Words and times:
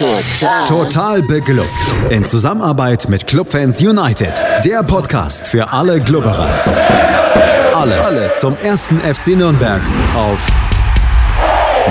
Total. 0.00 0.66
Total 0.66 1.22
beglückt. 1.22 1.68
In 2.08 2.24
Zusammenarbeit 2.24 3.10
mit 3.10 3.26
Clubfans 3.26 3.82
United. 3.82 4.32
Der 4.64 4.82
Podcast 4.82 5.46
für 5.46 5.70
alle 5.70 6.00
Glubberer. 6.00 6.48
Alles, 7.74 8.06
Alles 8.06 8.38
zum 8.38 8.56
ersten 8.56 8.98
FC 9.00 9.36
Nürnberg 9.36 9.82
auf 10.14 10.48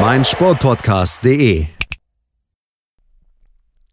meinsportpodcast.de. 0.02 1.68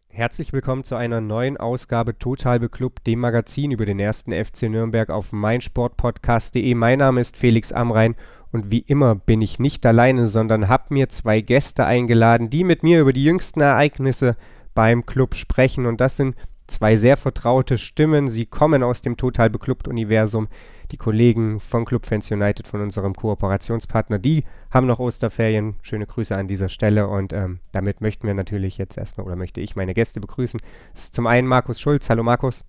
Herzlich 0.08 0.54
willkommen 0.54 0.82
zu 0.82 0.94
einer 0.96 1.20
neuen 1.20 1.58
Ausgabe 1.58 2.18
Total 2.18 2.58
Beklubbt, 2.58 3.06
dem 3.06 3.20
Magazin 3.20 3.70
über 3.70 3.84
den 3.84 4.00
ersten 4.00 4.32
FC 4.32 4.62
Nürnberg 4.62 5.10
auf 5.10 5.32
meinsportpodcast.de. 5.32 6.74
Mein 6.74 7.00
Name 7.00 7.20
ist 7.20 7.36
Felix 7.36 7.70
Amrein 7.70 8.12
und 8.12 8.16
wie 8.52 8.80
immer 8.80 9.14
bin 9.14 9.40
ich 9.40 9.58
nicht 9.58 9.84
alleine, 9.84 10.26
sondern 10.26 10.68
habe 10.68 10.95
mir 10.95 11.08
zwei 11.08 11.40
Gäste 11.40 11.84
eingeladen, 11.84 12.50
die 12.50 12.64
mit 12.64 12.82
mir 12.82 13.00
über 13.00 13.12
die 13.12 13.24
jüngsten 13.24 13.60
Ereignisse 13.60 14.36
beim 14.74 15.04
Club 15.06 15.34
sprechen. 15.34 15.86
Und 15.86 16.00
das 16.00 16.16
sind 16.16 16.36
zwei 16.66 16.96
sehr 16.96 17.16
vertraute 17.16 17.78
Stimmen. 17.78 18.28
Sie 18.28 18.46
kommen 18.46 18.82
aus 18.82 19.02
dem 19.02 19.16
Total 19.16 19.50
Beklubbt-Universum. 19.50 20.48
Die 20.92 20.96
Kollegen 20.96 21.59
von 21.59 21.84
Club 21.84 22.06
Fans 22.06 22.30
United, 22.30 22.69
von 22.69 22.80
unserem 22.80 23.14
Kooperationspartner, 23.14 24.20
die 24.20 24.45
haben 24.70 24.86
noch 24.86 25.00
Osterferien. 25.00 25.74
Schöne 25.83 26.06
Grüße 26.06 26.36
an 26.36 26.47
dieser 26.47 26.69
Stelle. 26.69 27.08
Und 27.08 27.33
ähm, 27.33 27.58
damit 27.72 28.00
möchten 28.00 28.27
wir 28.27 28.34
natürlich 28.34 28.78
jetzt 28.78 28.97
erstmal, 28.97 29.27
oder 29.27 29.36
möchte 29.36 29.60
ich 29.60 29.74
meine 29.74 29.94
Gäste 29.94 30.20
begrüßen. 30.20 30.60
Das 30.92 31.05
ist 31.05 31.14
zum 31.14 31.27
einen 31.27 31.48
Markus 31.48 31.80
Schulz. 31.80 32.08
Hallo 32.08 32.22
Markus. 32.22 32.64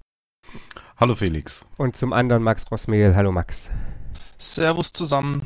Hallo 0.97 1.13
Felix. 1.13 1.65
Und 1.77 1.95
zum 1.95 2.13
anderen 2.13 2.41
Max 2.41 2.69
Rossmehl. 2.71 3.15
Hallo 3.15 3.31
Max. 3.31 3.69
Servus 4.39 4.91
zusammen. 4.93 5.43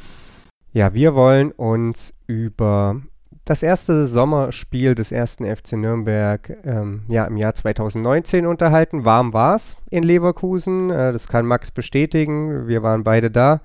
Ja, 0.73 0.93
wir 0.93 1.16
wollen 1.16 1.52
uns 1.52 2.17
über 2.27 3.02
das 3.43 3.62
erste 3.62 4.05
Sommerspiel 4.05 4.95
des 4.95 5.12
ersten 5.12 5.43
FC 5.43 5.73
Nürnberg 5.73 6.57
ähm, 6.63 7.02
ja, 7.09 7.25
im 7.25 7.35
Jahr 7.35 7.53
2019 7.53 8.45
unterhalten. 8.45 9.03
Warm 9.03 9.34
war 9.34 9.55
es 9.55 9.76
in 9.90 10.04
Leverkusen, 10.04 10.90
äh, 10.90 11.12
das 11.12 11.27
kann 11.27 11.46
Max 11.46 11.71
bestätigen. 11.71 12.70
Wir 12.70 12.84
waren 12.84 13.04
beide 13.04 13.29
da. 13.29 13.59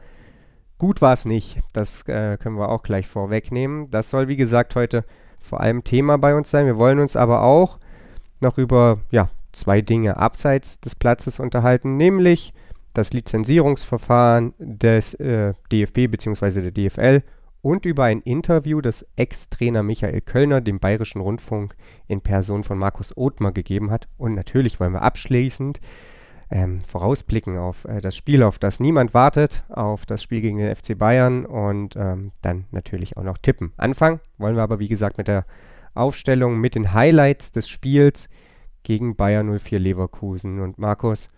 Gut 0.79 1.01
war 1.01 1.13
es 1.13 1.27
nicht, 1.27 1.61
das 1.73 2.03
äh, 2.09 2.39
können 2.39 2.59
wir 2.59 2.71
auch 2.71 2.83
gleich 2.83 3.07
vorwegnehmen. 3.07 3.89
Das 3.93 4.11
soll, 4.11 4.27
wie 4.27 4.37
gesagt, 4.37 4.75
heute 4.75 5.05
vor 5.39 5.61
allem 5.61 5.85
Thema 5.85 6.19
bei 6.19 6.35
uns 6.35 6.51
sein. 6.51 6.67
Wir 6.67 6.77
wollen 6.77 6.99
uns 6.99 7.15
aber 7.15 7.43
auch 7.43 7.79
noch 8.41 8.59
über 8.59 8.99
ja, 9.13 9.29
zwei 9.53 9.81
Dinge 9.81 10.17
abseits 10.17 10.81
des 10.81 10.97
Platzes 10.97 11.39
unterhalten, 11.39 11.97
nämlich 11.97 12.53
das 12.97 13.13
Lizenzierungsverfahren 13.13 14.55
des 14.59 15.15
äh, 15.15 15.55
DFB 15.71 16.11
bzw. 16.11 16.71
der 16.71 16.73
DFL 16.73 17.23
und 17.63 17.85
über 17.85 18.05
ein 18.05 18.21
Interview, 18.21 18.81
das 18.81 19.09
Ex-Trainer 19.17 19.83
Michael 19.83 20.21
Kölner 20.21 20.61
dem 20.61 20.79
Bayerischen 20.79 21.21
Rundfunk 21.21 21.75
in 22.07 22.21
Person 22.21 22.63
von 22.63 22.79
Markus 22.79 23.17
Othmar 23.17 23.53
gegeben 23.53 23.91
hat. 23.91 24.09
Und 24.19 24.35
natürlich 24.35 24.79
wollen 24.79 24.93
wir 24.93 25.03
abschließend 25.03 25.81
ähm, 26.49 26.81
vorausblicken 26.81 27.59
auf 27.59 27.85
äh, 27.87 28.01
das 28.01 28.17
Spiel, 28.17 28.43
auf 28.43 28.59
das 28.59 28.79
niemand 28.79 29.15
wartet, 29.15 29.65
auf 29.69 30.07
das 30.07 30.23
Spiel 30.23 30.43
gegen 30.43 30.59
den 30.59 30.75
FC 30.75 30.97
Bayern 30.97 31.45
und 31.45 31.97
ähm, 31.97 32.31
dann 32.41 32.67
natürlich 32.71 33.17
auch 33.17 33.25
noch 33.25 33.39
tippen. 33.39 33.73
Anfangen 33.77 34.21
wollen 34.39 34.55
wir 34.55 34.63
aber, 34.63 34.79
wie 34.79 34.89
gesagt, 34.89 35.19
mit 35.19 35.27
der 35.27 35.45
Aufstellung, 35.95 36.61
mit 36.61 36.77
den 36.77 36.93
Highlights 36.93 37.51
des 37.51 37.69
Spiels 37.69 38.29
gegen 38.85 39.17
Bayern 39.17 39.59
04 39.59 39.81
Leverkusen. 39.81 40.61
Und 40.61 40.79
Markus, 40.79 41.31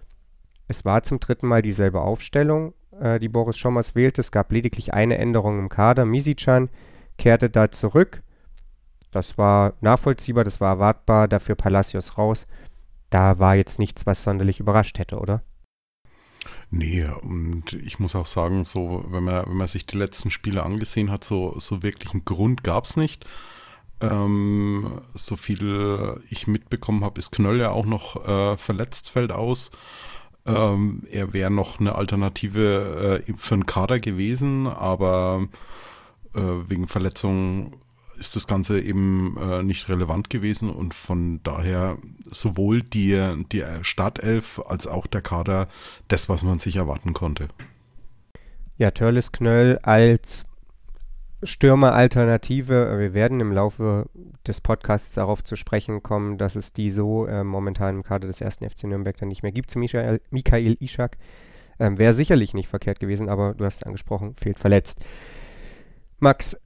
es 0.68 0.84
war 0.84 1.02
zum 1.02 1.18
dritten 1.18 1.48
Mal 1.48 1.62
dieselbe 1.62 2.02
Aufstellung, 2.02 2.74
äh, 3.00 3.18
die 3.18 3.28
Boris 3.28 3.56
Schommers 3.56 3.94
wählte. 3.94 4.20
Es 4.20 4.30
gab 4.30 4.52
lediglich 4.52 4.92
eine 4.92 5.18
Änderung 5.18 5.58
im 5.58 5.68
Kader. 5.70 6.04
Misicjan 6.04 6.68
kehrte 7.16 7.48
da 7.50 7.70
zurück. 7.70 8.22
Das 9.10 9.38
war 9.38 9.72
nachvollziehbar, 9.80 10.44
das 10.44 10.60
war 10.60 10.74
erwartbar. 10.74 11.26
Dafür 11.26 11.54
Palacios 11.54 12.18
raus. 12.18 12.46
Da 13.08 13.38
war 13.38 13.56
jetzt 13.56 13.78
nichts, 13.78 14.04
was 14.04 14.22
sonderlich 14.22 14.60
überrascht 14.60 14.98
hätte, 14.98 15.18
oder? 15.18 15.42
Nee, 16.70 17.06
und 17.22 17.72
ich 17.72 17.98
muss 17.98 18.14
auch 18.14 18.26
sagen, 18.26 18.62
so, 18.62 19.06
wenn 19.08 19.24
man, 19.24 19.46
wenn 19.46 19.56
man 19.56 19.66
sich 19.66 19.86
die 19.86 19.96
letzten 19.96 20.30
Spiele 20.30 20.62
angesehen 20.64 21.10
hat, 21.10 21.24
so, 21.24 21.58
so 21.58 21.82
wirklich 21.82 22.12
einen 22.12 22.26
Grund 22.26 22.62
gab 22.62 22.84
es 22.84 22.98
nicht. 22.98 23.24
Ähm, 24.02 25.00
so 25.14 25.34
viel 25.36 26.20
ich 26.28 26.46
mitbekommen 26.46 27.04
habe, 27.04 27.18
ist 27.18 27.32
Knöll 27.32 27.58
ja 27.58 27.70
auch 27.70 27.86
noch 27.86 28.28
äh, 28.28 28.56
verletzt, 28.58 29.08
fällt 29.08 29.32
aus. 29.32 29.70
Ähm, 30.48 31.02
er 31.10 31.32
wäre 31.32 31.50
noch 31.50 31.78
eine 31.78 31.94
Alternative 31.94 33.22
äh, 33.26 33.32
für 33.36 33.54
einen 33.54 33.66
Kader 33.66 34.00
gewesen, 34.00 34.66
aber 34.66 35.46
äh, 36.34 36.40
wegen 36.40 36.86
Verletzungen 36.86 37.76
ist 38.18 38.34
das 38.34 38.46
Ganze 38.46 38.80
eben 38.80 39.36
äh, 39.40 39.62
nicht 39.62 39.88
relevant 39.88 40.28
gewesen 40.28 40.70
und 40.70 40.94
von 40.94 41.40
daher 41.44 41.98
sowohl 42.24 42.82
die, 42.82 43.44
die 43.52 43.64
Startelf 43.82 44.60
als 44.66 44.86
auch 44.86 45.06
der 45.06 45.22
Kader 45.22 45.68
das, 46.08 46.28
was 46.28 46.42
man 46.42 46.58
sich 46.58 46.76
erwarten 46.76 47.12
konnte. 47.12 47.48
Ja, 48.76 48.90
Törles 48.90 49.32
Knöll 49.32 49.78
als 49.82 50.46
Stürmer-Alternative. 51.42 52.98
Wir 52.98 53.14
werden 53.14 53.40
im 53.40 53.52
Laufe 53.52 54.06
des 54.46 54.60
Podcasts 54.60 55.14
darauf 55.14 55.44
zu 55.44 55.56
sprechen 55.56 56.02
kommen, 56.02 56.38
dass 56.38 56.56
es 56.56 56.72
die 56.72 56.90
so 56.90 57.26
äh, 57.26 57.44
momentan 57.44 57.96
im 57.96 58.02
Kader 58.02 58.26
des 58.26 58.40
ersten 58.40 58.68
FC 58.68 58.84
Nürnberg 58.84 59.16
dann 59.16 59.28
nicht 59.28 59.42
mehr 59.42 59.52
gibt 59.52 59.70
zu 59.70 59.78
Michael, 59.78 60.20
Michael 60.30 60.76
Ishak. 60.80 61.16
Ähm, 61.78 61.98
Wäre 61.98 62.12
sicherlich 62.12 62.54
nicht 62.54 62.68
verkehrt 62.68 63.00
gewesen, 63.00 63.28
aber 63.28 63.54
du 63.54 63.64
hast 63.64 63.76
es 63.76 63.82
angesprochen, 63.84 64.34
fehlt 64.34 64.58
verletzt. 64.58 65.00
Max, 66.18 66.60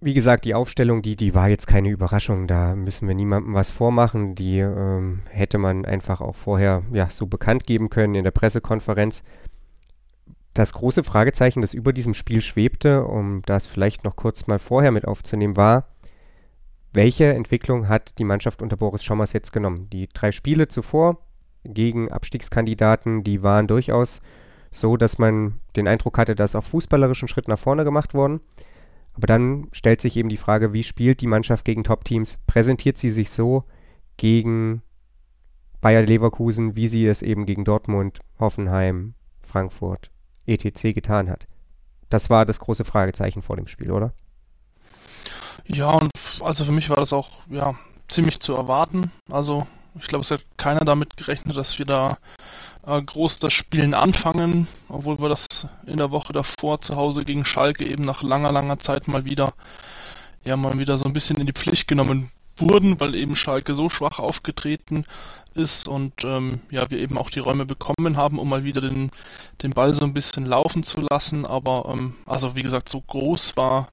wie 0.00 0.14
gesagt, 0.14 0.44
die 0.44 0.54
Aufstellung, 0.54 1.02
die, 1.02 1.16
die 1.16 1.34
war 1.34 1.48
jetzt 1.48 1.66
keine 1.66 1.88
Überraschung. 1.88 2.46
Da 2.46 2.74
müssen 2.74 3.08
wir 3.08 3.14
niemandem 3.14 3.54
was 3.54 3.70
vormachen. 3.70 4.34
Die 4.34 4.58
ähm, 4.58 5.20
hätte 5.30 5.58
man 5.58 5.84
einfach 5.84 6.20
auch 6.20 6.36
vorher 6.36 6.82
ja, 6.92 7.10
so 7.10 7.26
bekannt 7.26 7.66
geben 7.66 7.90
können 7.90 8.14
in 8.14 8.24
der 8.24 8.30
Pressekonferenz. 8.30 9.22
Das 10.54 10.72
große 10.72 11.02
Fragezeichen, 11.02 11.60
das 11.60 11.74
über 11.74 11.92
diesem 11.92 12.14
Spiel 12.14 12.40
schwebte, 12.40 13.04
um 13.04 13.42
das 13.42 13.66
vielleicht 13.66 14.04
noch 14.04 14.14
kurz 14.14 14.46
mal 14.46 14.60
vorher 14.60 14.92
mit 14.92 15.04
aufzunehmen, 15.04 15.56
war, 15.56 15.88
welche 16.92 17.34
Entwicklung 17.34 17.88
hat 17.88 18.20
die 18.20 18.24
Mannschaft 18.24 18.62
unter 18.62 18.76
Boris 18.76 19.02
Schommers 19.02 19.32
jetzt 19.32 19.52
genommen? 19.52 19.90
Die 19.90 20.08
drei 20.08 20.30
Spiele 20.30 20.68
zuvor 20.68 21.18
gegen 21.64 22.10
Abstiegskandidaten, 22.10 23.24
die 23.24 23.42
waren 23.42 23.66
durchaus 23.66 24.20
so, 24.70 24.96
dass 24.96 25.18
man 25.18 25.60
den 25.74 25.88
Eindruck 25.88 26.18
hatte, 26.18 26.36
dass 26.36 26.54
auch 26.54 26.62
fußballerischen 26.62 27.26
Schritt 27.26 27.48
nach 27.48 27.58
vorne 27.58 27.82
gemacht 27.82 28.14
worden. 28.14 28.40
Aber 29.14 29.26
dann 29.26 29.68
stellt 29.72 30.00
sich 30.00 30.16
eben 30.16 30.28
die 30.28 30.36
Frage, 30.36 30.72
wie 30.72 30.84
spielt 30.84 31.20
die 31.20 31.26
Mannschaft 31.26 31.64
gegen 31.64 31.82
Top-Teams? 31.82 32.42
Präsentiert 32.46 32.96
sie 32.96 33.08
sich 33.08 33.30
so 33.30 33.64
gegen 34.16 34.82
Bayer 35.80 36.02
Leverkusen, 36.02 36.76
wie 36.76 36.86
sie 36.86 37.06
es 37.06 37.22
eben 37.22 37.44
gegen 37.44 37.64
Dortmund, 37.64 38.20
Hoffenheim, 38.38 39.14
Frankfurt, 39.40 40.10
etc. 40.46 40.94
getan 40.94 41.30
hat. 41.30 41.46
Das 42.10 42.30
war 42.30 42.44
das 42.44 42.60
große 42.60 42.84
Fragezeichen 42.84 43.42
vor 43.42 43.56
dem 43.56 43.66
Spiel, 43.66 43.90
oder? 43.90 44.12
Ja, 45.66 45.90
und 45.90 46.10
also 46.40 46.64
für 46.64 46.72
mich 46.72 46.90
war 46.90 46.96
das 46.96 47.12
auch 47.12 47.30
ja, 47.48 47.74
ziemlich 48.08 48.40
zu 48.40 48.54
erwarten. 48.54 49.10
Also 49.30 49.66
ich 49.98 50.06
glaube, 50.06 50.22
es 50.22 50.30
hat 50.30 50.44
keiner 50.56 50.84
damit 50.84 51.16
gerechnet, 51.16 51.56
dass 51.56 51.78
wir 51.78 51.86
da 51.86 52.18
äh, 52.86 53.00
groß 53.00 53.38
das 53.38 53.52
Spielen 53.52 53.94
anfangen, 53.94 54.66
obwohl 54.88 55.20
wir 55.20 55.28
das 55.28 55.66
in 55.86 55.96
der 55.96 56.10
Woche 56.10 56.32
davor 56.32 56.80
zu 56.80 56.96
Hause 56.96 57.24
gegen 57.24 57.44
Schalke 57.44 57.86
eben 57.86 58.04
nach 58.04 58.22
langer, 58.22 58.52
langer 58.52 58.78
Zeit 58.78 59.08
mal 59.08 59.24
wieder 59.24 59.54
ja 60.44 60.56
mal 60.56 60.78
wieder 60.78 60.98
so 60.98 61.06
ein 61.06 61.12
bisschen 61.12 61.38
in 61.38 61.46
die 61.46 61.52
Pflicht 61.52 61.88
genommen 61.88 62.30
wurden, 62.56 63.00
weil 63.00 63.14
eben 63.14 63.36
Schalke 63.36 63.74
so 63.74 63.88
schwach 63.88 64.18
aufgetreten 64.18 65.04
ist 65.54 65.88
und 65.88 66.24
ähm, 66.24 66.60
ja, 66.70 66.90
wir 66.90 66.98
eben 66.98 67.16
auch 67.16 67.30
die 67.30 67.38
Räume 67.38 67.64
bekommen 67.64 68.16
haben, 68.16 68.38
um 68.38 68.48
mal 68.48 68.64
wieder 68.64 68.80
den, 68.80 69.10
den 69.62 69.70
Ball 69.70 69.94
so 69.94 70.04
ein 70.04 70.14
bisschen 70.14 70.46
laufen 70.46 70.82
zu 70.82 71.00
lassen. 71.00 71.46
Aber 71.46 71.92
ähm, 71.92 72.16
also 72.26 72.56
wie 72.56 72.62
gesagt, 72.62 72.88
so 72.88 73.00
groß 73.00 73.56
war 73.56 73.88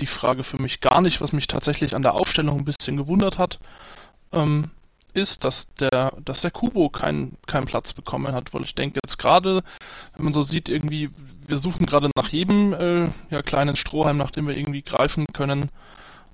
die 0.00 0.06
Frage 0.06 0.44
für 0.44 0.60
mich 0.60 0.80
gar 0.80 1.00
nicht. 1.00 1.20
Was 1.20 1.32
mich 1.32 1.46
tatsächlich 1.46 1.94
an 1.94 2.02
der 2.02 2.14
Aufstellung 2.14 2.58
ein 2.58 2.64
bisschen 2.64 2.96
gewundert 2.96 3.38
hat, 3.38 3.58
ähm, 4.32 4.70
ist, 5.14 5.44
dass 5.44 5.72
der, 5.74 6.12
dass 6.24 6.42
der 6.42 6.50
Kubo 6.50 6.88
keinen 6.88 7.36
keinen 7.46 7.66
Platz 7.66 7.92
bekommen 7.92 8.32
hat, 8.32 8.54
weil 8.54 8.62
ich 8.62 8.74
denke 8.74 9.00
jetzt 9.02 9.18
gerade, 9.18 9.62
wenn 10.14 10.24
man 10.24 10.32
so 10.32 10.42
sieht, 10.42 10.68
irgendwie, 10.68 11.10
wir 11.46 11.58
suchen 11.58 11.86
gerade 11.86 12.10
nach 12.16 12.28
jedem 12.28 12.72
äh, 12.72 13.08
ja, 13.30 13.42
kleinen 13.42 13.76
Strohhalm, 13.76 14.16
nach 14.16 14.30
dem 14.30 14.46
wir 14.46 14.56
irgendwie 14.56 14.82
greifen 14.82 15.26
können. 15.32 15.70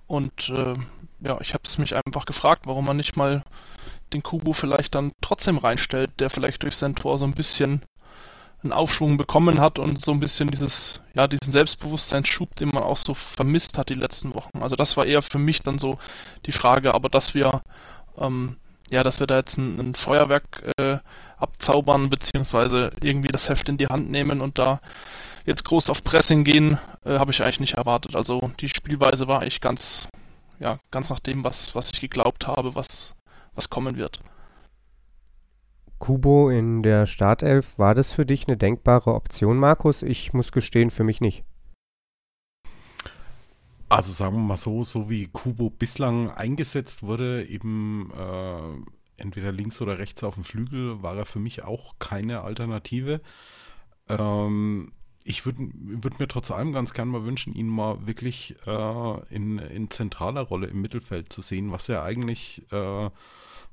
Und 0.07 0.51
äh, 0.51 0.75
ja, 1.21 1.39
ich 1.41 1.55
habe 1.55 1.65
es 1.67 1.79
mich 1.79 1.95
einfach 1.95 2.27
gefragt, 2.27 2.63
warum 2.67 2.85
man 2.85 2.97
nicht 2.97 3.17
mal 3.17 3.43
den 4.13 4.23
Kubo 4.23 4.53
vielleicht 4.53 4.95
dann 4.95 5.13
trotzdem 5.21 5.59
reinstellt, 5.59 6.11
der 6.21 6.31
vielleicht 6.31 6.63
durch 6.63 6.77
sein 6.77 6.95
Tor 6.95 7.19
so 7.19 7.25
ein 7.25 7.35
bisschen 7.35 7.83
einen 8.63 8.73
Aufschwung 8.73 9.17
bekommen 9.17 9.61
hat 9.61 9.79
und 9.79 10.03
so 10.03 10.13
ein 10.13 10.21
bisschen 10.21 10.49
dieses, 10.49 11.01
ja, 11.15 11.27
diesen 11.27 11.53
Selbstbewusstseinsschub, 11.53 12.55
den 12.57 12.69
man 12.69 12.83
auch 12.83 12.97
so 12.97 13.15
vermisst 13.15 13.79
hat 13.79 13.89
die 13.89 13.95
letzten 13.95 14.35
Wochen. 14.35 14.63
Also 14.63 14.77
das 14.77 14.97
war 14.97 15.07
eher 15.07 15.23
für 15.23 15.39
mich 15.39 15.63
dann 15.63 15.79
so 15.79 15.99
die 16.47 16.53
Frage, 16.53 16.95
aber 16.95 17.09
dass 17.09 17.35
wir, 17.35 17.62
ähm, 18.19 18.57
ja, 18.91 19.03
dass 19.03 19.21
wir 19.21 19.27
da 19.27 19.37
jetzt 19.37 19.59
ein, 19.59 19.79
ein 19.79 19.95
Feuerwerk 19.95 20.73
äh, 20.79 20.99
abzaubern, 21.39 22.11
beziehungsweise 22.11 22.91
irgendwie 23.03 23.29
das 23.29 23.49
Heft 23.49 23.69
in 23.69 23.77
die 23.77 23.89
Hand 23.89 24.11
nehmen 24.11 24.41
und 24.41 24.59
da 24.59 24.81
jetzt 25.45 25.65
groß 25.65 25.91
auf 25.91 26.03
Pressing 26.03 26.45
gehen, 26.45 26.79
äh, 27.05 27.19
habe 27.19 27.31
ich 27.31 27.43
eigentlich 27.43 27.61
nicht 27.61 27.75
erwartet. 27.75 28.17
Also 28.17 28.51
die 28.61 28.69
Spielweise 28.69 29.29
war 29.29 29.43
eigentlich 29.43 29.61
ganz, 29.61 30.09
ja, 30.61 30.79
ganz 30.91 31.11
nach 31.11 31.20
dem, 31.20 31.44
was, 31.44 31.75
was 31.75 31.91
ich 31.93 32.00
geglaubt 32.00 32.47
habe, 32.47 32.75
was, 32.75 33.14
was 33.55 33.70
kommen 33.70 33.97
wird. 33.97 34.20
Kubo 35.99 36.50
in 36.50 36.82
der 36.82 37.06
Startelf, 37.06 37.79
war 37.79 37.94
das 37.94 38.11
für 38.11 38.26
dich 38.26 38.47
eine 38.47 38.56
denkbare 38.56 39.14
Option, 39.14 39.56
Markus? 39.56 40.03
Ich 40.03 40.32
muss 40.32 40.53
gestehen, 40.53 40.91
für 40.91 41.05
mich 41.05 41.20
nicht. 41.20 41.44
Also 43.88 44.12
sagen 44.12 44.35
wir 44.35 44.43
mal 44.43 44.56
so, 44.56 44.85
so 44.85 45.08
wie 45.08 45.29
Kubo 45.29 45.70
bislang 45.70 46.31
eingesetzt 46.31 47.02
wurde, 47.02 47.47
eben 47.47 48.11
äh, 48.19 49.23
entweder 49.23 49.52
links 49.52 49.81
oder 49.81 49.99
rechts 49.99 50.23
auf 50.25 50.35
dem 50.35 50.44
Flügel, 50.44 51.02
war 51.02 51.17
er 51.17 51.25
für 51.25 51.38
mich 51.38 51.62
auch 51.62 51.94
keine 51.99 52.43
Alternative. 52.43 53.20
Ähm, 54.09 54.93
ich 55.26 55.44
würde 55.44 55.69
würd 55.73 56.20
mir 56.20 56.28
trotz 56.28 56.50
allem 56.50 56.73
ganz 56.73 56.94
gern 56.94 57.08
mal 57.08 57.25
wünschen, 57.25 57.52
ihn 57.52 57.69
mal 57.69 58.06
wirklich 58.06 58.55
äh, 58.67 59.34
in, 59.34 59.58
in 59.58 59.90
zentraler 59.90 60.43
Rolle 60.43 60.69
im 60.69 60.81
Mittelfeld 60.81 61.32
zu 61.32 61.43
sehen, 61.43 61.73
was 61.73 61.88
er 61.88 62.05
eigentlich, 62.05 62.62
äh, 62.73 63.11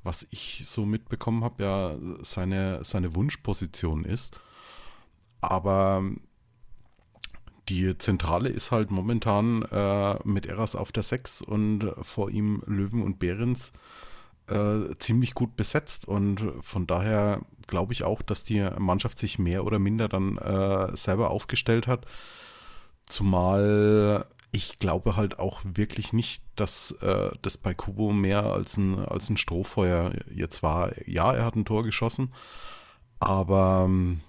was 0.02 0.26
ich 0.30 0.64
so 0.66 0.84
mitbekommen 0.84 1.44
habe, 1.44 1.62
ja 1.62 1.96
seine, 2.22 2.84
seine 2.84 3.14
Wunschposition 3.14 4.04
ist. 4.04 4.40
Aber 5.40 6.02
die 7.68 7.96
Zentrale 7.98 8.48
ist 8.48 8.72
halt 8.72 8.90
momentan 8.90 9.62
äh, 9.62 10.18
mit 10.24 10.46
Eras 10.46 10.74
auf 10.74 10.90
der 10.90 11.04
6 11.04 11.40
und 11.40 11.92
vor 12.02 12.30
ihm 12.30 12.62
Löwen 12.66 13.02
und 13.02 13.20
Behrens 13.20 13.72
äh, 14.48 14.96
ziemlich 14.98 15.34
gut 15.34 15.56
besetzt. 15.56 16.08
Und 16.08 16.42
von 16.60 16.86
daher 16.86 17.40
glaube 17.66 17.92
ich 17.92 18.04
auch, 18.04 18.22
dass 18.22 18.44
die 18.44 18.68
Mannschaft 18.78 19.18
sich 19.18 19.38
mehr 19.38 19.64
oder 19.64 19.78
minder 19.78 20.08
dann 20.08 20.38
äh, 20.38 20.96
selber 20.96 21.30
aufgestellt 21.30 21.86
hat. 21.86 22.06
Zumal 23.06 24.26
ich 24.54 24.78
glaube 24.78 25.16
halt 25.16 25.40
auch 25.40 25.60
wirklich 25.64 26.12
nicht, 26.12 26.42
dass 26.54 26.92
äh, 27.02 27.30
das 27.42 27.58
bei 27.58 27.74
Kubo 27.74 28.12
mehr 28.12 28.44
als 28.44 28.76
ein, 28.76 29.00
als 29.00 29.28
ein 29.28 29.36
Strohfeuer 29.36 30.12
jetzt 30.32 30.62
war. 30.62 30.92
Ja, 31.08 31.32
er 31.32 31.44
hat 31.44 31.56
ein 31.56 31.64
Tor 31.64 31.82
geschossen, 31.82 32.32
aber 33.18 33.82
ähm, 33.86 34.20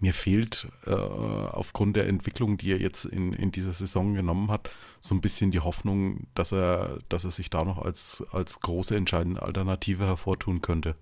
mir 0.00 0.12
fehlt 0.12 0.68
äh, 0.84 0.92
aufgrund 0.92 1.96
der 1.96 2.08
Entwicklung, 2.08 2.58
die 2.58 2.72
er 2.72 2.80
jetzt 2.80 3.04
in, 3.06 3.32
in 3.32 3.52
dieser 3.52 3.72
Saison 3.72 4.14
genommen 4.14 4.50
hat, 4.50 4.68
so 5.00 5.14
ein 5.14 5.20
bisschen 5.20 5.50
die 5.50 5.60
Hoffnung, 5.60 6.26
dass 6.34 6.52
er, 6.52 6.98
dass 7.08 7.24
er 7.24 7.30
sich 7.30 7.48
da 7.48 7.64
noch 7.64 7.78
als, 7.78 8.22
als 8.32 8.60
große 8.60 8.96
entscheidende 8.96 9.42
Alternative 9.42 10.04
hervortun 10.04 10.60
könnte. 10.60 10.96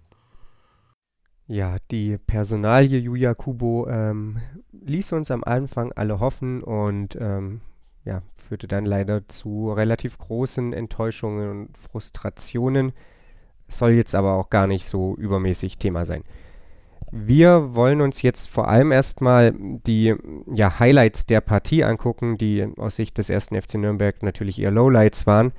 Ja, 1.47 1.77
die 1.91 2.17
Personalie 2.17 2.99
Julia 2.99 3.35
Kubo 3.35 3.87
ähm, 3.89 4.39
ließ 4.73 5.13
uns 5.13 5.31
am 5.31 5.45
Anfang 5.45 5.93
alle 5.93 6.19
hoffen 6.19 6.63
und 6.63 7.19
ähm, 7.21 7.61
ja, 8.05 8.23
führte 8.35 8.67
dann 8.67 8.87
leider 8.87 9.29
zu 9.29 9.71
relativ 9.73 10.17
großen 10.19 10.73
Enttäuschungen 10.73 11.51
und 11.51 11.79
Frustrationen. 11.79 12.93
Soll 13.69 13.93
jetzt 13.93 14.15
aber 14.15 14.35
auch 14.35 14.51
gar 14.51 14.67
nicht 14.67 14.87
so 14.87 15.15
übermäßig 15.17 15.79
Thema 15.79 16.05
sein. 16.05 16.25
Wir 17.11 17.75
wollen 17.75 18.01
uns 18.01 18.23
jetzt 18.23 18.49
vor 18.49 18.69
allem 18.69 18.91
erstmal 18.91 19.55
die 19.57 20.15
ja, 20.53 20.79
Highlights 20.79 21.27
der 21.27 21.41
Partie 21.41 21.85
angucken, 21.85 22.39
die 22.39 22.67
aus 22.79 22.97
Sicht 22.97 23.19
des 23.19 23.31
ersten 23.31 23.61
FC 23.61 23.75
Nürnberg 23.75 24.23
natürlich 24.23 24.61
eher 24.61 24.71
Lowlights 24.71 25.27
waren. 25.27 25.53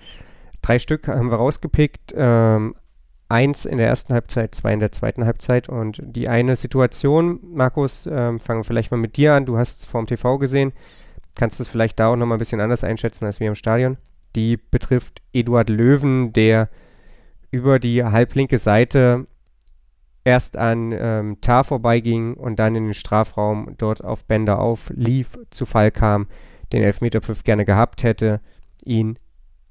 Drei 0.62 0.80
Stück 0.80 1.08
haben 1.08 1.30
wir 1.30 1.38
rausgepickt. 1.38 2.14
Ähm, 2.16 2.76
eins 3.30 3.66
in 3.66 3.78
der 3.78 3.88
ersten 3.88 4.14
Halbzeit, 4.14 4.54
zwei 4.56 4.74
in 4.74 4.80
der 4.80 4.92
zweiten 4.92 5.26
Halbzeit. 5.26 5.70
Und 5.70 6.02
die 6.04 6.28
eine 6.28 6.56
Situation, 6.56 7.40
Markus, 7.54 8.08
ähm, 8.12 8.40
fangen 8.40 8.60
wir 8.60 8.66
vielleicht 8.66 8.92
mal 8.92 8.98
mit 8.98 9.18
dir 9.18 9.34
an. 9.34 9.46
Du 9.46 9.58
hast 9.58 9.80
es 9.80 9.86
vorm 9.86 10.08
TV 10.08 10.38
gesehen. 10.38 10.74
Kannst 11.34 11.60
du 11.60 11.64
es 11.64 11.70
vielleicht 11.70 12.00
da 12.00 12.08
auch 12.08 12.16
nochmal 12.16 12.38
ein 12.38 12.40
bisschen 12.40 12.62
anders 12.62 12.84
einschätzen 12.84 13.26
als 13.26 13.40
wir 13.40 13.48
im 13.48 13.56
Stadion? 13.56 13.98
Die 14.36 14.58
betrifft 14.58 15.22
Eduard 15.34 15.70
Löwen, 15.70 16.34
der 16.34 16.70
über 17.52 17.80
die 17.80 18.04
halblinke 18.04 18.58
Seite 18.58 19.28
erst 20.24 20.58
an 20.58 20.92
ähm, 20.98 21.38
Tar 21.40 21.64
vorbeiging 21.64 22.34
und 22.34 22.58
dann 22.58 22.76
in 22.76 22.86
den 22.86 22.94
Strafraum 22.94 23.76
dort 23.78 24.04
auf 24.04 24.26
Bender 24.26 24.60
auflief, 24.60 25.38
zu 25.52 25.66
Fall 25.66 25.92
kam, 25.92 26.28
den 26.74 26.84
Elfmeterpfiff 26.84 27.44
gerne 27.44 27.64
gehabt 27.64 28.04
hätte, 28.04 28.42
ihn, 28.84 29.20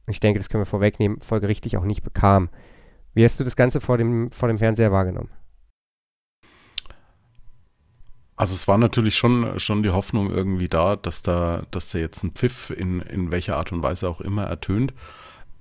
ich 0.07 0.21
denke, 0.21 0.39
das 0.39 0.49
können 0.49 0.63
wir 0.63 0.67
vorwegnehmen, 0.67 1.21
folgerichtig 1.21 1.77
auch 1.77 1.85
nicht 1.85 2.03
bekam. 2.03 2.49
Wie 3.15 3.25
hast 3.25 3.39
du 3.39 3.45
das 3.45 3.57
Ganze 3.57 3.81
vor 3.81 3.97
dem, 3.97 4.31
vor 4.31 4.49
dem 4.49 4.59
Fernseher 4.59 4.93
wahrgenommen? 4.93 5.31
Also 8.37 8.55
es 8.55 8.67
war 8.67 8.79
natürlich 8.79 9.17
schon, 9.17 9.61
schon 9.61 9.85
die 9.85 9.91
Hoffnung 9.91 10.31
irgendwie 10.31 10.69
da, 10.69 10.97
dass 10.97 11.23
da, 11.23 11.63
dass 11.71 11.91
da 11.91 11.99
jetzt 11.99 12.25
ein 12.25 12.33
Pfiff 12.33 12.71
in, 12.71 13.01
in 13.01 13.31
welcher 13.31 13.57
Art 13.57 13.71
und 13.71 13.83
Weise 13.83 14.09
auch 14.09 14.21
immer 14.21 14.45
ertönt. 14.45 14.93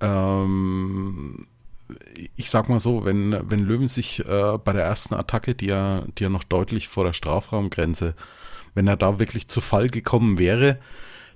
Ähm, 0.01 1.45
ich 2.35 2.49
sag 2.49 2.69
mal 2.69 2.79
so, 2.79 3.05
wenn, 3.05 3.37
wenn 3.49 3.59
Löwen 3.59 3.87
sich 3.87 4.25
äh, 4.25 4.57
bei 4.57 4.73
der 4.73 4.83
ersten 4.83 5.13
Attacke, 5.13 5.53
die 5.53 5.67
ja, 5.67 6.03
die 6.17 6.23
ja 6.23 6.29
noch 6.29 6.43
deutlich 6.43 6.87
vor 6.87 7.03
der 7.03 7.13
Strafraumgrenze, 7.13 8.15
wenn 8.73 8.87
er 8.87 8.97
da 8.97 9.19
wirklich 9.19 9.47
zu 9.47 9.61
Fall 9.61 9.89
gekommen 9.89 10.39
wäre, 10.39 10.79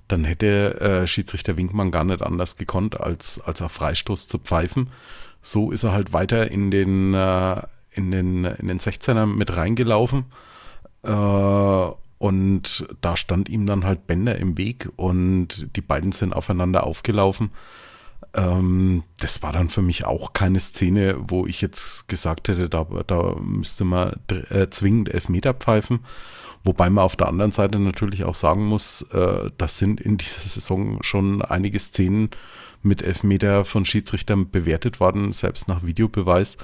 dann 0.08 0.24
hätte 0.24 0.80
äh, 0.80 1.06
Schiedsrichter 1.06 1.56
Winkmann 1.56 1.92
gar 1.92 2.02
nicht 2.02 2.22
anders 2.22 2.56
gekonnt, 2.56 3.00
als, 3.00 3.40
als 3.40 3.62
auf 3.62 3.72
Freistoß 3.72 4.26
zu 4.26 4.38
pfeifen. 4.38 4.90
So 5.40 5.70
ist 5.70 5.84
er 5.84 5.92
halt 5.92 6.12
weiter 6.12 6.50
in 6.50 6.70
den, 6.70 7.14
äh, 7.14 7.62
in 7.92 8.10
den, 8.10 8.44
in 8.44 8.68
den 8.68 8.80
16er 8.80 9.26
mit 9.26 9.56
reingelaufen. 9.56 10.26
Äh, 11.02 11.90
und 12.18 12.88
da 13.00 13.16
stand 13.16 13.48
ihm 13.48 13.66
dann 13.66 13.84
halt 13.84 14.06
Bänder 14.06 14.36
im 14.36 14.58
Weg 14.58 14.88
und 14.96 15.68
die 15.76 15.80
beiden 15.80 16.12
sind 16.12 16.32
aufeinander 16.32 16.84
aufgelaufen. 16.84 17.50
Ähm, 18.34 19.04
das 19.20 19.42
war 19.42 19.52
dann 19.52 19.68
für 19.68 19.82
mich 19.82 20.04
auch 20.04 20.32
keine 20.32 20.58
Szene, 20.60 21.16
wo 21.18 21.46
ich 21.46 21.60
jetzt 21.60 22.08
gesagt 22.08 22.48
hätte, 22.48 22.68
da, 22.68 22.86
da 23.06 23.36
müsste 23.40 23.84
man 23.84 24.18
äh, 24.50 24.68
zwingend 24.68 25.14
Elfmeter 25.14 25.54
pfeifen. 25.54 26.00
Wobei 26.68 26.90
man 26.90 27.02
auf 27.02 27.16
der 27.16 27.28
anderen 27.28 27.50
Seite 27.50 27.78
natürlich 27.78 28.24
auch 28.24 28.34
sagen 28.34 28.66
muss, 28.66 29.00
äh, 29.00 29.50
das 29.56 29.78
sind 29.78 30.02
in 30.02 30.18
dieser 30.18 30.42
Saison 30.42 31.02
schon 31.02 31.40
einige 31.40 31.78
Szenen 31.78 32.28
mit 32.82 33.00
Elfmeter 33.00 33.64
von 33.64 33.86
Schiedsrichtern 33.86 34.50
bewertet 34.50 35.00
worden, 35.00 35.32
selbst 35.32 35.66
nach 35.68 35.82
Videobeweis. 35.82 36.58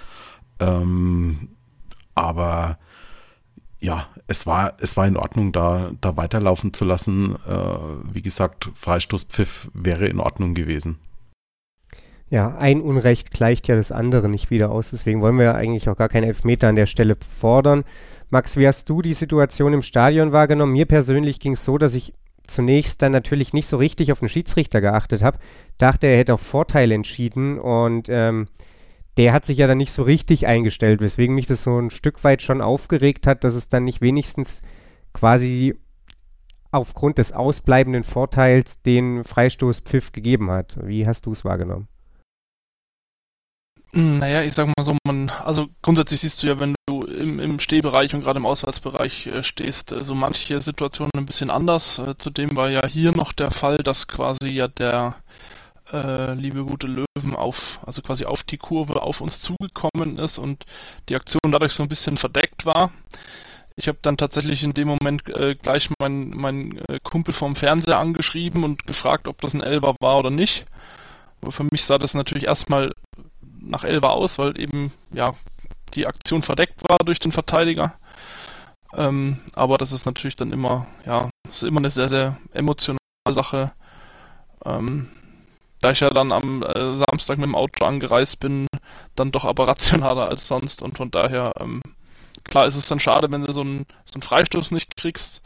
Ähm, 0.60 1.48
aber 2.14 2.76
ja, 3.80 4.06
es 4.26 4.46
war, 4.46 4.74
es 4.78 4.98
war 4.98 5.06
in 5.06 5.16
Ordnung, 5.16 5.52
da, 5.52 5.92
da 6.02 6.18
weiterlaufen 6.18 6.74
zu 6.74 6.84
lassen. 6.84 7.36
Äh, 7.46 7.56
wie 8.12 8.20
gesagt, 8.20 8.70
Freistoßpfiff 8.74 9.70
wäre 9.72 10.06
in 10.06 10.20
Ordnung 10.20 10.52
gewesen. 10.52 10.98
Ja, 12.28 12.54
ein 12.58 12.82
Unrecht 12.82 13.30
gleicht 13.30 13.68
ja 13.68 13.74
das 13.74 13.90
andere 13.90 14.28
nicht 14.28 14.50
wieder 14.50 14.70
aus. 14.70 14.90
Deswegen 14.90 15.22
wollen 15.22 15.38
wir 15.38 15.44
ja 15.46 15.55
eigentlich 15.55 15.88
auch 15.88 15.96
gar 15.96 16.10
keinen 16.10 16.24
Elfmeter 16.24 16.69
an 16.69 16.76
der 16.76 16.84
Stelle 16.84 17.17
fordern. 17.17 17.84
Max, 18.31 18.56
wie 18.56 18.66
hast 18.66 18.88
du 18.88 19.02
die 19.02 19.14
Situation 19.14 19.72
im 19.72 19.82
Stadion 19.82 20.32
wahrgenommen? 20.32 20.72
Mir 20.72 20.86
persönlich 20.86 21.40
ging 21.40 21.52
es 21.52 21.64
so, 21.64 21.78
dass 21.78 21.94
ich 21.94 22.14
zunächst 22.46 23.00
dann 23.02 23.12
natürlich 23.12 23.52
nicht 23.52 23.66
so 23.66 23.76
richtig 23.76 24.12
auf 24.12 24.20
den 24.20 24.28
Schiedsrichter 24.28 24.81
geachtet 24.81 25.22
habe. 25.22 25.38
Dachte, 25.78 26.06
er 26.06 26.19
hätte 26.19 26.34
auf 26.34 26.40
Vorteil 26.40 26.93
entschieden 26.93 27.58
und 27.58 28.08
ähm, 28.08 28.48
der 29.16 29.32
hat 29.32 29.44
sich 29.44 29.58
ja 29.58 29.66
dann 29.66 29.78
nicht 29.78 29.93
so 29.93 30.02
richtig 30.02 30.46
eingestellt, 30.46 31.00
weswegen 31.00 31.34
mich 31.34 31.46
das 31.46 31.62
so 31.62 31.78
ein 31.78 31.90
Stück 31.90 32.22
weit 32.24 32.43
schon 32.43 32.60
aufgeregt 32.60 33.26
hat, 33.26 33.44
dass 33.44 33.54
es 33.54 33.69
dann 33.69 33.84
nicht 33.84 34.00
wenigstens 34.00 34.62
quasi 35.12 35.74
aufgrund 36.70 37.19
des 37.19 37.32
ausbleibenden 37.32 38.02
Vorteils 38.02 38.82
den 38.82 39.22
Freistoßpfiff 39.22 40.10
gegeben 40.10 40.50
hat. 40.50 40.76
Wie 40.82 41.06
hast 41.06 41.26
du 41.26 41.32
es 41.32 41.44
wahrgenommen? 41.44 41.86
Hm, 43.94 44.19
naja, 44.19 44.43
ich 44.43 44.55
sag 44.55 44.67
mal 44.67 44.82
so, 44.82 44.96
man, 45.06 45.31
also 45.31 45.69
grundsätzlich 45.81 46.20
siehst 46.20 46.43
du 46.43 46.48
ja, 46.48 46.58
wenn 46.58 46.74
du 46.86 47.03
im, 47.03 47.39
im 47.39 47.60
Stehbereich 47.60 48.13
und 48.13 48.22
gerade 48.22 48.41
im 48.41 48.46
Auswärtsbereich 48.46 49.29
äh, 49.29 49.43
stehst, 49.44 49.93
äh, 49.93 50.03
so 50.03 50.17
manche 50.17 50.60
Situationen 50.60 51.13
ein 51.17 51.27
bisschen 51.27 51.48
anders. 51.48 52.01
Äh, 52.01 52.17
zudem 52.19 52.56
war 52.56 52.70
ja 52.70 52.84
hier 52.89 53.13
noch 53.13 53.32
der 53.32 53.53
Fall, 53.53 53.79
dass 53.79 54.08
quasi 54.08 54.48
ja 54.48 54.67
der 54.67 55.15
äh, 55.93 56.34
liebe 56.34 56.65
gute 56.65 56.89
Löwen 56.89 57.36
auf, 57.36 57.79
also 57.86 58.03
quasi 58.03 58.24
auf 58.24 58.43
die 58.43 58.56
Kurve 58.56 59.01
auf 59.01 59.20
uns 59.20 59.41
zugekommen 59.41 60.19
ist 60.19 60.39
und 60.39 60.65
die 61.08 61.15
Aktion 61.15 61.53
dadurch 61.53 61.72
so 61.72 61.84
ein 61.84 61.89
bisschen 61.89 62.17
verdeckt 62.17 62.67
war. 62.67 62.91
Ich 63.77 63.86
habe 63.86 63.98
dann 64.03 64.17
tatsächlich 64.17 64.65
in 64.65 64.74
dem 64.74 64.89
Moment 64.89 65.29
äh, 65.36 65.55
gleich 65.55 65.89
meinen 66.01 66.31
mein, 66.36 66.79
äh, 66.89 66.98
Kumpel 67.01 67.32
vom 67.32 67.55
Fernseher 67.55 67.98
angeschrieben 67.98 68.65
und 68.65 68.89
gefragt, 68.89 69.29
ob 69.29 69.41
das 69.41 69.55
ein 69.55 69.63
Elber 69.63 69.94
war 70.01 70.19
oder 70.19 70.31
nicht. 70.31 70.67
Aber 71.43 71.53
für 71.53 71.65
mich 71.70 71.84
sah 71.84 71.98
das 71.98 72.15
natürlich 72.15 72.44
erstmal 72.44 72.93
nach 73.66 73.84
Elva 73.84 74.08
aus, 74.10 74.38
weil 74.38 74.58
eben 74.60 74.92
ja 75.12 75.34
die 75.94 76.06
Aktion 76.06 76.42
verdeckt 76.42 76.82
war 76.88 76.98
durch 77.04 77.20
den 77.20 77.32
Verteidiger. 77.32 77.94
Ähm, 78.96 79.40
aber 79.54 79.78
das 79.78 79.92
ist 79.92 80.06
natürlich 80.06 80.36
dann 80.36 80.52
immer, 80.52 80.86
ja, 81.06 81.30
ist 81.48 81.64
immer 81.64 81.80
eine 81.80 81.90
sehr, 81.90 82.08
sehr 82.08 82.36
emotionale 82.52 82.98
Sache. 83.28 83.72
Ähm, 84.64 85.08
da 85.80 85.90
ich 85.90 86.00
ja 86.00 86.10
dann 86.10 86.32
am 86.32 86.62
äh, 86.62 86.94
Samstag 86.94 87.38
mit 87.38 87.46
dem 87.46 87.54
Auto 87.54 87.84
angereist 87.84 88.40
bin, 88.40 88.66
dann 89.16 89.32
doch 89.32 89.44
aber 89.44 89.68
rationaler 89.68 90.28
als 90.28 90.48
sonst 90.48 90.82
und 90.82 90.96
von 90.96 91.10
daher, 91.10 91.52
ähm, 91.60 91.82
klar 92.44 92.66
ist 92.66 92.76
es 92.76 92.88
dann 92.88 93.00
schade, 93.00 93.30
wenn 93.30 93.44
du 93.44 93.52
so 93.52 93.60
einen, 93.62 93.86
so 94.04 94.14
einen 94.14 94.22
Freistoß 94.22 94.70
nicht 94.70 94.96
kriegst. 94.96 95.42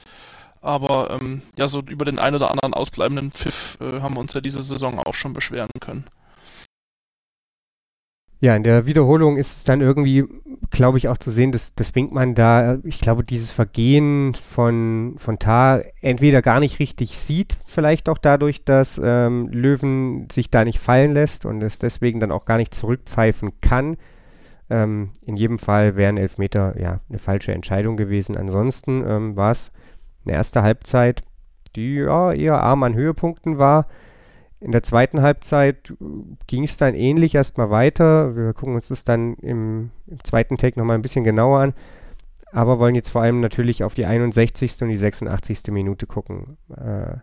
Aber 0.61 1.11
ähm, 1.11 1.43
ja, 1.57 1.69
so 1.69 1.81
über 1.81 2.05
den 2.05 2.19
ein 2.19 2.35
oder 2.35 2.51
anderen 2.51 2.75
ausbleibenden 2.75 3.31
Pfiff 3.31 3.79
äh, 3.81 4.01
haben 4.01 4.17
wir 4.17 4.21
uns 4.21 4.35
ja 4.35 4.41
diese 4.41 4.63
Saison 4.63 4.99
auch 4.99 5.15
schon 5.15 5.33
beschweren 5.33 5.71
können. 5.81 6.05
Ja, 8.41 8.55
in 8.55 8.63
der 8.63 8.87
Wiederholung 8.87 9.37
ist 9.37 9.57
es 9.57 9.65
dann 9.65 9.81
irgendwie, 9.81 10.25
glaube 10.71 10.97
ich, 10.97 11.09
auch 11.09 11.19
zu 11.19 11.31
sehen, 11.31 11.51
dass, 11.51 11.75
dass 11.75 11.97
Winkmann 11.97 12.37
da, 12.37 12.79
ich 12.85 13.01
glaube, 13.01 13.25
dieses 13.25 13.51
Vergehen 13.51 14.35
von, 14.35 15.17
von 15.19 15.41
Tar 15.41 15.83
entweder 16.01 16.41
gar 16.41 16.61
nicht 16.61 16.79
richtig 16.79 17.19
sieht, 17.19 17.57
vielleicht 17.67 18.09
auch 18.09 18.19
dadurch, 18.19 18.65
dass 18.65 19.01
ähm, 19.03 19.49
Löwen 19.49 20.29
sich 20.31 20.51
da 20.51 20.65
nicht 20.65 20.79
fallen 20.79 21.15
lässt 21.15 21.47
und 21.47 21.63
es 21.63 21.81
deswegen 21.81 22.21
dann 22.21 22.31
auch 22.31 22.45
gar 22.45 22.59
nicht 22.59 22.75
zurückpfeifen 22.75 23.61
kann. 23.61 23.97
Ähm, 24.71 25.11
in 25.25 25.37
jedem 25.37 25.59
Fall 25.59 25.97
wären 25.97 26.17
Elfmeter 26.17 26.81
ja 26.81 27.01
eine 27.09 27.19
falsche 27.19 27.53
Entscheidung 27.53 27.97
gewesen. 27.97 28.37
Ansonsten 28.37 29.05
ähm, 29.05 29.37
war 29.37 29.51
es 29.51 29.73
eine 30.25 30.35
erste 30.35 30.63
Halbzeit, 30.63 31.25
die 31.75 31.95
ja 31.97 32.33
eher 32.33 32.63
arm 32.63 32.85
an 32.85 32.95
Höhepunkten 32.95 33.59
war. 33.59 33.89
In 34.61 34.73
der 34.73 34.83
zweiten 34.83 35.23
Halbzeit 35.23 35.95
ging 36.49 36.65
es 36.65 36.77
dann 36.77 36.95
ähnlich 36.95 37.35
erstmal 37.35 37.71
weiter. 37.71 38.35
Wir 38.35 38.53
gucken 38.55 38.75
uns 38.75 38.89
das 38.89 39.05
dann 39.05 39.35
im, 39.35 39.91
im 40.07 40.25
zweiten 40.25 40.57
Take 40.57 40.79
nochmal 40.79 40.97
ein 40.97 41.03
bisschen 41.03 41.25
genauer 41.25 41.61
an. 41.61 41.75
Aber 42.51 42.79
wollen 42.79 42.95
jetzt 42.95 43.11
vor 43.11 43.23
allem 43.23 43.41
natürlich 43.41 43.85
auf 43.85 43.95
die 43.95 44.07
61. 44.07 44.83
und 44.83 44.89
die 44.89 44.97
86. 44.97 45.71
Minute 45.71 46.07
gucken. 46.07 46.57
Äh, 46.77 47.19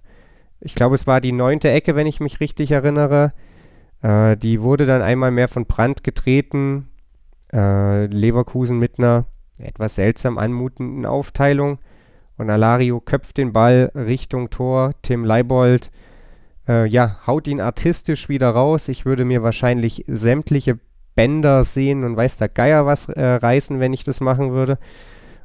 ich 0.61 0.75
glaube, 0.75 0.95
es 0.95 1.07
war 1.07 1.19
die 1.19 1.31
neunte 1.31 1.69
Ecke, 1.69 1.95
wenn 1.95 2.07
ich 2.07 2.19
mich 2.19 2.39
richtig 2.39 2.71
erinnere. 2.71 3.33
Äh, 4.01 4.37
die 4.37 4.61
wurde 4.61 4.85
dann 4.85 5.01
einmal 5.01 5.31
mehr 5.31 5.47
von 5.47 5.65
Brand 5.65 6.03
getreten. 6.03 6.87
Äh, 7.51 8.05
Leverkusen 8.05 8.79
mit 8.79 8.97
einer 8.97 9.25
etwas 9.59 9.95
seltsam 9.95 10.37
anmutenden 10.37 11.05
Aufteilung. 11.05 11.79
Und 12.37 12.49
Alario 12.49 13.01
köpft 13.01 13.37
den 13.37 13.51
Ball 13.51 13.91
Richtung 13.95 14.49
Tor. 14.49 14.91
Tim 15.01 15.25
Leibold 15.25 15.91
äh, 16.67 16.85
ja, 16.87 17.19
haut 17.27 17.47
ihn 17.47 17.61
artistisch 17.61 18.29
wieder 18.29 18.49
raus. 18.49 18.87
Ich 18.87 19.05
würde 19.05 19.25
mir 19.25 19.43
wahrscheinlich 19.43 20.03
sämtliche 20.07 20.79
Bänder 21.15 21.63
sehen 21.63 22.03
und 22.03 22.17
weiß 22.17 22.37
der 22.37 22.49
Geier 22.49 22.85
was 22.85 23.09
äh, 23.09 23.23
reißen, 23.23 23.79
wenn 23.79 23.93
ich 23.93 24.03
das 24.03 24.21
machen 24.21 24.51
würde. 24.51 24.77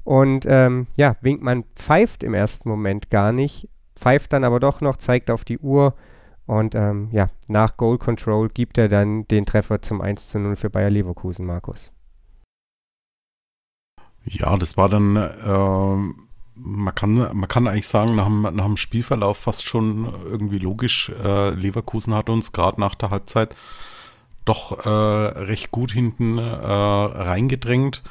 Und 0.02 0.46
ähm, 0.48 0.86
ja, 0.96 1.16
Winkmann 1.20 1.64
pfeift 1.76 2.22
im 2.22 2.34
ersten 2.34 2.68
Moment 2.68 3.10
gar 3.10 3.32
nicht, 3.32 3.68
pfeift 3.94 4.32
dann 4.32 4.44
aber 4.44 4.58
doch 4.58 4.80
noch, 4.80 4.96
zeigt 4.96 5.30
auf 5.30 5.44
die 5.44 5.58
Uhr 5.58 5.94
und 6.46 6.74
ähm, 6.74 7.10
ja, 7.12 7.30
nach 7.46 7.76
Goal 7.76 7.96
Control 7.98 8.48
gibt 8.48 8.76
er 8.76 8.88
dann 8.88 9.28
den 9.28 9.46
Treffer 9.46 9.82
zum 9.82 10.00
1 10.00 10.30
zu 10.30 10.40
0 10.40 10.56
für 10.56 10.68
Bayer 10.68 10.90
Leverkusen, 10.90 11.46
Markus. 11.46 11.92
Ja, 14.24 14.56
das 14.56 14.76
war 14.76 14.88
dann 14.88 15.14
äh, 15.14 16.29
man 16.62 16.94
kann, 16.94 17.14
man 17.14 17.48
kann 17.48 17.66
eigentlich 17.66 17.88
sagen, 17.88 18.14
nach 18.16 18.26
dem, 18.26 18.42
nach 18.42 18.66
dem 18.66 18.76
Spielverlauf 18.76 19.38
fast 19.38 19.66
schon 19.66 20.12
irgendwie 20.24 20.58
logisch, 20.58 21.10
äh, 21.24 21.50
Leverkusen 21.50 22.14
hat 22.14 22.28
uns 22.28 22.52
gerade 22.52 22.80
nach 22.80 22.94
der 22.94 23.10
Halbzeit 23.10 23.54
doch 24.44 24.84
äh, 24.84 24.88
recht 24.88 25.70
gut 25.70 25.92
hinten 25.92 26.38
äh, 26.38 26.42
reingedrängt, 26.42 28.02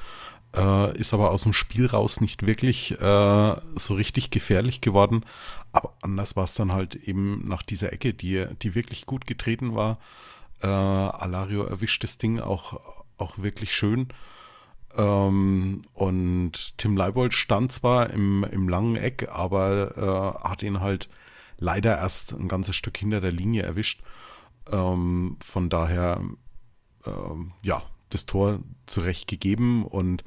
äh, 0.55 0.97
ist 0.97 1.13
aber 1.13 1.31
aus 1.31 1.43
dem 1.43 1.53
Spiel 1.53 1.87
raus 1.87 2.21
nicht 2.21 2.45
wirklich 2.45 2.99
äh, 2.99 3.55
so 3.75 3.93
richtig 3.93 4.29
gefährlich 4.31 4.81
geworden. 4.81 5.25
Aber 5.71 5.93
anders 6.01 6.35
war 6.35 6.45
es 6.45 6.55
dann 6.55 6.71
halt 6.71 6.95
eben 6.95 7.47
nach 7.47 7.61
dieser 7.61 7.93
Ecke, 7.93 8.13
die, 8.13 8.45
die 8.61 8.75
wirklich 8.75 9.05
gut 9.05 9.27
getreten 9.27 9.75
war. 9.75 9.99
Äh, 10.61 10.67
Alario 10.67 11.63
erwischt 11.63 12.03
das 12.03 12.17
Ding 12.17 12.39
auch, 12.39 12.79
auch 13.17 13.37
wirklich 13.37 13.73
schön. 13.73 14.07
Ähm, 14.97 15.83
und 15.93 16.77
Tim 16.77 16.97
Leibold 16.97 17.33
stand 17.33 17.71
zwar 17.71 18.09
im, 18.09 18.43
im 18.43 18.67
langen 18.69 18.95
Eck, 18.95 19.29
aber 19.31 20.37
äh, 20.41 20.47
hat 20.47 20.63
ihn 20.63 20.79
halt 20.79 21.09
leider 21.57 21.97
erst 21.97 22.33
ein 22.33 22.47
ganzes 22.47 22.75
Stück 22.75 22.97
hinter 22.97 23.21
der 23.21 23.31
Linie 23.31 23.63
erwischt. 23.63 24.01
Ähm, 24.71 25.37
von 25.39 25.69
daher, 25.69 26.21
äh, 27.05 27.11
ja, 27.63 27.83
das 28.09 28.25
Tor 28.25 28.59
zurecht 28.87 29.27
gegeben 29.27 29.85
und 29.85 30.23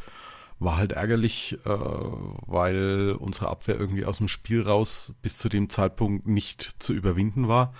war 0.59 0.77
halt 0.77 0.93
ärgerlich, 0.93 1.59
äh, 1.65 1.69
weil 1.69 3.17
unsere 3.19 3.49
Abwehr 3.49 3.79
irgendwie 3.79 4.05
aus 4.05 4.19
dem 4.19 4.29
Spiel 4.29 4.63
raus 4.63 5.15
bis 5.23 5.37
zu 5.39 5.49
dem 5.49 5.69
Zeitpunkt 5.69 6.27
nicht 6.27 6.77
zu 6.79 6.93
überwinden 6.93 7.49
war. 7.49 7.75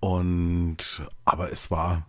Und 0.00 1.02
aber 1.24 1.50
es 1.50 1.70
war 1.70 2.06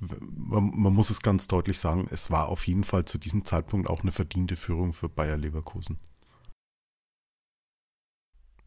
man, 0.00 0.72
man, 0.74 0.94
muss 0.94 1.10
es 1.10 1.20
ganz 1.20 1.48
deutlich 1.48 1.78
sagen, 1.78 2.08
es 2.10 2.30
war 2.30 2.48
auf 2.48 2.66
jeden 2.66 2.84
Fall 2.84 3.04
zu 3.04 3.18
diesem 3.18 3.44
Zeitpunkt 3.44 3.88
auch 3.88 4.02
eine 4.02 4.12
verdiente 4.12 4.56
Führung 4.56 4.92
für 4.92 5.08
Bayer 5.08 5.36
Leverkusen. 5.36 5.98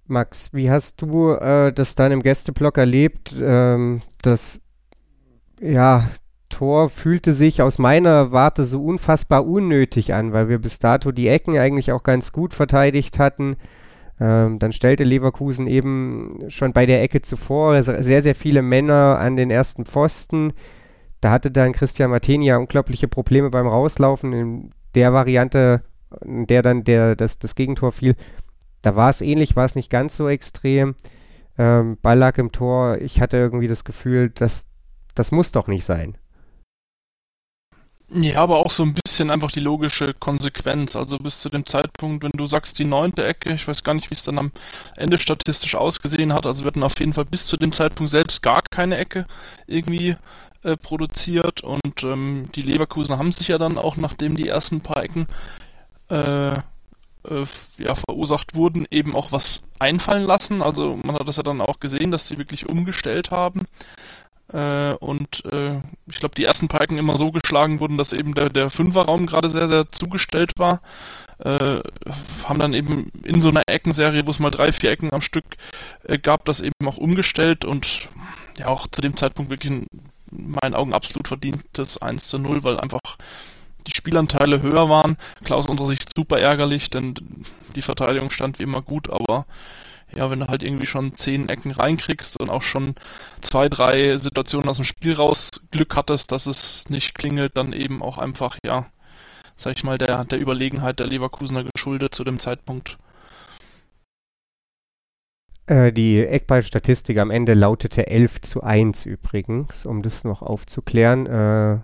Max, 0.06 0.54
wie 0.54 0.70
hast 0.70 1.02
du 1.02 1.32
äh, 1.32 1.72
das 1.72 1.96
dann 1.96 2.12
im 2.12 2.22
Gästeblock 2.22 2.78
erlebt? 2.78 3.34
Ähm, 3.40 4.02
das 4.22 4.60
ja, 5.62 6.10
Tor 6.50 6.90
fühlte 6.90 7.34
sich 7.34 7.62
aus 7.62 7.80
meiner 7.80 8.32
Warte 8.32 8.66
so 8.66 8.84
unfassbar 8.84 9.46
unnötig 9.46 10.14
an, 10.14 10.34
weil 10.34 10.50
wir 10.50 10.60
bis 10.60 10.78
dato 10.78 11.12
die 11.12 11.28
Ecken 11.28 11.58
eigentlich 11.58 11.92
auch 11.92 12.04
ganz 12.04 12.32
gut 12.32 12.54
verteidigt 12.54 13.18
hatten. 13.18 13.56
Ähm, 14.20 14.60
dann 14.60 14.72
stellte 14.72 15.04
Leverkusen 15.04 15.68
eben 15.68 16.40
schon 16.50 16.74
bei 16.74 16.86
der 16.86 17.02
Ecke 17.02 17.22
zuvor 17.22 17.82
sehr, 17.82 18.22
sehr 18.22 18.36
viele 18.36 18.62
Männer 18.62 19.18
an 19.20 19.36
den 19.36 19.50
ersten 19.50 19.86
Pfosten. 19.86 20.54
Da 21.24 21.32
hatte 21.32 21.52
dann 21.52 21.72
Christian 21.72 22.10
Martini 22.10 22.48
ja 22.48 22.58
unglaubliche 22.58 23.08
Probleme 23.08 23.50
beim 23.50 23.66
Rauslaufen. 23.66 24.34
In 24.34 24.72
der 24.94 25.14
Variante, 25.14 25.82
in 26.22 26.48
der 26.48 26.62
dann 26.62 26.84
der, 26.84 27.16
das, 27.16 27.40
das 27.40 27.56
Gegentor 27.56 27.94
fiel, 27.94 28.18
da 28.82 28.98
war 28.98 29.10
es 29.10 29.22
ähnlich, 29.22 29.56
war 29.56 29.64
es 29.64 29.76
nicht 29.76 29.90
ganz 29.90 30.18
so 30.18 30.28
extrem. 30.28 30.96
Ähm, 31.58 31.98
Ball 32.02 32.18
lag 32.18 32.38
im 32.40 32.52
Tor. 32.52 32.98
Ich 32.98 33.22
hatte 33.22 33.38
irgendwie 33.38 33.70
das 33.70 33.86
Gefühl, 33.86 34.32
dass 34.32 34.68
das 35.16 35.32
muss 35.32 35.54
doch 35.54 35.68
nicht 35.68 35.86
sein. 35.86 36.18
Ja, 38.14 38.42
aber 38.42 38.58
auch 38.58 38.72
so 38.72 38.84
ein 38.84 38.94
bisschen 38.94 39.30
einfach 39.30 39.52
die 39.52 39.62
logische 39.62 40.14
Konsequenz. 40.14 40.98
Also 40.98 41.18
bis 41.20 41.40
zu 41.40 41.50
dem 41.50 41.66
Zeitpunkt, 41.66 42.26
wenn 42.26 42.32
du 42.36 42.48
sagst, 42.48 42.78
die 42.80 42.86
neunte 42.86 43.24
Ecke, 43.24 43.54
ich 43.54 43.66
weiß 43.66 43.86
gar 43.86 43.94
nicht, 43.94 44.10
wie 44.10 44.16
es 44.16 44.24
dann 44.24 44.40
am 44.40 44.52
Ende 44.98 45.18
statistisch 45.18 45.76
ausgesehen 45.76 46.34
hat. 46.34 46.46
Also 46.46 46.66
wir 46.66 46.68
hatten 46.68 46.84
auf 46.84 47.00
jeden 47.00 47.14
Fall 47.14 47.26
bis 47.26 47.48
zu 47.48 47.56
dem 47.56 47.72
Zeitpunkt 47.72 48.12
selbst 48.12 48.44
gar 48.44 48.62
keine 48.70 48.98
Ecke 48.98 49.26
irgendwie 49.68 50.18
äh, 50.64 50.78
produziert 50.78 51.62
und 51.62 52.04
ähm, 52.04 52.50
die 52.56 52.62
Leverkusen 52.62 53.18
haben 53.18 53.32
sich 53.32 53.50
ja 53.50 53.58
dann 53.58 53.78
auch, 53.78 53.98
nachdem 53.98 54.36
die 54.36 54.48
ersten 54.48 54.82
paar 54.82 55.04
Ecken 55.04 55.28
äh, 56.10 56.52
äh, 56.52 57.46
ja, 57.78 57.96
verursacht 57.96 58.56
wurden, 58.56 58.86
eben 58.92 59.16
auch 59.16 59.32
was 59.32 59.62
einfallen 59.80 60.26
lassen. 60.26 60.62
Also 60.62 60.98
man 61.04 61.16
hat 61.16 61.28
das 61.28 61.38
ja 61.38 61.44
dann 61.44 61.62
auch 61.62 61.80
gesehen, 61.80 62.12
dass 62.12 62.28
sie 62.28 62.38
wirklich 62.38 62.70
umgestellt 62.70 63.32
haben. 63.32 63.62
Äh, 64.52 64.94
und 64.96 65.46
äh, 65.52 65.82
ich 66.08 66.18
glaube, 66.18 66.36
die 66.36 66.46
ersten 66.46 66.70
Ecken 66.70 66.98
immer 66.98 67.18
so 67.18 67.32
geschlagen 67.32 67.80
wurden, 67.80 67.98
dass 67.98 68.14
eben 68.14 68.34
der, 68.34 68.50
der 68.50 68.70
Fünferraum 68.70 69.26
gerade 69.26 69.50
sehr, 69.50 69.68
sehr 69.68 69.90
zugestellt 69.92 70.52
war. 70.58 70.82
Äh, 71.40 71.82
haben 72.44 72.60
dann 72.60 72.74
eben 72.74 73.12
in 73.24 73.42
so 73.42 73.50
einer 73.50 73.64
Eckenserie, 73.68 74.26
wo 74.26 74.32
es 74.32 74.40
mal 74.40 74.52
drei, 74.52 74.72
vier 74.72 74.92
Ecken 74.92 75.12
am 75.12 75.22
Stück 75.22 75.46
gab, 76.22 76.46
das 76.46 76.62
eben 76.62 76.74
auch 76.86 76.98
umgestellt 76.98 77.66
und 77.66 78.10
ja 78.58 78.68
auch 78.68 78.88
zu 78.88 79.02
dem 79.02 79.18
Zeitpunkt 79.18 79.50
wirklich 79.50 79.72
ein 79.72 79.88
in 79.88 80.13
meinen 80.36 80.76
Augen 80.76 80.94
absolut 80.94 81.28
verdientes 81.28 82.02
1 82.02 82.28
zu 82.28 82.40
0, 82.40 82.64
weil 82.64 82.80
einfach 82.80 83.18
die 83.88 83.96
Spielanteile 83.96 84.62
höher 84.62 84.90
waren. 84.90 85.18
Klar 85.44 85.60
aus 85.60 85.68
unserer 85.68 85.88
Sicht 85.88 86.10
super 86.16 86.40
ärgerlich, 86.40 86.90
denn 86.90 87.16
die 87.76 87.82
Verteidigung 87.82 88.30
stand 88.32 88.60
wie 88.60 88.64
immer 88.64 88.82
gut, 88.82 89.10
aber 89.10 89.46
ja, 90.16 90.30
wenn 90.30 90.40
du 90.40 90.48
halt 90.48 90.64
irgendwie 90.64 90.86
schon 90.86 91.16
zehn 91.16 91.50
Ecken 91.50 91.72
reinkriegst 91.72 92.40
und 92.40 92.50
auch 92.50 92.62
schon 92.62 92.96
zwei, 93.42 93.68
drei 93.68 94.18
Situationen 94.18 94.70
aus 94.70 94.76
dem 94.78 94.86
Spiel 94.86 95.14
raus 95.14 95.50
Glück 95.72 95.96
hattest, 95.96 96.32
dass 96.32 96.46
es 96.46 96.90
nicht 96.90 97.16
klingelt, 97.16 97.58
dann 97.58 97.74
eben 97.74 98.04
auch 98.04 98.18
einfach, 98.18 98.58
ja, 98.64 98.86
sag 99.56 99.76
ich 99.76 99.84
mal, 99.84 99.98
der, 99.98 100.24
der 100.26 100.40
Überlegenheit 100.40 101.00
der 101.00 101.08
Leverkusener 101.08 101.64
geschuldet 101.64 102.14
zu 102.14 102.24
dem 102.24 102.40
Zeitpunkt. 102.40 102.98
Äh, 105.66 105.94
die 105.94 106.26
Eckballstatistik 106.26 107.18
am 107.18 107.32
Ende 107.32 107.54
lautete 107.54 108.08
11 108.08 108.42
zu 108.42 108.64
1 108.64 109.06
übrigens, 109.06 109.86
um 109.86 110.02
das 110.02 110.24
noch 110.24 110.42
aufzuklären. 110.42 111.26
Äh, 111.26 111.80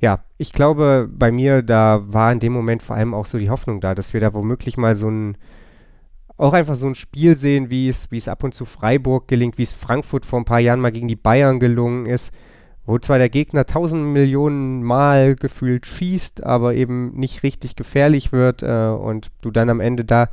ja, 0.00 0.24
ich 0.38 0.52
glaube, 0.52 1.08
bei 1.10 1.30
mir, 1.30 1.62
da 1.62 2.02
war 2.06 2.32
in 2.32 2.40
dem 2.40 2.52
Moment 2.52 2.82
vor 2.82 2.96
allem 2.96 3.14
auch 3.14 3.26
so 3.26 3.38
die 3.38 3.50
Hoffnung 3.50 3.80
da, 3.80 3.94
dass 3.94 4.12
wir 4.14 4.20
da 4.20 4.34
womöglich 4.34 4.76
mal 4.76 4.94
so 4.94 5.08
ein, 5.10 5.36
auch 6.36 6.54
einfach 6.54 6.74
so 6.74 6.86
ein 6.86 6.94
Spiel 6.94 7.36
sehen, 7.36 7.70
wie 7.70 7.88
es, 7.88 8.10
wie 8.10 8.16
es 8.16 8.28
ab 8.28 8.44
und 8.44 8.54
zu 8.54 8.64
Freiburg 8.64 9.28
gelingt, 9.28 9.58
wie 9.58 9.62
es 9.62 9.74
Frankfurt 9.74 10.24
vor 10.24 10.40
ein 10.40 10.46
paar 10.46 10.60
Jahren 10.60 10.80
mal 10.80 10.92
gegen 10.92 11.08
die 11.08 11.16
Bayern 11.16 11.60
gelungen 11.60 12.06
ist, 12.06 12.32
wo 12.86 12.98
zwar 12.98 13.18
der 13.18 13.28
Gegner 13.28 13.66
tausend 13.66 14.04
Millionen 14.06 14.82
Mal 14.82 15.36
gefühlt 15.36 15.86
schießt, 15.86 16.44
aber 16.44 16.74
eben 16.74 17.14
nicht 17.14 17.42
richtig 17.42 17.76
gefährlich 17.76 18.32
wird 18.32 18.62
äh, 18.62 18.88
und 18.88 19.30
du 19.42 19.50
dann 19.50 19.68
am 19.68 19.80
Ende 19.80 20.06
da 20.06 20.28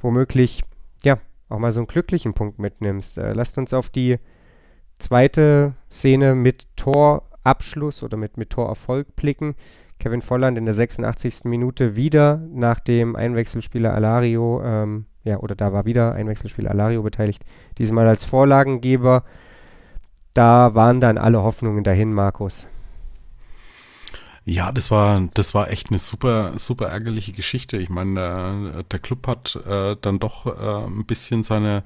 womöglich, 0.00 0.62
auch 1.52 1.58
mal 1.58 1.72
so 1.72 1.80
einen 1.80 1.86
glücklichen 1.86 2.34
Punkt 2.34 2.58
mitnimmst. 2.58 3.18
Äh, 3.18 3.32
lasst 3.32 3.58
uns 3.58 3.72
auf 3.72 3.90
die 3.90 4.16
zweite 4.98 5.74
Szene 5.90 6.34
mit 6.34 6.66
Torabschluss 6.76 8.02
oder 8.02 8.16
mit, 8.16 8.36
mit 8.36 8.50
Torerfolg 8.50 9.14
blicken. 9.16 9.54
Kevin 9.98 10.22
Volland 10.22 10.58
in 10.58 10.64
der 10.64 10.74
86. 10.74 11.44
Minute 11.44 11.94
wieder 11.94 12.42
nach 12.52 12.80
dem 12.80 13.14
Einwechselspieler 13.14 13.94
Alario, 13.94 14.60
ähm, 14.64 15.06
ja, 15.22 15.38
oder 15.38 15.54
da 15.54 15.72
war 15.72 15.84
wieder 15.84 16.14
Einwechselspieler 16.14 16.70
Alario 16.70 17.02
beteiligt, 17.02 17.44
diesmal 17.78 18.08
als 18.08 18.24
Vorlagengeber. 18.24 19.22
Da 20.34 20.74
waren 20.74 21.00
dann 21.00 21.18
alle 21.18 21.42
Hoffnungen 21.42 21.84
dahin, 21.84 22.12
Markus. 22.12 22.66
Ja, 24.44 24.72
das 24.72 24.90
war, 24.90 25.28
das 25.34 25.54
war 25.54 25.70
echt 25.70 25.90
eine 25.90 25.98
super, 25.98 26.58
super 26.58 26.88
ärgerliche 26.88 27.32
Geschichte. 27.32 27.76
Ich 27.76 27.88
meine, 27.90 28.78
äh, 28.78 28.84
der 28.84 28.98
Club 28.98 29.26
hat 29.28 29.54
äh, 29.66 29.96
dann 30.00 30.18
doch 30.18 30.46
äh, 30.46 30.86
ein 30.86 31.06
bisschen 31.06 31.44
seine, 31.44 31.84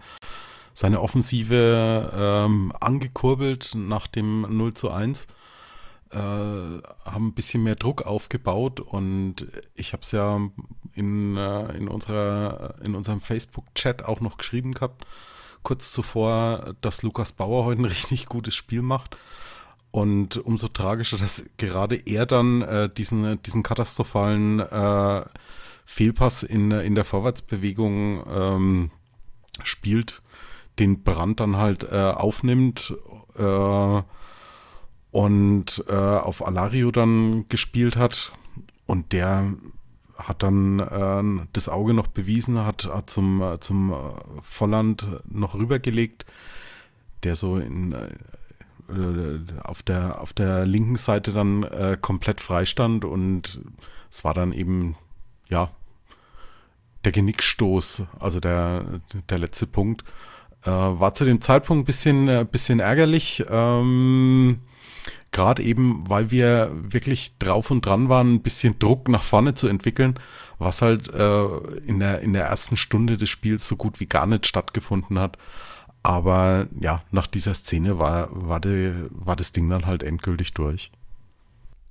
seine 0.72 1.02
Offensive 1.02 2.10
ähm, 2.14 2.72
angekurbelt 2.80 3.72
nach 3.74 4.06
dem 4.06 4.46
0 4.56 4.72
zu 4.72 4.90
1. 4.90 5.26
Äh, 6.12 6.16
haben 6.16 7.26
ein 7.28 7.34
bisschen 7.34 7.62
mehr 7.62 7.74
Druck 7.74 8.02
aufgebaut 8.02 8.80
und 8.80 9.46
ich 9.74 9.92
habe 9.92 10.02
es 10.02 10.12
ja 10.12 10.40
in, 10.94 11.36
äh, 11.36 11.76
in, 11.76 11.88
unserer, 11.88 12.76
in 12.82 12.94
unserem 12.94 13.20
Facebook-Chat 13.20 14.04
auch 14.04 14.20
noch 14.20 14.38
geschrieben 14.38 14.72
gehabt, 14.72 15.04
kurz 15.62 15.92
zuvor, 15.92 16.74
dass 16.80 17.02
Lukas 17.02 17.32
Bauer 17.32 17.66
heute 17.66 17.82
ein 17.82 17.84
richtig 17.86 18.26
gutes 18.26 18.54
Spiel 18.54 18.80
macht. 18.82 19.18
Und 19.90 20.36
umso 20.36 20.68
tragischer, 20.68 21.16
dass 21.16 21.48
gerade 21.56 21.96
er 21.96 22.26
dann 22.26 22.62
äh, 22.62 22.90
diesen, 22.90 23.40
diesen 23.42 23.62
katastrophalen 23.62 24.60
äh, 24.60 25.24
Fehlpass 25.86 26.42
in, 26.42 26.70
in 26.70 26.94
der 26.94 27.04
Vorwärtsbewegung 27.04 28.22
ähm, 28.28 28.90
spielt, 29.62 30.20
den 30.78 31.02
Brand 31.02 31.40
dann 31.40 31.56
halt 31.56 31.84
äh, 31.84 31.96
aufnimmt 31.96 32.94
äh, 33.36 34.02
und 35.12 35.84
äh, 35.88 35.94
auf 35.94 36.46
Alario 36.46 36.90
dann 36.90 37.46
gespielt 37.48 37.96
hat. 37.96 38.32
Und 38.84 39.12
der 39.12 39.54
hat 40.18 40.42
dann 40.42 40.80
äh, 40.80 41.46
das 41.52 41.68
Auge 41.68 41.94
noch 41.94 42.08
bewiesen, 42.08 42.66
hat, 42.66 42.86
hat 42.92 43.08
zum, 43.08 43.42
zum 43.60 43.94
Volland 44.42 45.06
noch 45.30 45.54
rübergelegt, 45.54 46.26
der 47.22 47.36
so 47.36 47.56
in 47.56 47.94
äh, 48.88 49.60
auf 49.62 49.82
der, 49.82 50.20
auf 50.20 50.32
der 50.32 50.66
linken 50.66 50.96
Seite 50.96 51.32
dann 51.32 51.62
äh, 51.64 51.96
komplett 52.00 52.40
freistand 52.40 53.04
und 53.04 53.60
es 54.10 54.24
war 54.24 54.34
dann 54.34 54.52
eben, 54.52 54.96
ja, 55.48 55.70
der 57.04 57.12
Genickstoß, 57.12 58.04
also 58.18 58.40
der, 58.40 59.00
der 59.30 59.38
letzte 59.38 59.66
Punkt. 59.66 60.04
Äh, 60.64 60.70
war 60.70 61.14
zu 61.14 61.24
dem 61.24 61.40
Zeitpunkt 61.40 61.82
ein 61.82 61.86
bisschen, 61.86 62.28
äh, 62.28 62.46
bisschen 62.50 62.80
ärgerlich, 62.80 63.44
ähm, 63.48 64.58
gerade 65.30 65.62
eben, 65.62 66.08
weil 66.08 66.30
wir 66.30 66.72
wirklich 66.74 67.38
drauf 67.38 67.70
und 67.70 67.86
dran 67.86 68.08
waren, 68.08 68.34
ein 68.34 68.42
bisschen 68.42 68.78
Druck 68.78 69.08
nach 69.08 69.22
vorne 69.22 69.54
zu 69.54 69.68
entwickeln, 69.68 70.18
was 70.58 70.82
halt 70.82 71.12
äh, 71.12 71.44
in, 71.86 72.00
der, 72.00 72.20
in 72.20 72.32
der 72.32 72.46
ersten 72.46 72.76
Stunde 72.76 73.16
des 73.16 73.28
Spiels 73.28 73.66
so 73.66 73.76
gut 73.76 74.00
wie 74.00 74.06
gar 74.06 74.26
nicht 74.26 74.46
stattgefunden 74.46 75.18
hat. 75.18 75.38
Aber 76.06 76.68
ja, 76.78 77.02
nach 77.10 77.26
dieser 77.26 77.52
Szene 77.52 77.98
war, 77.98 78.28
war, 78.30 78.60
die, 78.60 78.92
war 79.10 79.34
das 79.34 79.50
Ding 79.50 79.68
dann 79.68 79.86
halt 79.86 80.04
endgültig 80.04 80.54
durch. 80.54 80.92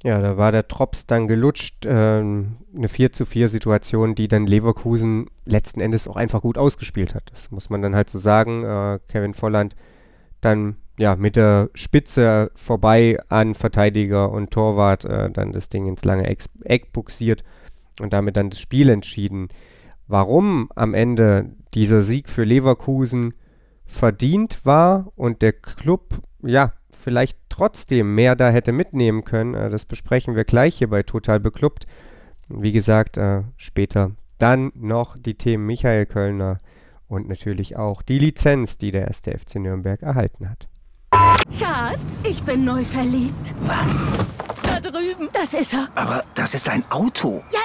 Ja, 0.04 0.22
da 0.22 0.38
war 0.38 0.54
der 0.54 0.64
Drops 0.64 1.06
dann 1.06 1.28
gelutscht. 1.28 1.86
Ähm, 1.86 2.56
eine 2.74 2.88
4 2.88 3.12
zu 3.12 3.26
4 3.26 3.50
Situation, 3.50 4.16
die 4.16 4.30
dann 4.30 4.48
Leverkusen 4.48 5.30
letzten 5.44 5.82
Endes 5.82 6.08
auch 6.08 6.16
einfach 6.16 6.42
gut 6.42 6.58
ausgespielt 6.58 7.14
hat. 7.14 7.30
Das 7.30 7.52
muss 7.52 7.70
man 7.70 7.82
dann 7.82 7.94
halt 7.94 8.10
so 8.10 8.18
sagen. 8.18 8.64
Äh, 8.64 9.00
Kevin 9.10 9.34
Volland 9.34 9.76
dann 10.40 10.78
ja 10.98 11.18
mit 11.18 11.36
der 11.36 11.70
Spitze 11.74 12.52
vorbei 12.56 13.20
an 13.28 13.54
Verteidiger 13.54 14.32
und 14.32 14.50
Torwart 14.50 15.04
äh, 15.04 15.30
dann 15.30 15.52
das 15.52 15.68
Ding 15.68 15.88
ins 15.88 16.06
lange 16.06 16.26
Eck, 16.26 16.46
Eck 16.64 16.94
buxiert 16.94 17.44
und 18.00 18.14
damit 18.14 18.38
dann 18.38 18.50
das 18.50 18.62
Spiel 18.62 18.88
entschieden. 18.88 19.50
Warum 20.08 20.70
am 20.74 20.94
Ende 20.94 21.52
dieser 21.74 22.02
Sieg 22.02 22.30
für 22.30 22.46
Leverkusen 22.46 23.34
verdient 23.86 24.66
war 24.66 25.12
und 25.16 25.42
der 25.42 25.54
Club, 25.54 26.22
ja, 26.42 26.74
vielleicht 27.00 27.38
trotzdem 27.50 28.16
mehr 28.16 28.36
da 28.36 28.50
hätte 28.50 28.72
mitnehmen 28.72 29.24
können. 29.24 29.54
Äh, 29.54 29.70
das 29.70 29.86
besprechen 29.86 30.36
wir 30.36 30.44
gleich 30.44 30.76
hier 30.76 30.90
bei 30.90 31.04
Total 31.04 31.40
Beklubbt. 31.40 31.86
Wie 32.48 32.72
gesagt, 32.72 33.18
äh, 33.18 33.44
später 33.58 34.12
dann 34.38 34.72
noch 34.76 35.16
die 35.18 35.36
Themen 35.36 35.66
Michael 35.66 36.06
Kölner 36.06 36.58
und 37.08 37.28
natürlich 37.30 37.78
auch 37.78 38.02
die 38.02 38.20
Lizenz, 38.20 38.78
die 38.78 38.92
der 38.92 39.08
erste 39.08 39.38
FC 39.38 39.56
Nürnberg 39.56 40.02
erhalten 40.02 40.50
hat. 40.50 40.68
Schatz, 41.58 42.24
ich 42.28 42.44
bin 42.44 42.66
neu 42.66 42.84
verliebt. 42.84 43.54
Was? 43.62 44.08
Drüben. 44.92 45.30
Das 45.34 45.54
ist 45.54 45.74
er. 45.74 45.88
Aber 45.96 46.24
das 46.36 46.54
ist 46.54 46.70
ein 46.70 46.84
Auto. 46.90 47.44
Ja, 47.52 47.60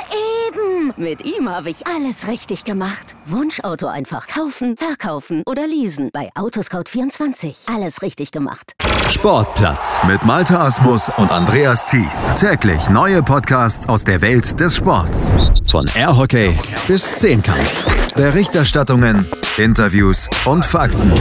eben. 0.48 0.92
Mit 0.96 1.24
ihm 1.24 1.48
habe 1.48 1.70
ich 1.70 1.86
alles 1.86 2.26
richtig 2.26 2.64
gemacht. 2.64 3.14
Wunschauto 3.26 3.86
einfach 3.86 4.26
kaufen, 4.26 4.76
verkaufen 4.76 5.42
oder 5.46 5.66
leasen. 5.66 6.10
Bei 6.12 6.30
Autoscout24. 6.34 7.74
Alles 7.74 8.02
richtig 8.02 8.32
gemacht. 8.32 8.72
Sportplatz 9.08 9.98
mit 10.06 10.24
Malta 10.24 10.64
Asmus 10.64 11.10
und 11.16 11.30
Andreas 11.30 11.84
Thies. 11.84 12.30
Täglich 12.36 12.88
neue 12.88 13.22
Podcasts 13.22 13.88
aus 13.88 14.04
der 14.04 14.20
Welt 14.20 14.58
des 14.58 14.76
Sports. 14.76 15.34
Von 15.70 15.88
Airhockey 15.94 16.56
bis 16.88 17.14
Zehnkampf. 17.16 17.86
Berichterstattungen, 18.14 19.26
Interviews 19.58 20.28
und 20.44 20.64
Fakten. 20.64 21.12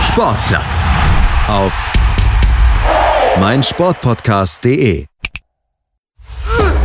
Sportplatz 0.00 0.88
auf 1.48 1.72
meinsportpodcast.de. 3.38 5.06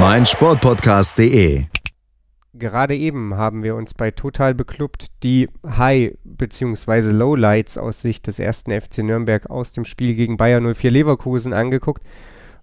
meinsportpodcast.de. 0.00 1.64
Gerade 2.54 2.96
eben 2.96 3.34
haben 3.34 3.64
wir 3.64 3.74
uns 3.74 3.94
bei 3.94 4.12
Total 4.12 4.54
Beklubbt 4.54 5.08
die 5.24 5.48
High- 5.66 6.16
bzw. 6.22 7.10
Lowlights 7.10 7.78
aus 7.78 8.00
Sicht 8.00 8.28
des 8.28 8.38
ersten 8.38 8.70
FC 8.70 8.98
Nürnberg 8.98 9.50
aus 9.50 9.72
dem 9.72 9.84
Spiel 9.84 10.14
gegen 10.14 10.36
Bayer 10.36 10.60
04 10.60 10.90
Leverkusen 10.92 11.52
angeguckt. 11.52 12.02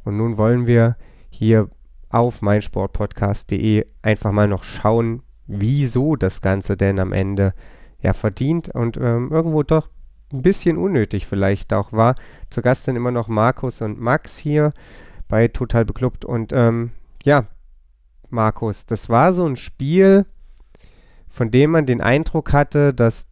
Und 0.05 0.15
nun 0.15 0.37
wollen 0.37 0.65
wir 0.65 0.95
hier 1.29 1.69
auf 2.09 2.41
meinsportpodcast.de 2.41 3.85
einfach 4.01 4.31
mal 4.31 4.47
noch 4.47 4.63
schauen, 4.63 5.21
wieso 5.45 6.15
das 6.15 6.41
Ganze 6.41 6.77
denn 6.77 6.99
am 6.99 7.11
Ende 7.11 7.53
ja 7.99 8.13
verdient 8.13 8.69
und 8.69 8.95
ähm, 8.95 9.29
irgendwo 9.31 9.63
doch 9.63 9.89
ein 10.31 10.41
bisschen 10.41 10.77
unnötig 10.77 11.27
vielleicht 11.27 11.73
auch 11.73 11.91
war. 11.91 12.15
Zu 12.49 12.61
Gast 12.61 12.85
sind 12.85 12.95
immer 12.95 13.11
noch 13.11 13.27
Markus 13.27 13.81
und 13.81 13.99
Max 13.99 14.37
hier 14.37 14.71
bei 15.27 15.49
Total 15.49 15.83
Beklubbt 15.83 16.23
und 16.23 16.53
ähm, 16.53 16.91
ja, 17.25 17.47
Markus, 18.29 18.85
das 18.85 19.09
war 19.09 19.33
so 19.33 19.45
ein 19.45 19.55
Spiel, 19.55 20.25
von 21.27 21.51
dem 21.51 21.71
man 21.71 21.85
den 21.85 22.01
Eindruck 22.01 22.53
hatte, 22.53 22.93
dass 22.93 23.27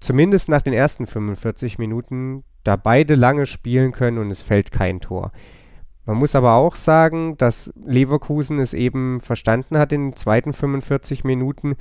zumindest 0.00 0.48
nach 0.48 0.62
den 0.62 0.72
ersten 0.72 1.06
45 1.06 1.78
Minuten 1.78 2.44
da 2.64 2.76
beide 2.76 3.14
lange 3.14 3.46
spielen 3.46 3.92
können 3.92 4.18
und 4.18 4.30
es 4.30 4.42
fällt 4.42 4.72
kein 4.72 5.00
Tor. 5.00 5.32
Man 6.04 6.16
muss 6.16 6.34
aber 6.34 6.54
auch 6.54 6.74
sagen, 6.74 7.36
dass 7.36 7.72
Leverkusen 7.84 8.58
es 8.58 8.74
eben 8.74 9.20
verstanden 9.20 9.78
hat, 9.78 9.92
in 9.92 10.10
den 10.10 10.16
zweiten 10.16 10.52
45 10.52 11.24
Minuten 11.24 11.76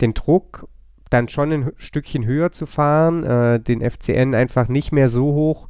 den 0.00 0.14
Druck 0.14 0.68
dann 1.10 1.28
schon 1.28 1.52
ein 1.52 1.72
Stückchen 1.76 2.24
höher 2.24 2.52
zu 2.52 2.66
fahren, 2.66 3.24
äh, 3.24 3.60
den 3.60 3.80
FCN 3.80 4.34
einfach 4.34 4.68
nicht 4.68 4.92
mehr 4.92 5.08
so 5.08 5.32
hoch 5.32 5.68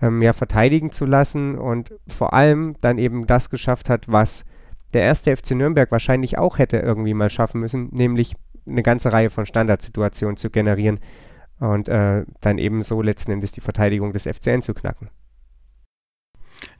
ähm, 0.00 0.22
ja, 0.22 0.32
verteidigen 0.32 0.92
zu 0.92 1.06
lassen 1.06 1.58
und 1.58 1.92
vor 2.06 2.32
allem 2.32 2.76
dann 2.80 2.98
eben 2.98 3.26
das 3.26 3.50
geschafft 3.50 3.90
hat, 3.90 4.10
was 4.10 4.44
der 4.92 5.02
erste 5.02 5.36
FC 5.36 5.52
Nürnberg 5.52 5.90
wahrscheinlich 5.90 6.38
auch 6.38 6.58
hätte 6.58 6.78
irgendwie 6.78 7.14
mal 7.14 7.30
schaffen 7.30 7.60
müssen, 7.60 7.88
nämlich 7.92 8.34
eine 8.66 8.82
ganze 8.82 9.12
Reihe 9.12 9.30
von 9.30 9.46
Standardsituationen 9.46 10.36
zu 10.36 10.50
generieren 10.50 11.00
und 11.58 11.88
äh, 11.88 12.24
dann 12.40 12.58
eben 12.58 12.82
so 12.82 13.02
letzten 13.02 13.32
Endes 13.32 13.52
die 13.52 13.60
Verteidigung 13.60 14.12
des 14.12 14.24
FCN 14.24 14.62
zu 14.62 14.74
knacken. 14.74 15.10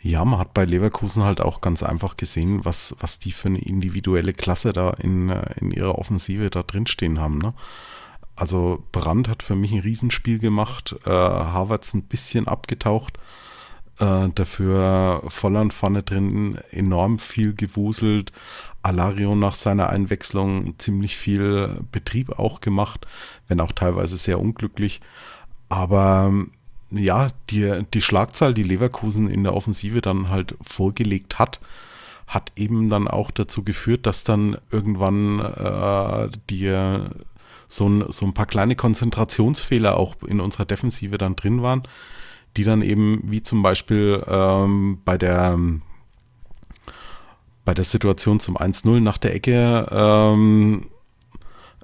Ja, 0.01 0.25
man 0.25 0.40
hat 0.40 0.55
bei 0.55 0.64
Leverkusen 0.64 1.25
halt 1.25 1.40
auch 1.40 1.61
ganz 1.61 1.83
einfach 1.83 2.16
gesehen, 2.16 2.64
was, 2.64 2.96
was 3.01 3.18
die 3.18 3.33
für 3.33 3.49
eine 3.49 3.61
individuelle 3.61 4.33
Klasse 4.33 4.73
da 4.73 4.90
in, 4.90 5.29
äh, 5.29 5.55
in 5.61 5.70
ihrer 5.70 5.99
Offensive 5.99 6.51
da 6.51 6.62
drinstehen 6.62 7.18
haben. 7.18 7.38
Ne? 7.38 7.55
Also 8.37 8.83
Brandt 8.92 9.29
hat 9.29 9.42
für 9.42 9.55
mich 9.55 9.73
ein 9.73 9.81
Riesenspiel 9.81 10.38
gemacht, 10.38 10.96
äh, 11.05 11.11
Havertz 11.11 11.94
ein 11.94 12.05
bisschen 12.05 12.49
abgetaucht. 12.49 13.18
Äh, 14.01 14.31
dafür 14.35 15.23
Volland 15.29 15.75
vorne 15.75 16.03
drin 16.03 16.59
enorm 16.71 17.19
viel 17.19 17.55
gewuselt. 17.55 18.33
Alario 18.83 19.35
nach 19.35 19.55
seiner 19.55 19.91
Einwechslung 19.91 20.79
ziemlich 20.79 21.19
viel 21.19 21.83
Betrieb 21.93 22.39
auch 22.39 22.61
gemacht, 22.61 23.07
wenn 23.47 23.61
auch 23.61 23.73
teilweise 23.73 24.17
sehr 24.17 24.41
unglücklich. 24.41 25.03
Aber 25.69 26.33
ja, 26.91 27.29
die, 27.51 27.85
die 27.93 28.01
Schlagzahl, 28.01 28.55
die 28.55 28.63
Leverkusen 28.63 29.29
in 29.29 29.45
der 29.45 29.55
Offensive 29.55 30.01
dann 30.01 30.31
halt 30.31 30.57
vorgelegt 30.63 31.39
hat, 31.39 31.61
hat 32.27 32.53
eben 32.57 32.89
dann 32.89 33.07
auch 33.07 33.31
dazu 33.31 33.63
geführt, 33.65 34.07
dass 34.07 34.25
dann 34.25 34.57
irgendwann 34.71 35.41
äh, 35.41 36.31
die 36.49 36.71
so 37.69 37.89
ein, 37.89 38.05
so 38.11 38.25
ein 38.25 38.35
paar 38.35 38.47
kleine 38.47 38.77
Konzentrationsfehler 38.77 39.97
auch 39.97 40.17
in 40.27 40.41
unserer 40.41 40.65
Defensive 40.65 41.19
dann 41.19 41.37
drin 41.37 41.63
waren, 41.63 41.83
die 42.57 42.65
dann 42.65 42.83
eben 42.83 43.21
wie 43.25 43.43
zum 43.43 43.63
Beispiel 43.63 44.23
ähm, 44.27 44.99
bei 45.05 45.17
der 45.19 45.59
bei 47.65 47.75
der 47.75 47.85
Situation 47.85 48.41
zum 48.41 48.57
1-0 48.57 49.01
nach 49.01 49.19
der 49.19 49.35
Ecke 49.35 49.87
ähm, 49.91 50.87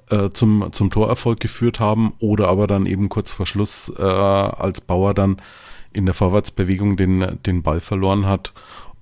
äh, 0.09 0.31
zum, 0.31 0.71
zum 0.71 0.89
Torerfolg 0.89 1.39
geführt 1.39 1.79
haben 1.79 2.13
oder 2.19 2.49
aber 2.49 2.67
dann 2.67 2.85
eben 2.85 3.09
kurz 3.09 3.31
vor 3.31 3.45
Schluss 3.45 3.91
äh, 3.97 4.01
als 4.01 4.81
Bauer 4.81 5.13
dann 5.13 5.41
in 5.93 6.05
der 6.05 6.13
Vorwärtsbewegung 6.13 6.97
den, 6.97 7.39
den 7.45 7.63
Ball 7.63 7.79
verloren 7.79 8.25
hat. 8.25 8.53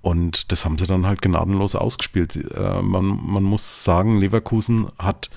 Und 0.02 0.52
das 0.52 0.66
haben 0.66 0.78
sie 0.78 0.86
dann 0.86 1.08
halt 1.08 1.22
gnadenlos 1.22 1.76
ausgespielt. 1.76 2.36
Äh, 2.36 2.82
man, 2.82 3.20
man 3.26 3.44
muss 3.44 3.84
sagen, 3.84 4.20
Leverkusen 4.20 4.88
hat 5.00 5.30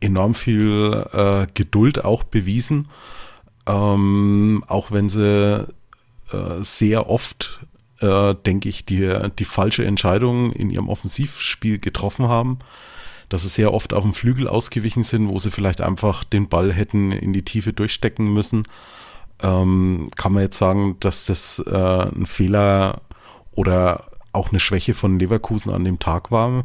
enorm 0.00 0.34
viel 0.34 1.06
äh, 1.12 1.46
Geduld 1.54 2.04
auch 2.04 2.22
bewiesen, 2.24 2.88
ähm, 3.66 4.64
auch 4.66 4.90
wenn 4.90 5.08
sie 5.08 5.66
äh, 6.32 6.62
sehr 6.62 7.08
oft, 7.08 7.60
äh, 8.00 8.34
denke 8.34 8.68
ich, 8.68 8.84
die, 8.84 9.16
die 9.38 9.44
falsche 9.44 9.84
Entscheidung 9.84 10.52
in 10.52 10.70
ihrem 10.70 10.88
Offensivspiel 10.88 11.78
getroffen 11.78 12.28
haben, 12.28 12.58
dass 13.28 13.42
sie 13.42 13.48
sehr 13.48 13.72
oft 13.72 13.92
auf 13.92 14.02
dem 14.02 14.14
Flügel 14.14 14.48
ausgewichen 14.48 15.04
sind, 15.04 15.28
wo 15.28 15.38
sie 15.38 15.50
vielleicht 15.50 15.80
einfach 15.80 16.24
den 16.24 16.48
Ball 16.48 16.72
hätten 16.72 17.12
in 17.12 17.32
die 17.32 17.44
Tiefe 17.44 17.72
durchstecken 17.72 18.32
müssen. 18.32 18.64
Ähm, 19.42 20.10
kann 20.16 20.32
man 20.32 20.42
jetzt 20.42 20.58
sagen, 20.58 20.96
dass 21.00 21.26
das 21.26 21.58
äh, 21.60 21.72
ein 21.74 22.26
Fehler 22.26 23.00
oder 23.52 24.04
auch 24.32 24.50
eine 24.50 24.60
Schwäche 24.60 24.94
von 24.94 25.18
Leverkusen 25.18 25.72
an 25.72 25.84
dem 25.84 25.98
Tag 25.98 26.30
war. 26.30 26.64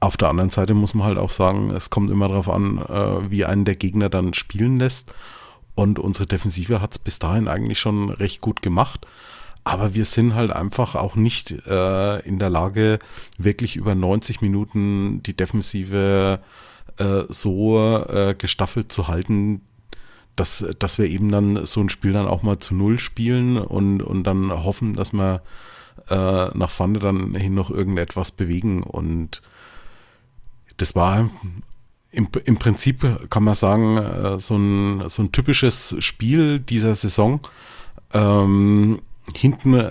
Auf 0.00 0.16
der 0.16 0.28
anderen 0.28 0.50
Seite 0.50 0.74
muss 0.74 0.94
man 0.94 1.06
halt 1.06 1.18
auch 1.18 1.30
sagen, 1.30 1.70
es 1.70 1.90
kommt 1.90 2.10
immer 2.10 2.28
darauf 2.28 2.48
an, 2.48 2.78
äh, 2.78 3.30
wie 3.30 3.44
einen 3.44 3.64
der 3.64 3.74
Gegner 3.74 4.08
dann 4.08 4.34
spielen 4.34 4.78
lässt. 4.78 5.12
Und 5.78 6.00
unsere 6.00 6.26
Defensive 6.26 6.80
hat 6.80 6.90
es 6.90 6.98
bis 6.98 7.20
dahin 7.20 7.46
eigentlich 7.46 7.78
schon 7.78 8.10
recht 8.10 8.40
gut 8.40 8.62
gemacht. 8.62 9.06
Aber 9.62 9.94
wir 9.94 10.04
sind 10.04 10.34
halt 10.34 10.50
einfach 10.50 10.96
auch 10.96 11.14
nicht 11.14 11.52
äh, 11.68 12.18
in 12.26 12.40
der 12.40 12.50
Lage, 12.50 12.98
wirklich 13.36 13.76
über 13.76 13.94
90 13.94 14.40
Minuten 14.40 15.22
die 15.22 15.36
Defensive 15.36 16.40
äh, 16.96 17.22
so 17.28 17.78
äh, 18.08 18.34
gestaffelt 18.36 18.90
zu 18.90 19.06
halten, 19.06 19.60
dass, 20.34 20.64
dass 20.80 20.98
wir 20.98 21.06
eben 21.06 21.30
dann 21.30 21.64
so 21.64 21.80
ein 21.80 21.90
Spiel 21.90 22.12
dann 22.12 22.26
auch 22.26 22.42
mal 22.42 22.58
zu 22.58 22.74
Null 22.74 22.98
spielen 22.98 23.56
und, 23.56 24.02
und 24.02 24.24
dann 24.24 24.50
hoffen, 24.50 24.94
dass 24.94 25.12
wir 25.12 25.42
äh, 26.10 26.48
nach 26.58 26.70
vorne 26.70 26.98
dann 26.98 27.36
hin 27.36 27.54
noch 27.54 27.70
irgendetwas 27.70 28.32
bewegen. 28.32 28.82
Und 28.82 29.42
das 30.76 30.96
war 30.96 31.30
im, 32.10 32.28
im 32.44 32.56
Prinzip, 32.56 33.30
kann 33.30 33.44
man 33.44 33.54
sagen, 33.54 33.96
äh, 33.98 34.38
so 34.38 34.56
ein, 34.56 35.08
so 35.08 35.22
ein 35.22 35.32
typisches 35.32 35.96
Spiel 35.98 36.60
dieser 36.60 36.94
Saison. 36.94 37.40
Ähm, 38.12 39.00
hinten 39.36 39.90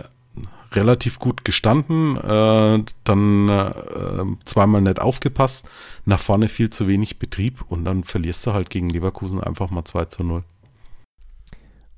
relativ 0.73 1.19
gut 1.19 1.45
gestanden, 1.45 2.17
äh, 2.17 2.83
dann 3.03 3.49
äh, 3.49 4.23
zweimal 4.43 4.81
nicht 4.81 5.01
aufgepasst, 5.01 5.69
nach 6.05 6.19
vorne 6.19 6.47
viel 6.47 6.69
zu 6.69 6.87
wenig 6.87 7.19
Betrieb 7.19 7.63
und 7.69 7.85
dann 7.85 8.03
verlierst 8.03 8.45
du 8.45 8.53
halt 8.53 8.69
gegen 8.69 8.89
Leverkusen 8.89 9.41
einfach 9.41 9.69
mal 9.69 9.85
2 9.85 10.05
zu 10.05 10.23
0. 10.23 10.43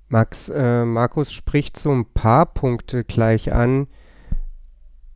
Max, 0.09 0.49
äh, 0.49 0.85
Markus 0.85 1.31
spricht 1.31 1.79
so 1.79 1.91
ein 1.91 2.05
paar 2.05 2.47
Punkte 2.47 3.03
gleich 3.03 3.53
an, 3.53 3.87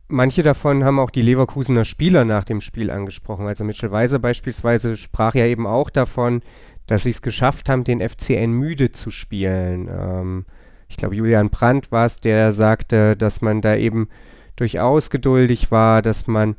manche 0.08 0.42
davon 0.42 0.84
haben 0.84 0.98
auch 0.98 1.10
die 1.10 1.22
Leverkusener 1.22 1.84
Spieler 1.84 2.24
nach 2.24 2.44
dem 2.44 2.60
Spiel 2.60 2.90
angesprochen. 2.90 3.46
Also 3.46 3.64
Mitchell 3.64 3.90
Weiser 3.90 4.18
beispielsweise 4.18 4.96
sprach 4.96 5.34
ja 5.34 5.46
eben 5.46 5.66
auch 5.66 5.90
davon, 5.90 6.42
dass 6.86 7.04
sie 7.04 7.10
es 7.10 7.22
geschafft 7.22 7.68
haben, 7.68 7.84
den 7.84 8.06
FCN 8.06 8.52
müde 8.52 8.92
zu 8.92 9.10
spielen. 9.10 9.88
Ähm, 9.88 10.44
ich 10.88 10.96
glaube, 10.96 11.16
Julian 11.16 11.50
Brandt 11.50 11.90
war 11.90 12.04
es, 12.04 12.20
der 12.20 12.52
sagte, 12.52 13.16
dass 13.16 13.40
man 13.40 13.62
da 13.62 13.76
eben 13.76 14.08
durchaus 14.56 15.10
geduldig 15.10 15.70
war, 15.70 16.02
dass 16.02 16.26
man 16.26 16.56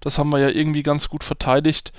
Das 0.00 0.18
haben 0.18 0.30
wir 0.30 0.40
ja 0.40 0.48
irgendwie 0.48 0.82
ganz 0.82 1.08
gut 1.08 1.24
verteidigt 1.24 1.92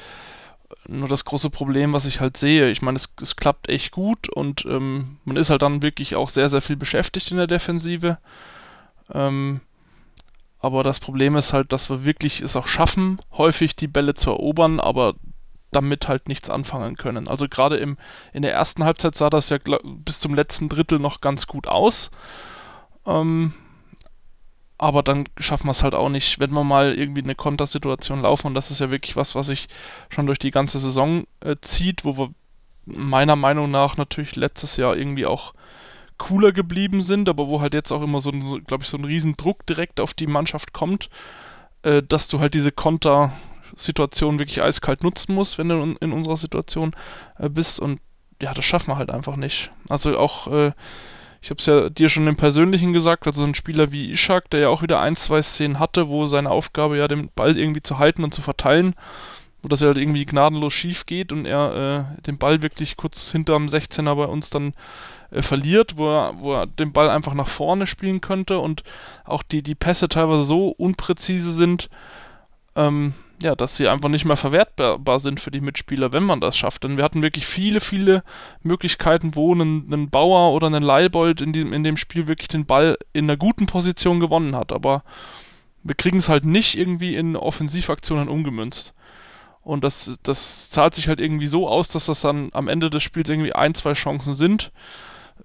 nur 0.87 1.07
das 1.07 1.25
große 1.25 1.49
Problem, 1.49 1.93
was 1.93 2.05
ich 2.05 2.19
halt 2.19 2.37
sehe. 2.37 2.69
Ich 2.69 2.81
meine, 2.81 2.97
es, 2.97 3.09
es 3.21 3.35
klappt 3.35 3.69
echt 3.69 3.91
gut 3.91 4.29
und 4.29 4.65
ähm, 4.65 5.17
man 5.25 5.37
ist 5.37 5.49
halt 5.49 5.61
dann 5.61 5.81
wirklich 5.81 6.15
auch 6.15 6.29
sehr, 6.29 6.49
sehr 6.49 6.61
viel 6.61 6.75
beschäftigt 6.75 7.31
in 7.31 7.37
der 7.37 7.47
Defensive. 7.47 8.17
Ähm, 9.13 9.61
aber 10.59 10.83
das 10.83 10.99
Problem 10.99 11.35
ist 11.35 11.53
halt, 11.53 11.73
dass 11.73 11.89
wir 11.89 12.05
wirklich 12.05 12.41
es 12.41 12.55
auch 12.55 12.67
schaffen, 12.67 13.19
häufig 13.31 13.75
die 13.75 13.87
Bälle 13.87 14.13
zu 14.13 14.29
erobern, 14.29 14.79
aber 14.79 15.15
damit 15.71 16.07
halt 16.07 16.27
nichts 16.27 16.49
anfangen 16.49 16.95
können. 16.97 17.27
Also 17.27 17.47
gerade 17.47 17.77
im, 17.77 17.97
in 18.33 18.41
der 18.41 18.53
ersten 18.53 18.83
Halbzeit 18.83 19.15
sah 19.15 19.29
das 19.29 19.49
ja 19.49 19.57
bis 19.83 20.19
zum 20.19 20.35
letzten 20.35 20.69
Drittel 20.69 20.99
noch 20.99 21.21
ganz 21.21 21.47
gut 21.47 21.67
aus. 21.67 22.11
Ähm, 23.05 23.53
aber 24.81 25.03
dann 25.03 25.29
schaffen 25.37 25.67
wir 25.67 25.71
es 25.71 25.83
halt 25.83 25.93
auch 25.93 26.09
nicht, 26.09 26.39
wenn 26.39 26.51
wir 26.53 26.63
mal 26.63 26.95
irgendwie 26.97 27.21
eine 27.21 27.35
Kontersituation 27.35 28.23
laufen 28.23 28.47
und 28.47 28.55
das 28.55 28.71
ist 28.71 28.79
ja 28.79 28.89
wirklich 28.89 29.15
was, 29.15 29.35
was 29.35 29.45
sich 29.45 29.67
schon 30.09 30.25
durch 30.25 30.39
die 30.39 30.49
ganze 30.49 30.79
Saison 30.79 31.25
äh, 31.41 31.55
zieht, 31.61 32.03
wo 32.03 32.17
wir 32.17 32.31
meiner 32.85 33.35
Meinung 33.35 33.69
nach 33.69 33.97
natürlich 33.97 34.35
letztes 34.35 34.77
Jahr 34.77 34.97
irgendwie 34.97 35.27
auch 35.27 35.53
cooler 36.17 36.51
geblieben 36.51 37.03
sind, 37.03 37.29
aber 37.29 37.47
wo 37.47 37.61
halt 37.61 37.75
jetzt 37.75 37.91
auch 37.91 38.01
immer 38.01 38.19
so, 38.19 38.31
so 38.41 38.59
glaube 38.59 38.81
ich, 38.81 38.89
so 38.89 38.97
ein 38.97 39.05
Riesendruck 39.05 39.67
direkt 39.67 39.99
auf 39.99 40.15
die 40.15 40.25
Mannschaft 40.25 40.73
kommt, 40.73 41.11
äh, 41.83 42.01
dass 42.01 42.27
du 42.27 42.39
halt 42.39 42.55
diese 42.55 42.71
Konter-Situation 42.71 44.39
wirklich 44.39 44.63
eiskalt 44.63 45.03
nutzen 45.03 45.35
musst, 45.35 45.59
wenn 45.59 45.69
du 45.69 45.75
in, 45.75 45.95
in 45.97 46.11
unserer 46.11 46.37
Situation 46.37 46.95
äh, 47.37 47.49
bist 47.49 47.79
und 47.79 47.99
ja, 48.41 48.51
das 48.55 48.65
schaffen 48.65 48.89
wir 48.89 48.97
halt 48.97 49.11
einfach 49.11 49.35
nicht. 49.35 49.71
Also 49.89 50.17
auch, 50.17 50.47
äh, 50.47 50.71
ich 51.41 51.49
habe 51.49 51.59
es 51.59 51.65
ja 51.65 51.89
dir 51.89 52.09
schon 52.09 52.27
im 52.27 52.35
Persönlichen 52.35 52.93
gesagt, 52.93 53.25
also 53.25 53.43
ein 53.43 53.55
Spieler 53.55 53.91
wie 53.91 54.11
Ishak, 54.11 54.49
der 54.51 54.59
ja 54.59 54.69
auch 54.69 54.83
wieder 54.83 54.99
ein, 54.99 55.15
zwei 55.15 55.41
Szenen 55.41 55.79
hatte, 55.79 56.07
wo 56.07 56.27
seine 56.27 56.51
Aufgabe 56.51 56.97
ja 56.97 57.07
den 57.07 57.29
Ball 57.35 57.57
irgendwie 57.57 57.81
zu 57.81 57.97
halten 57.97 58.23
und 58.23 58.33
zu 58.33 58.43
verteilen, 58.43 58.93
wo 59.63 59.67
das 59.67 59.81
ja 59.81 59.87
halt 59.87 59.97
irgendwie 59.97 60.25
gnadenlos 60.25 60.73
schief 60.73 61.07
geht 61.07 61.33
und 61.33 61.47
er 61.47 62.15
äh, 62.19 62.21
den 62.21 62.37
Ball 62.37 62.61
wirklich 62.61 62.95
kurz 62.95 63.31
hinterm 63.31 63.65
16er 63.65 64.15
bei 64.15 64.25
uns 64.25 64.51
dann 64.51 64.73
äh, 65.31 65.41
verliert, 65.41 65.97
wo 65.97 66.09
er, 66.09 66.39
wo 66.39 66.53
er 66.53 66.67
den 66.67 66.93
Ball 66.93 67.09
einfach 67.09 67.33
nach 67.33 67.47
vorne 67.47 67.87
spielen 67.87 68.21
könnte 68.21 68.59
und 68.59 68.83
auch 69.25 69.41
die, 69.41 69.63
die 69.63 69.75
Pässe 69.75 70.09
teilweise 70.09 70.43
so 70.43 70.67
unpräzise 70.67 71.51
sind, 71.51 71.89
ähm, 72.75 73.15
ja, 73.41 73.55
dass 73.55 73.75
sie 73.75 73.87
einfach 73.87 74.09
nicht 74.09 74.25
mehr 74.25 74.37
verwertbar 74.37 75.19
sind 75.19 75.39
für 75.39 75.51
die 75.51 75.61
Mitspieler, 75.61 76.13
wenn 76.13 76.23
man 76.23 76.41
das 76.41 76.55
schafft. 76.55 76.83
Denn 76.83 76.97
wir 76.97 77.03
hatten 77.03 77.23
wirklich 77.23 77.45
viele, 77.45 77.81
viele 77.81 78.23
Möglichkeiten, 78.61 79.35
wo 79.35 79.53
ein, 79.53 79.91
ein 79.91 80.09
Bauer 80.09 80.53
oder 80.53 80.67
ein 80.67 80.83
Leibold 80.83 81.41
in 81.41 81.51
dem, 81.51 81.73
in 81.73 81.83
dem 81.83 81.97
Spiel 81.97 82.27
wirklich 82.27 82.47
den 82.47 82.65
Ball 82.65 82.97
in 83.13 83.25
einer 83.25 83.37
guten 83.37 83.65
Position 83.65 84.19
gewonnen 84.19 84.55
hat. 84.55 84.71
Aber 84.71 85.03
wir 85.83 85.95
kriegen 85.95 86.17
es 86.17 86.29
halt 86.29 86.45
nicht 86.45 86.77
irgendwie 86.77 87.15
in 87.15 87.35
Offensivaktionen 87.35 88.29
umgemünzt. 88.29 88.93
Und 89.63 89.83
das, 89.83 90.17
das 90.23 90.69
zahlt 90.69 90.95
sich 90.95 91.07
halt 91.07 91.19
irgendwie 91.19 91.47
so 91.47 91.67
aus, 91.67 91.89
dass 91.89 92.07
das 92.07 92.21
dann 92.21 92.49
am 92.53 92.67
Ende 92.67 92.89
des 92.89 93.03
Spiels 93.03 93.29
irgendwie 93.29 93.53
ein, 93.53 93.73
zwei 93.73 93.93
Chancen 93.93 94.33
sind, 94.33 94.71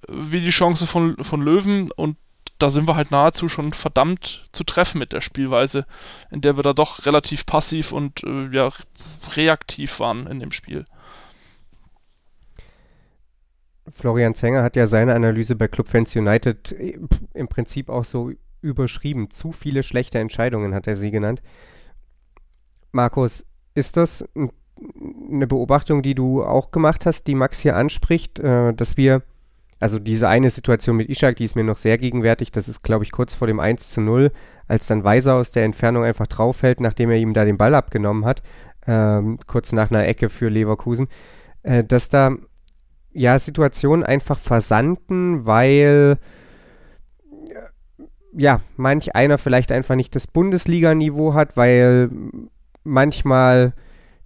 wie 0.09 0.41
die 0.41 0.51
Chance 0.51 0.87
von, 0.87 1.23
von 1.23 1.43
Löwen. 1.43 1.91
Und 1.93 2.17
da 2.59 2.71
sind 2.71 2.88
wir 2.88 2.97
halt 2.97 3.11
nahezu 3.11 3.49
schon 3.49 3.73
verdammt 3.73 4.47
zu 4.53 4.64
treffen 4.64 4.99
mit 4.99 5.12
der 5.12 5.21
Spielweise, 5.21 5.87
in 6.31 6.40
der 6.40 6.57
wir 6.57 6.62
da 6.62 6.73
doch 6.73 7.07
relativ 7.07 7.47
passiv 7.47 7.92
und 7.92 8.23
äh, 8.25 8.49
ja, 8.51 8.71
reaktiv 9.35 10.01
waren 10.01 10.27
in 10.27 10.40
dem 10.40 10.53
Spiel. 10.53 10.85
Florian 13.90 14.35
Zenger 14.35 14.62
hat 14.62 14.77
ja 14.77 14.87
seine 14.87 15.14
Analyse 15.14 15.55
bei 15.55 15.69
Club 15.69 15.88
Fans 15.88 16.16
United 16.16 16.73
äh, 16.73 16.99
im 17.35 17.49
Prinzip 17.49 17.88
auch 17.88 18.05
so 18.05 18.33
überschrieben. 18.61 19.31
Zu 19.31 19.53
viele 19.53 19.83
schlechte 19.83 20.19
Entscheidungen 20.19 20.75
hat 20.75 20.87
er 20.87 20.97
sie 20.97 21.11
genannt. 21.11 21.42
Markus, 22.92 23.47
ist 23.75 23.97
das 23.97 24.27
eine 24.35 25.47
Beobachtung, 25.47 26.03
die 26.03 26.14
du 26.14 26.42
auch 26.42 26.71
gemacht 26.71 27.07
hast, 27.07 27.27
die 27.27 27.35
Max 27.35 27.61
hier 27.61 27.77
anspricht, 27.77 28.38
äh, 28.38 28.73
dass 28.75 28.97
wir, 28.97 29.23
also 29.79 29.99
diese 29.99 30.29
eine 30.29 30.51
Situation 30.51 30.97
mit 30.97 31.09
Ishak, 31.09 31.37
die 31.37 31.45
ist 31.45 31.57
mir 31.57 31.65
noch 31.65 31.77
sehr 31.77 31.99
gegenwärtig, 31.99 32.51
das 32.51 32.69
ist, 32.69 32.83
glaube 32.83 33.05
ich, 33.05 33.12
kurz 33.12 33.35
vor 33.35 33.47
dem 33.47 33.61
1 33.61 33.91
zu 33.91 34.01
0, 34.01 34.33
als 34.69 34.87
dann 34.87 35.05
Weiser 35.05 35.35
aus 35.35 35.51
der 35.51 35.65
Entfernung 35.65 36.05
einfach 36.05 36.27
draufhält, 36.27 36.81
nachdem 36.81 37.11
er 37.11 37.19
ihm 37.19 37.35
da 37.35 37.45
den 37.45 37.59
Ball 37.59 37.75
abgenommen 37.75 38.25
hat, 38.25 38.43
ähm, 38.87 39.39
kurz 39.47 39.73
nach 39.73 39.91
einer 39.91 40.07
Ecke 40.07 40.29
für 40.29 40.49
Leverkusen, 40.49 41.09
äh, 41.62 41.85
dass 41.85 42.09
da 42.09 42.37
ja 43.12 43.39
Situationen 43.39 44.05
einfach 44.05 44.39
versanden, 44.39 45.45
weil 45.47 46.19
ja, 48.39 48.61
manch 48.77 49.17
einer 49.17 49.39
vielleicht 49.39 49.73
einfach 49.73 49.95
nicht 49.95 50.15
das 50.15 50.27
Bundesliga-Niveau 50.27 51.33
hat, 51.33 51.57
weil 51.57 52.11
manchmal 52.85 53.73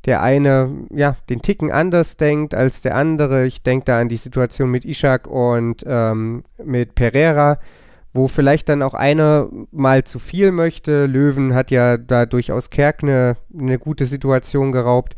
der 0.07 0.23
eine 0.23 0.87
ja 0.91 1.17
den 1.29 1.43
Ticken 1.43 1.71
anders 1.71 2.17
denkt 2.17 2.55
als 2.55 2.83
der 2.83 2.97
andere. 2.97 3.47
Ich 3.47 3.63
denke 3.63 3.85
da 3.85 4.01
an 4.01 4.09
die 4.09 4.17
Situation 4.17 4.71
mit 4.71 4.85
Ishak 4.85 5.27
und 5.27 5.85
ähm, 5.87 6.45
mit 6.65 6.95
Pereira, 6.95 7.59
wo 8.13 8.27
vielleicht 8.27 8.69
dann 8.69 8.83
auch 8.83 8.95
einer 8.95 9.49
mal 9.71 10.05
zu 10.05 10.19
viel 10.19 10.53
möchte. 10.53 11.07
Löwen 11.07 11.55
hat 11.55 11.71
ja 11.71 11.97
da 11.97 12.27
durchaus 12.27 12.71
Kerk 12.71 13.03
eine, 13.03 13.37
eine 13.57 13.79
gute 13.79 14.07
Situation 14.07 14.73
geraubt. 14.73 15.17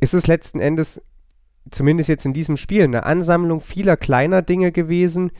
Ist 0.00 0.14
es 0.14 0.26
letzten 0.26 0.58
Endes, 0.58 1.00
zumindest 1.70 2.08
jetzt 2.08 2.26
in 2.26 2.32
diesem 2.32 2.56
Spiel, 2.56 2.82
eine 2.82 3.06
Ansammlung 3.06 3.60
vieler 3.60 3.96
kleiner 3.96 4.42
Dinge 4.42 4.72
gewesen, 4.72 5.30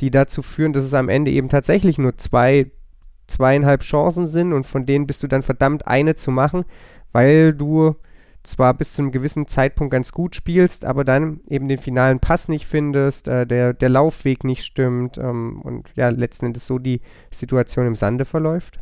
die 0.00 0.10
dazu 0.10 0.42
führen, 0.42 0.72
dass 0.72 0.84
es 0.84 0.94
am 0.94 1.08
Ende 1.08 1.32
eben 1.32 1.48
tatsächlich 1.48 1.98
nur 1.98 2.16
zwei 2.18 2.70
zweieinhalb 3.26 3.82
Chancen 3.82 4.26
sind 4.26 4.52
und 4.52 4.66
von 4.66 4.84
denen 4.84 5.06
bist 5.06 5.22
du 5.22 5.26
dann 5.26 5.42
verdammt 5.42 5.86
eine 5.86 6.14
zu 6.14 6.30
machen, 6.30 6.64
weil 7.12 7.54
du 7.54 7.96
zwar 8.42 8.74
bis 8.74 8.94
zu 8.94 9.02
einem 9.02 9.12
gewissen 9.12 9.46
Zeitpunkt 9.46 9.92
ganz 9.92 10.12
gut 10.12 10.34
spielst, 10.34 10.84
aber 10.84 11.04
dann 11.04 11.40
eben 11.48 11.68
den 11.68 11.78
finalen 11.78 12.20
Pass 12.20 12.48
nicht 12.48 12.66
findest, 12.66 13.28
äh, 13.28 13.46
der, 13.46 13.72
der 13.72 13.88
Laufweg 13.88 14.44
nicht 14.44 14.64
stimmt 14.64 15.18
ähm, 15.18 15.60
und 15.62 15.88
ja, 15.94 16.08
letzten 16.08 16.46
Endes 16.46 16.66
so 16.66 16.78
die 16.78 17.00
Situation 17.30 17.86
im 17.86 17.94
Sande 17.94 18.24
verläuft? 18.24 18.80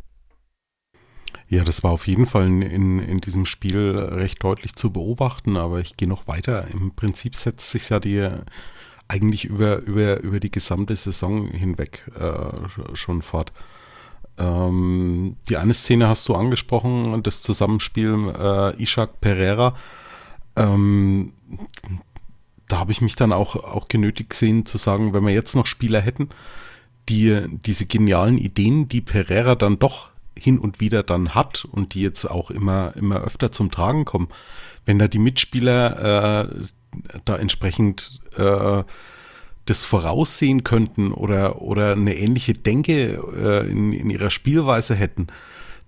Ja, 1.47 1.63
das 1.63 1.83
war 1.83 1.91
auf 1.91 2.07
jeden 2.07 2.27
Fall 2.27 2.47
in, 2.47 2.99
in, 2.99 3.19
diesem 3.19 3.45
Spiel 3.45 3.97
recht 3.97 4.41
deutlich 4.43 4.75
zu 4.75 4.91
beobachten, 4.91 5.57
aber 5.57 5.79
ich 5.79 5.97
gehe 5.97 6.07
noch 6.07 6.27
weiter. 6.27 6.65
Im 6.71 6.95
Prinzip 6.95 7.35
setzt 7.35 7.71
sich 7.71 7.89
ja 7.89 7.99
die 7.99 8.25
eigentlich 9.09 9.45
über, 9.45 9.79
über, 9.79 10.21
über 10.21 10.39
die 10.39 10.51
gesamte 10.51 10.95
Saison 10.95 11.47
hinweg 11.47 12.09
äh, 12.17 12.95
schon 12.95 13.21
fort. 13.21 13.51
Ähm, 14.41 15.35
die 15.49 15.57
eine 15.57 15.73
Szene 15.73 16.07
hast 16.07 16.27
du 16.27 16.35
angesprochen, 16.35 17.21
das 17.23 17.43
Zusammenspiel 17.43 18.33
äh, 18.37 18.81
Ishak 18.81 19.21
Pereira. 19.21 19.75
Ähm, 20.55 21.33
da 22.67 22.79
habe 22.79 22.91
ich 22.91 23.01
mich 23.01 23.15
dann 23.15 23.33
auch, 23.33 23.55
auch 23.55 23.87
genötigt 23.87 24.31
gesehen 24.31 24.65
zu 24.65 24.77
sagen, 24.77 25.13
wenn 25.13 25.25
wir 25.25 25.33
jetzt 25.33 25.55
noch 25.55 25.65
Spieler 25.65 26.01
hätten, 26.01 26.29
die 27.09 27.45
diese 27.49 27.85
genialen 27.85 28.37
Ideen, 28.37 28.87
die 28.87 29.01
Pereira 29.01 29.55
dann 29.55 29.79
doch 29.79 30.09
hin 30.37 30.57
und 30.57 30.79
wieder 30.79 31.03
dann 31.03 31.35
hat 31.35 31.65
und 31.65 31.93
die 31.93 32.01
jetzt 32.01 32.25
auch 32.25 32.49
immer, 32.49 32.95
immer 32.95 33.21
öfter 33.21 33.51
zum 33.51 33.69
Tragen 33.69 34.05
kommen, 34.05 34.29
wenn 34.85 34.97
da 34.97 35.07
die 35.07 35.19
Mitspieler 35.19 36.43
äh, 36.43 36.65
da 37.25 37.35
entsprechend 37.35 38.21
äh, 38.37 38.83
das 39.65 39.83
voraussehen 39.83 40.63
könnten 40.63 41.11
oder, 41.11 41.61
oder 41.61 41.91
eine 41.93 42.15
ähnliche 42.15 42.53
Denke 42.53 43.21
äh, 43.37 43.69
in, 43.69 43.93
in 43.93 44.09
ihrer 44.09 44.29
Spielweise 44.29 44.95
hätten, 44.95 45.27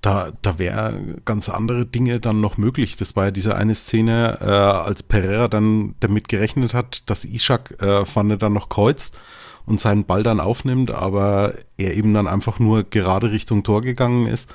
da, 0.01 0.31
da 0.41 0.59
wäre 0.59 0.99
ganz 1.23 1.47
andere 1.49 1.85
Dinge 1.85 2.19
dann 2.19 2.41
noch 2.41 2.57
möglich. 2.57 2.97
Das 2.97 3.15
war 3.15 3.25
ja 3.25 3.31
diese 3.31 3.55
eine 3.55 3.73
Szene, 3.73 4.37
äh, 4.41 4.45
als 4.45 5.01
Pereira 5.01 5.47
dann 5.47 5.95
damit 6.01 6.27
gerechnet 6.27 6.73
hat, 6.73 7.09
dass 7.09 7.25
Ishak 7.25 7.81
äh, 7.81 8.05
Pfanne 8.05 8.37
dann 8.37 8.53
noch 8.53 8.67
kreuzt 8.69 9.17
und 9.65 9.79
seinen 9.79 10.03
Ball 10.03 10.23
dann 10.23 10.41
aufnimmt, 10.41 10.91
aber 10.91 11.53
er 11.77 11.95
eben 11.95 12.13
dann 12.13 12.27
einfach 12.27 12.59
nur 12.59 12.83
gerade 12.83 13.31
Richtung 13.31 13.63
Tor 13.63 13.81
gegangen 13.81 14.27
ist. 14.27 14.53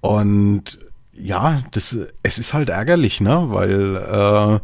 Und 0.00 0.78
ja, 1.12 1.62
das, 1.72 1.98
es 2.22 2.38
ist 2.38 2.54
halt 2.54 2.68
ärgerlich, 2.68 3.20
ne? 3.20 3.46
Weil 3.48 3.96
äh, 3.96 4.60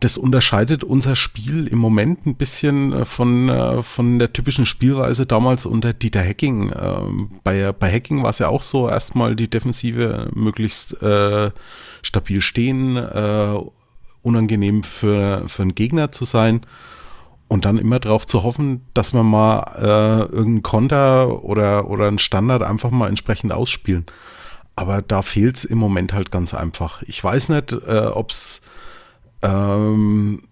das 0.00 0.18
unterscheidet 0.18 0.84
unser 0.84 1.16
Spiel 1.16 1.66
im 1.66 1.78
Moment 1.78 2.26
ein 2.26 2.36
bisschen 2.36 2.92
äh, 2.92 3.04
von, 3.04 3.48
äh, 3.48 3.82
von 3.82 4.18
der 4.18 4.32
typischen 4.32 4.66
Spielweise 4.66 5.26
damals 5.26 5.66
unter 5.66 5.92
Dieter 5.92 6.24
Hacking. 6.24 6.72
Ähm, 6.78 7.30
bei, 7.42 7.72
bei 7.72 7.92
Hacking 7.92 8.22
war 8.22 8.30
es 8.30 8.38
ja 8.38 8.48
auch 8.48 8.62
so, 8.62 8.88
erstmal 8.88 9.36
die 9.36 9.48
Defensive 9.48 10.30
möglichst 10.34 11.00
äh, 11.02 11.50
stabil 12.02 12.40
stehen, 12.40 12.96
äh, 12.96 13.54
unangenehm 14.22 14.82
für, 14.84 15.44
für 15.48 15.62
einen 15.62 15.74
Gegner 15.74 16.10
zu 16.10 16.24
sein 16.24 16.62
und 17.48 17.64
dann 17.64 17.78
immer 17.78 18.00
darauf 18.00 18.26
zu 18.26 18.42
hoffen, 18.42 18.86
dass 18.94 19.12
wir 19.12 19.22
mal 19.22 19.60
äh, 19.76 20.32
irgendeinen 20.32 20.62
Konter 20.62 21.44
oder, 21.44 21.88
oder 21.88 22.08
einen 22.08 22.18
Standard 22.18 22.62
einfach 22.62 22.90
mal 22.90 23.08
entsprechend 23.08 23.52
ausspielen. 23.52 24.06
Aber 24.76 25.02
da 25.02 25.22
fehlt 25.22 25.56
es 25.56 25.64
im 25.64 25.78
Moment 25.78 26.12
halt 26.12 26.30
ganz 26.30 26.54
einfach. 26.54 27.02
Ich 27.02 27.22
weiß 27.22 27.50
nicht, 27.50 27.72
äh, 27.72 28.06
ob 28.12 28.30
es 28.30 28.60
ähm, 29.44 30.42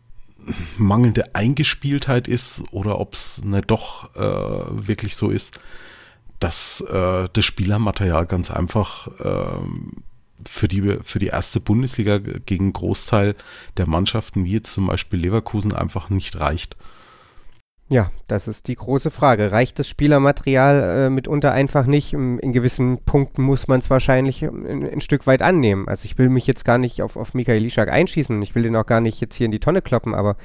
mangelnde 0.76 1.34
Eingespieltheit 1.34 2.28
ist 2.28 2.62
oder 2.70 3.00
ob 3.00 3.14
es 3.14 3.44
nicht 3.44 3.70
doch 3.70 4.14
äh, 4.16 4.86
wirklich 4.86 5.16
so 5.16 5.30
ist, 5.30 5.58
dass 6.40 6.80
äh, 6.80 7.28
das 7.32 7.44
Spielermaterial 7.44 8.26
ganz 8.26 8.50
einfach 8.50 9.08
äh, 9.20 9.58
für, 10.46 10.68
die, 10.68 10.98
für 11.02 11.18
die 11.18 11.28
erste 11.28 11.60
Bundesliga 11.60 12.18
gegen 12.18 12.72
Großteil 12.72 13.36
der 13.76 13.88
Mannschaften, 13.88 14.44
wie 14.44 14.52
jetzt 14.52 14.72
zum 14.72 14.86
Beispiel 14.86 15.20
Leverkusen, 15.20 15.72
einfach 15.72 16.10
nicht 16.10 16.40
reicht. 16.40 16.76
Ja, 17.92 18.10
das 18.26 18.48
ist 18.48 18.68
die 18.68 18.74
große 18.74 19.10
Frage. 19.10 19.52
Reicht 19.52 19.78
das 19.78 19.86
Spielermaterial 19.86 20.80
äh, 20.82 21.10
mitunter 21.10 21.52
einfach 21.52 21.84
nicht? 21.84 22.14
In, 22.14 22.38
in 22.38 22.54
gewissen 22.54 23.04
Punkten 23.04 23.42
muss 23.42 23.68
man 23.68 23.80
es 23.80 23.90
wahrscheinlich 23.90 24.42
ein, 24.44 24.90
ein, 24.90 25.02
Stück 25.02 25.26
weit 25.26 25.42
annehmen. 25.42 25.86
Also 25.88 26.06
ich 26.06 26.16
will 26.16 26.30
mich 26.30 26.46
jetzt 26.46 26.64
gar 26.64 26.78
nicht 26.78 27.02
auf, 27.02 27.16
auf 27.16 27.34
Michael 27.34 27.66
Ischak 27.66 27.90
einschießen. 27.90 28.40
Ich 28.40 28.54
will 28.54 28.62
den 28.62 28.76
auch 28.76 28.86
gar 28.86 29.02
nicht 29.02 29.20
jetzt 29.20 29.34
hier 29.34 29.44
in 29.44 29.50
die 29.50 29.60
Tonne 29.60 29.82
kloppen, 29.82 30.14
aber 30.14 30.38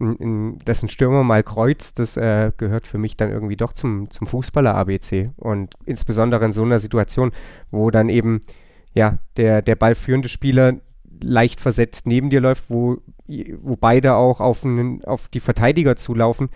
in, 0.00 0.16
in, 0.16 0.58
dass 0.64 0.82
ein 0.82 0.88
Stürmer 0.88 1.22
mal 1.22 1.44
kreuzt, 1.44 2.00
das 2.00 2.16
äh, 2.16 2.50
gehört 2.56 2.88
für 2.88 2.98
mich 2.98 3.16
dann 3.16 3.30
irgendwie 3.30 3.56
doch 3.56 3.74
zum, 3.74 4.10
zum 4.10 4.26
Fußballer-ABC. 4.26 5.30
Und 5.36 5.74
insbesondere 5.84 6.44
in 6.46 6.52
so 6.52 6.64
einer 6.64 6.80
Situation, 6.80 7.30
wo 7.70 7.92
dann 7.92 8.08
eben 8.08 8.40
ja, 8.92 9.18
der, 9.36 9.62
der 9.62 9.76
ballführende 9.76 10.28
Spieler 10.28 10.74
leicht 11.22 11.60
versetzt 11.60 12.08
neben 12.08 12.28
dir 12.28 12.40
läuft, 12.40 12.70
wo, 12.70 12.98
wo 13.60 13.76
beide 13.76 14.14
auch 14.14 14.40
auf, 14.40 14.64
einen, 14.64 15.04
auf 15.04 15.28
die 15.28 15.38
Verteidiger 15.38 15.94
zulaufen. 15.94 16.48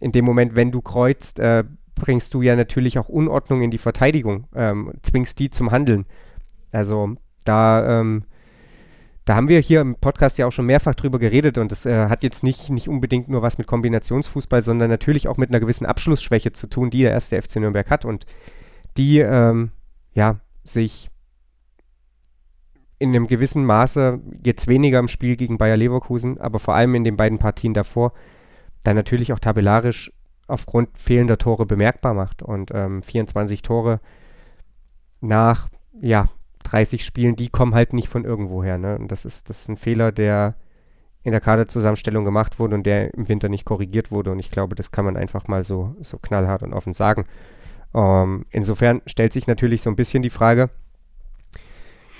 In 0.00 0.12
dem 0.12 0.24
Moment, 0.24 0.54
wenn 0.56 0.70
du 0.70 0.80
kreuzt, 0.80 1.40
äh, 1.40 1.64
bringst 1.94 2.34
du 2.34 2.42
ja 2.42 2.56
natürlich 2.56 2.98
auch 2.98 3.08
Unordnung 3.08 3.62
in 3.62 3.70
die 3.70 3.78
Verteidigung, 3.78 4.46
ähm, 4.54 4.92
zwingst 5.02 5.38
die 5.38 5.50
zum 5.50 5.70
Handeln. 5.70 6.06
Also 6.70 7.16
da, 7.44 8.00
ähm, 8.00 8.24
da 9.24 9.34
haben 9.34 9.48
wir 9.48 9.60
hier 9.60 9.80
im 9.80 9.96
Podcast 9.96 10.38
ja 10.38 10.46
auch 10.46 10.52
schon 10.52 10.66
mehrfach 10.66 10.94
drüber 10.94 11.18
geredet 11.18 11.58
und 11.58 11.72
das 11.72 11.84
äh, 11.84 12.08
hat 12.08 12.22
jetzt 12.22 12.42
nicht, 12.42 12.70
nicht 12.70 12.88
unbedingt 12.88 13.28
nur 13.28 13.42
was 13.42 13.58
mit 13.58 13.66
Kombinationsfußball, 13.66 14.62
sondern 14.62 14.88
natürlich 14.88 15.28
auch 15.28 15.36
mit 15.36 15.50
einer 15.50 15.60
gewissen 15.60 15.86
Abschlussschwäche 15.86 16.52
zu 16.52 16.66
tun, 16.68 16.90
die 16.90 17.02
der 17.02 17.10
erste 17.10 17.40
FC 17.40 17.56
Nürnberg 17.56 17.90
hat 17.90 18.04
und 18.04 18.24
die 18.96 19.18
ähm, 19.18 19.70
ja 20.14 20.40
sich 20.64 21.10
in 22.98 23.10
einem 23.10 23.26
gewissen 23.26 23.64
Maße 23.64 24.20
jetzt 24.44 24.66
weniger 24.66 24.98
im 24.98 25.08
Spiel 25.08 25.36
gegen 25.36 25.58
Bayer 25.58 25.76
Leverkusen, 25.76 26.40
aber 26.40 26.58
vor 26.58 26.74
allem 26.74 26.94
in 26.94 27.04
den 27.04 27.16
beiden 27.16 27.38
Partien 27.38 27.74
davor, 27.74 28.12
dann 28.82 28.96
natürlich 28.96 29.32
auch 29.32 29.38
tabellarisch 29.38 30.12
aufgrund 30.46 30.96
fehlender 30.96 31.38
Tore 31.38 31.66
bemerkbar 31.66 32.14
macht. 32.14 32.42
Und 32.42 32.70
ähm, 32.74 33.02
24 33.02 33.62
Tore 33.62 34.00
nach 35.20 35.68
ja, 36.00 36.28
30 36.64 37.04
Spielen, 37.04 37.36
die 37.36 37.48
kommen 37.48 37.74
halt 37.74 37.92
nicht 37.92 38.08
von 38.08 38.24
irgendwoher. 38.24 38.78
Ne? 38.78 38.98
Und 38.98 39.12
das 39.12 39.24
ist, 39.24 39.48
das 39.48 39.62
ist 39.62 39.68
ein 39.68 39.76
Fehler, 39.76 40.12
der 40.12 40.54
in 41.22 41.32
der 41.32 41.40
Kaderzusammenstellung 41.40 42.24
gemacht 42.24 42.58
wurde 42.58 42.74
und 42.74 42.84
der 42.84 43.12
im 43.14 43.28
Winter 43.28 43.48
nicht 43.48 43.64
korrigiert 43.64 44.10
wurde. 44.10 44.32
Und 44.32 44.38
ich 44.38 44.50
glaube, 44.50 44.74
das 44.74 44.90
kann 44.90 45.04
man 45.04 45.16
einfach 45.16 45.48
mal 45.48 45.64
so, 45.64 45.94
so 46.00 46.18
knallhart 46.18 46.62
und 46.62 46.72
offen 46.72 46.94
sagen. 46.94 47.24
Ähm, 47.94 48.46
insofern 48.50 49.02
stellt 49.06 49.32
sich 49.32 49.46
natürlich 49.46 49.82
so 49.82 49.90
ein 49.90 49.96
bisschen 49.96 50.22
die 50.22 50.30
Frage, 50.30 50.70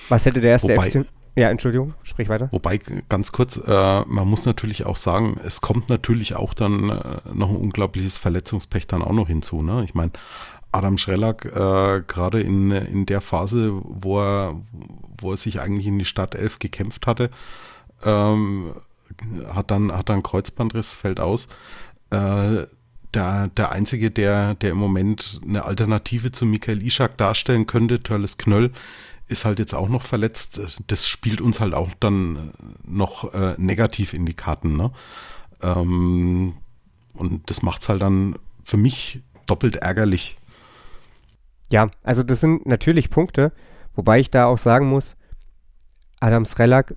was 0.08 0.26
hätte 0.26 0.40
der 0.40 0.52
erste 0.52 0.74
Wobei, 0.74 0.90
FC? 0.90 1.06
Ja, 1.38 1.50
Entschuldigung, 1.50 1.94
sprich 2.02 2.28
weiter. 2.28 2.48
Wobei, 2.50 2.80
ganz 3.08 3.30
kurz, 3.30 3.58
äh, 3.58 4.00
man 4.06 4.26
muss 4.26 4.44
natürlich 4.44 4.86
auch 4.86 4.96
sagen, 4.96 5.38
es 5.44 5.60
kommt 5.60 5.88
natürlich 5.88 6.34
auch 6.34 6.52
dann 6.52 6.90
äh, 6.90 7.20
noch 7.32 7.50
ein 7.50 7.54
unglaubliches 7.54 8.18
Verletzungspech 8.18 8.88
dann 8.88 9.02
auch 9.02 9.12
noch 9.12 9.28
hinzu. 9.28 9.62
Ne? 9.62 9.84
Ich 9.84 9.94
meine, 9.94 10.10
Adam 10.72 10.98
Schrellack, 10.98 11.44
äh, 11.44 12.02
gerade 12.08 12.40
in, 12.40 12.72
in 12.72 13.06
der 13.06 13.20
Phase, 13.20 13.70
wo 13.72 14.18
er, 14.20 14.60
wo 15.20 15.30
er 15.30 15.36
sich 15.36 15.60
eigentlich 15.60 15.86
in 15.86 16.00
die 16.00 16.04
Startelf 16.06 16.58
gekämpft 16.58 17.06
hatte, 17.06 17.30
ähm, 18.04 18.74
hat, 19.54 19.70
dann, 19.70 19.92
hat 19.92 20.08
dann 20.08 20.24
Kreuzbandriss, 20.24 20.94
fällt 20.94 21.20
aus. 21.20 21.46
Äh, 22.10 22.66
der, 23.14 23.46
der 23.48 23.70
Einzige, 23.70 24.10
der, 24.10 24.54
der 24.54 24.70
im 24.70 24.78
Moment 24.78 25.40
eine 25.46 25.64
Alternative 25.64 26.32
zu 26.32 26.46
Michael 26.46 26.82
Ishak 26.82 27.16
darstellen 27.16 27.68
könnte, 27.68 28.00
Törles 28.00 28.38
Knöll, 28.38 28.72
ist 29.28 29.44
halt 29.44 29.58
jetzt 29.58 29.74
auch 29.74 29.88
noch 29.88 30.02
verletzt. 30.02 30.60
Das 30.86 31.08
spielt 31.08 31.40
uns 31.40 31.60
halt 31.60 31.74
auch 31.74 31.90
dann 32.00 32.52
noch 32.84 33.32
äh, 33.34 33.54
negativ 33.58 34.14
in 34.14 34.26
die 34.26 34.34
Karten. 34.34 34.76
Ne? 34.76 34.90
Ähm, 35.62 36.54
und 37.14 37.50
das 37.50 37.62
macht 37.62 37.82
es 37.82 37.88
halt 37.88 38.02
dann 38.02 38.36
für 38.64 38.76
mich 38.76 39.22
doppelt 39.46 39.76
ärgerlich. 39.76 40.38
Ja, 41.70 41.90
also 42.02 42.22
das 42.22 42.40
sind 42.40 42.66
natürlich 42.66 43.10
Punkte, 43.10 43.52
wobei 43.94 44.20
ich 44.20 44.30
da 44.30 44.46
auch 44.46 44.58
sagen 44.58 44.88
muss, 44.88 45.16
Adam 46.20 46.44
Srelak 46.44 46.94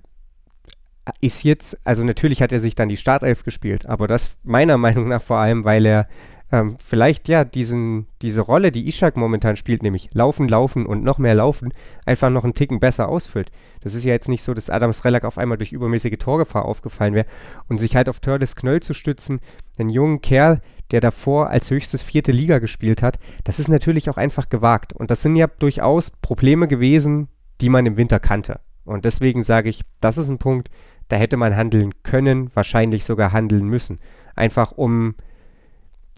ist 1.20 1.42
jetzt, 1.42 1.78
also 1.84 2.04
natürlich 2.04 2.42
hat 2.42 2.52
er 2.52 2.60
sich 2.60 2.74
dann 2.74 2.88
die 2.88 2.96
Startelf 2.96 3.44
gespielt, 3.44 3.86
aber 3.86 4.06
das 4.06 4.36
meiner 4.42 4.78
Meinung 4.78 5.08
nach 5.08 5.22
vor 5.22 5.38
allem, 5.38 5.64
weil 5.64 5.84
er 5.86 6.08
ähm, 6.52 6.76
vielleicht 6.84 7.28
ja 7.28 7.44
diesen, 7.44 8.06
diese 8.20 8.42
Rolle, 8.42 8.70
die 8.70 8.86
Ishak 8.86 9.16
momentan 9.16 9.56
spielt, 9.56 9.82
nämlich 9.82 10.10
laufen, 10.12 10.48
laufen 10.48 10.84
und 10.84 11.02
noch 11.02 11.16
mehr 11.16 11.34
laufen, 11.34 11.72
einfach 12.04 12.28
noch 12.28 12.44
einen 12.44 12.52
Ticken 12.52 12.78
besser 12.78 13.08
ausfüllt. 13.08 13.50
Das 13.80 13.94
ist 13.94 14.04
ja 14.04 14.12
jetzt 14.12 14.28
nicht 14.28 14.42
so, 14.42 14.52
dass 14.52 14.68
Adam 14.68 14.92
Srelak 14.92 15.24
auf 15.24 15.38
einmal 15.38 15.56
durch 15.56 15.72
übermäßige 15.72 16.18
Torgefahr 16.18 16.66
aufgefallen 16.66 17.14
wäre 17.14 17.26
und 17.68 17.78
sich 17.78 17.96
halt 17.96 18.10
auf 18.10 18.20
Törles 18.20 18.54
Knöll 18.54 18.80
zu 18.80 18.92
stützen, 18.92 19.40
einen 19.78 19.88
jungen 19.88 20.20
Kerl, 20.20 20.60
der 20.90 21.00
davor 21.00 21.48
als 21.48 21.70
höchstes 21.70 22.02
vierte 22.02 22.32
Liga 22.32 22.58
gespielt 22.58 23.00
hat, 23.00 23.18
das 23.44 23.58
ist 23.58 23.68
natürlich 23.68 24.10
auch 24.10 24.18
einfach 24.18 24.50
gewagt. 24.50 24.92
Und 24.92 25.10
das 25.10 25.22
sind 25.22 25.36
ja 25.36 25.46
durchaus 25.46 26.10
Probleme 26.10 26.68
gewesen, 26.68 27.28
die 27.62 27.70
man 27.70 27.86
im 27.86 27.96
Winter 27.96 28.20
kannte. 28.20 28.60
Und 28.84 29.06
deswegen 29.06 29.42
sage 29.42 29.70
ich, 29.70 29.82
das 30.00 30.18
ist 30.18 30.28
ein 30.28 30.38
Punkt, 30.38 30.68
da 31.08 31.16
hätte 31.16 31.38
man 31.38 31.56
handeln 31.56 31.94
können, 32.02 32.50
wahrscheinlich 32.52 33.04
sogar 33.04 33.32
handeln 33.32 33.66
müssen. 33.68 34.00
Einfach 34.34 34.72
um 34.72 35.14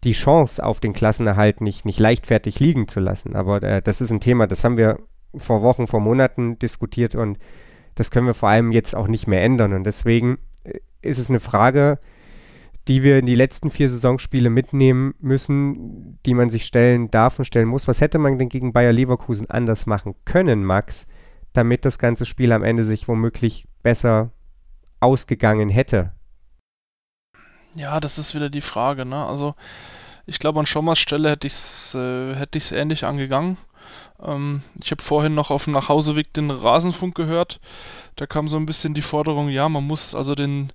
die 0.04 0.12
Chance 0.12 0.64
auf 0.64 0.80
den 0.80 0.92
Klassenerhalt 0.92 1.60
nicht, 1.60 1.84
nicht 1.84 1.98
leichtfertig 1.98 2.60
liegen 2.60 2.88
zu 2.88 3.00
lassen. 3.00 3.34
Aber 3.34 3.62
äh, 3.62 3.82
das 3.82 4.00
ist 4.00 4.10
ein 4.10 4.20
Thema, 4.20 4.46
das 4.46 4.64
haben 4.64 4.76
wir 4.76 4.98
vor 5.36 5.62
Wochen, 5.62 5.86
vor 5.86 6.00
Monaten 6.00 6.58
diskutiert 6.58 7.14
und 7.14 7.38
das 7.94 8.10
können 8.10 8.26
wir 8.26 8.34
vor 8.34 8.48
allem 8.48 8.72
jetzt 8.72 8.94
auch 8.94 9.08
nicht 9.08 9.26
mehr 9.26 9.42
ändern. 9.42 9.72
Und 9.72 9.84
deswegen 9.84 10.38
äh, 10.64 10.78
ist 11.02 11.18
es 11.18 11.30
eine 11.30 11.40
Frage, 11.40 11.98
die 12.86 13.02
wir 13.02 13.18
in 13.18 13.26
die 13.26 13.34
letzten 13.34 13.70
vier 13.70 13.88
Saisonspiele 13.88 14.50
mitnehmen 14.50 15.14
müssen, 15.18 16.18
die 16.26 16.34
man 16.34 16.50
sich 16.50 16.66
stellen 16.66 17.10
darf 17.10 17.38
und 17.38 17.46
stellen 17.46 17.68
muss. 17.68 17.88
Was 17.88 18.00
hätte 18.00 18.18
man 18.18 18.38
denn 18.38 18.50
gegen 18.50 18.72
Bayer 18.72 18.92
Leverkusen 18.92 19.48
anders 19.48 19.86
machen 19.86 20.14
können, 20.24 20.64
Max, 20.64 21.06
damit 21.54 21.84
das 21.84 21.98
ganze 21.98 22.26
Spiel 22.26 22.52
am 22.52 22.62
Ende 22.62 22.84
sich 22.84 23.08
womöglich 23.08 23.66
besser 23.82 24.32
ausgegangen 25.00 25.70
hätte? 25.70 26.12
Ja, 27.74 28.00
das 28.00 28.18
ist 28.18 28.34
wieder 28.34 28.50
die 28.50 28.60
Frage, 28.60 29.04
ne? 29.04 29.24
Also 29.24 29.54
ich 30.26 30.38
glaube, 30.38 30.60
an 30.60 30.66
Schommers 30.66 30.98
Stelle 30.98 31.30
hätte 31.30 31.46
ich 31.46 31.52
es 31.52 31.94
äh, 31.94 32.34
hätte 32.34 32.58
ähnlich 32.74 33.04
angegangen. 33.04 33.56
Ähm, 34.22 34.62
ich 34.82 34.90
habe 34.90 35.02
vorhin 35.02 35.34
noch 35.34 35.50
auf 35.50 35.64
dem 35.64 35.72
Nachhauseweg 35.72 36.32
den 36.32 36.50
Rasenfunk 36.50 37.14
gehört. 37.14 37.60
Da 38.16 38.26
kam 38.26 38.48
so 38.48 38.56
ein 38.56 38.66
bisschen 38.66 38.94
die 38.94 39.02
Forderung, 39.02 39.48
ja, 39.48 39.68
man 39.68 39.86
muss 39.86 40.14
also 40.14 40.34
den 40.34 40.72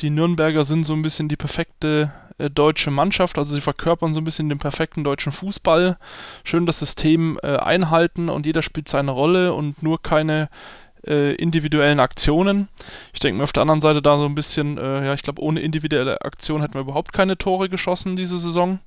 die 0.00 0.10
Nürnberger 0.10 0.64
sind 0.64 0.84
so 0.84 0.92
ein 0.92 1.02
bisschen 1.02 1.28
die 1.28 1.36
perfekte 1.36 2.12
äh, 2.38 2.50
deutsche 2.50 2.90
Mannschaft, 2.90 3.38
also 3.38 3.54
sie 3.54 3.60
verkörpern 3.60 4.12
so 4.12 4.20
ein 4.20 4.24
bisschen 4.24 4.48
den 4.48 4.58
perfekten 4.58 5.04
deutschen 5.04 5.30
Fußball. 5.32 5.98
Schön 6.42 6.66
das 6.66 6.80
System 6.80 7.38
äh, 7.42 7.56
einhalten 7.56 8.28
und 8.28 8.46
jeder 8.46 8.62
spielt 8.62 8.88
seine 8.88 9.12
Rolle 9.12 9.54
und 9.54 9.82
nur 9.82 10.02
keine 10.02 10.48
äh, 11.06 11.34
individuellen 11.34 12.00
Aktionen. 12.00 12.68
Ich 13.12 13.20
denke 13.20 13.38
mir 13.38 13.44
auf 13.44 13.52
der 13.52 13.62
anderen 13.62 13.80
Seite 13.80 14.02
da 14.02 14.18
so 14.18 14.24
ein 14.24 14.34
bisschen, 14.34 14.78
äh, 14.78 15.06
ja, 15.06 15.14
ich 15.14 15.22
glaube, 15.22 15.42
ohne 15.42 15.60
individuelle 15.60 16.22
Aktion 16.22 16.60
hätten 16.60 16.74
wir 16.74 16.80
überhaupt 16.80 17.12
keine 17.12 17.36
Tore 17.36 17.68
geschossen 17.68 18.16
diese 18.16 18.38
Saison. 18.38 18.80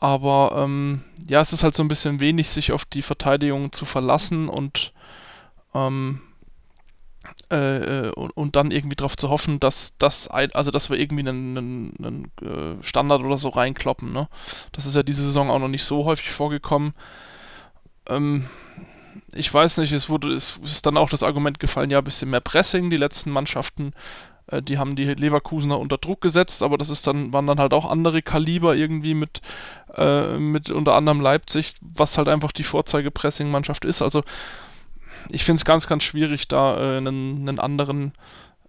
Aber 0.00 0.52
ähm, 0.56 1.02
ja, 1.28 1.40
es 1.40 1.52
ist 1.52 1.64
halt 1.64 1.74
so 1.74 1.82
ein 1.82 1.88
bisschen 1.88 2.20
wenig, 2.20 2.50
sich 2.50 2.72
auf 2.72 2.84
die 2.84 3.02
Verteidigung 3.02 3.72
zu 3.72 3.84
verlassen 3.84 4.48
und 4.48 4.92
ähm, 5.74 6.20
äh, 7.50 8.06
äh, 8.06 8.10
und, 8.10 8.30
und, 8.36 8.56
dann 8.56 8.70
irgendwie 8.70 8.96
darauf 8.96 9.16
zu 9.16 9.28
hoffen, 9.28 9.58
dass 9.58 9.94
das 9.98 10.28
also 10.28 10.70
dass 10.70 10.90
wir 10.90 10.98
irgendwie 10.98 11.28
einen, 11.28 11.56
einen, 11.56 11.94
einen 11.98 12.78
äh, 12.78 12.82
Standard 12.82 13.22
oder 13.22 13.38
so 13.38 13.48
reinkloppen. 13.48 14.12
Ne? 14.12 14.28
Das 14.72 14.86
ist 14.86 14.94
ja 14.94 15.02
diese 15.02 15.24
Saison 15.24 15.50
auch 15.50 15.58
noch 15.58 15.68
nicht 15.68 15.84
so 15.84 16.04
häufig 16.04 16.30
vorgekommen. 16.30 16.94
Ähm, 18.06 18.46
ich 19.34 19.52
weiß 19.52 19.78
nicht, 19.78 19.92
es 19.92 20.08
wurde, 20.08 20.32
es 20.32 20.58
ist 20.62 20.86
dann 20.86 20.96
auch 20.96 21.10
das 21.10 21.22
Argument 21.22 21.60
gefallen, 21.60 21.90
ja, 21.90 21.98
ein 21.98 22.04
bisschen 22.04 22.30
mehr 22.30 22.40
Pressing. 22.40 22.90
Die 22.90 22.96
letzten 22.96 23.30
Mannschaften, 23.30 23.92
äh, 24.48 24.62
die 24.62 24.78
haben 24.78 24.96
die 24.96 25.04
Leverkusener 25.04 25.78
unter 25.78 25.98
Druck 25.98 26.20
gesetzt, 26.20 26.62
aber 26.62 26.78
das 26.78 26.90
ist 26.90 27.06
dann, 27.06 27.32
waren 27.32 27.46
dann 27.46 27.60
halt 27.60 27.72
auch 27.72 27.90
andere 27.90 28.22
Kaliber 28.22 28.74
irgendwie 28.74 29.14
mit, 29.14 29.40
äh, 29.94 30.38
mit 30.38 30.70
unter 30.70 30.94
anderem 30.94 31.20
Leipzig, 31.20 31.74
was 31.80 32.18
halt 32.18 32.28
einfach 32.28 32.52
die 32.52 32.64
Vorzeigepressing-Mannschaft 32.64 33.84
ist. 33.84 34.02
Also 34.02 34.22
ich 35.30 35.44
finde 35.44 35.60
es 35.60 35.64
ganz, 35.64 35.86
ganz 35.86 36.04
schwierig, 36.04 36.48
da 36.48 36.76
äh, 36.76 36.96
einen, 36.98 37.48
einen 37.48 37.58
anderen 37.58 38.12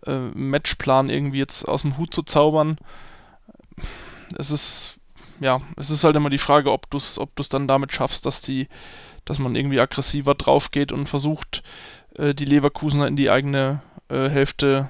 äh, 0.05 0.29
Matchplan 0.33 1.09
irgendwie 1.09 1.39
jetzt 1.39 1.67
aus 1.67 1.81
dem 1.81 1.97
Hut 1.97 2.13
zu 2.13 2.23
zaubern. 2.23 2.77
Es 4.37 4.51
ist, 4.51 4.97
ja, 5.39 5.61
es 5.77 5.89
ist 5.89 6.03
halt 6.03 6.15
immer 6.15 6.29
die 6.29 6.37
Frage, 6.37 6.71
ob 6.71 6.89
du 6.89 6.97
es 6.97 7.17
ob 7.17 7.35
dann 7.49 7.67
damit 7.67 7.91
schaffst, 7.93 8.25
dass 8.25 8.41
die, 8.41 8.67
dass 9.29 9.37
man 9.37 9.55
irgendwie 9.55 9.79
aggressiver 9.79 10.33
drauf 10.33 10.71
geht 10.71 10.91
und 10.91 11.07
versucht, 11.07 11.61
äh, 12.17 12.33
die 12.33 12.45
Leverkusener 12.45 13.07
in 13.07 13.15
die 13.15 13.29
eigene 13.29 13.83
äh, 14.09 14.27
Hälfte 14.27 14.89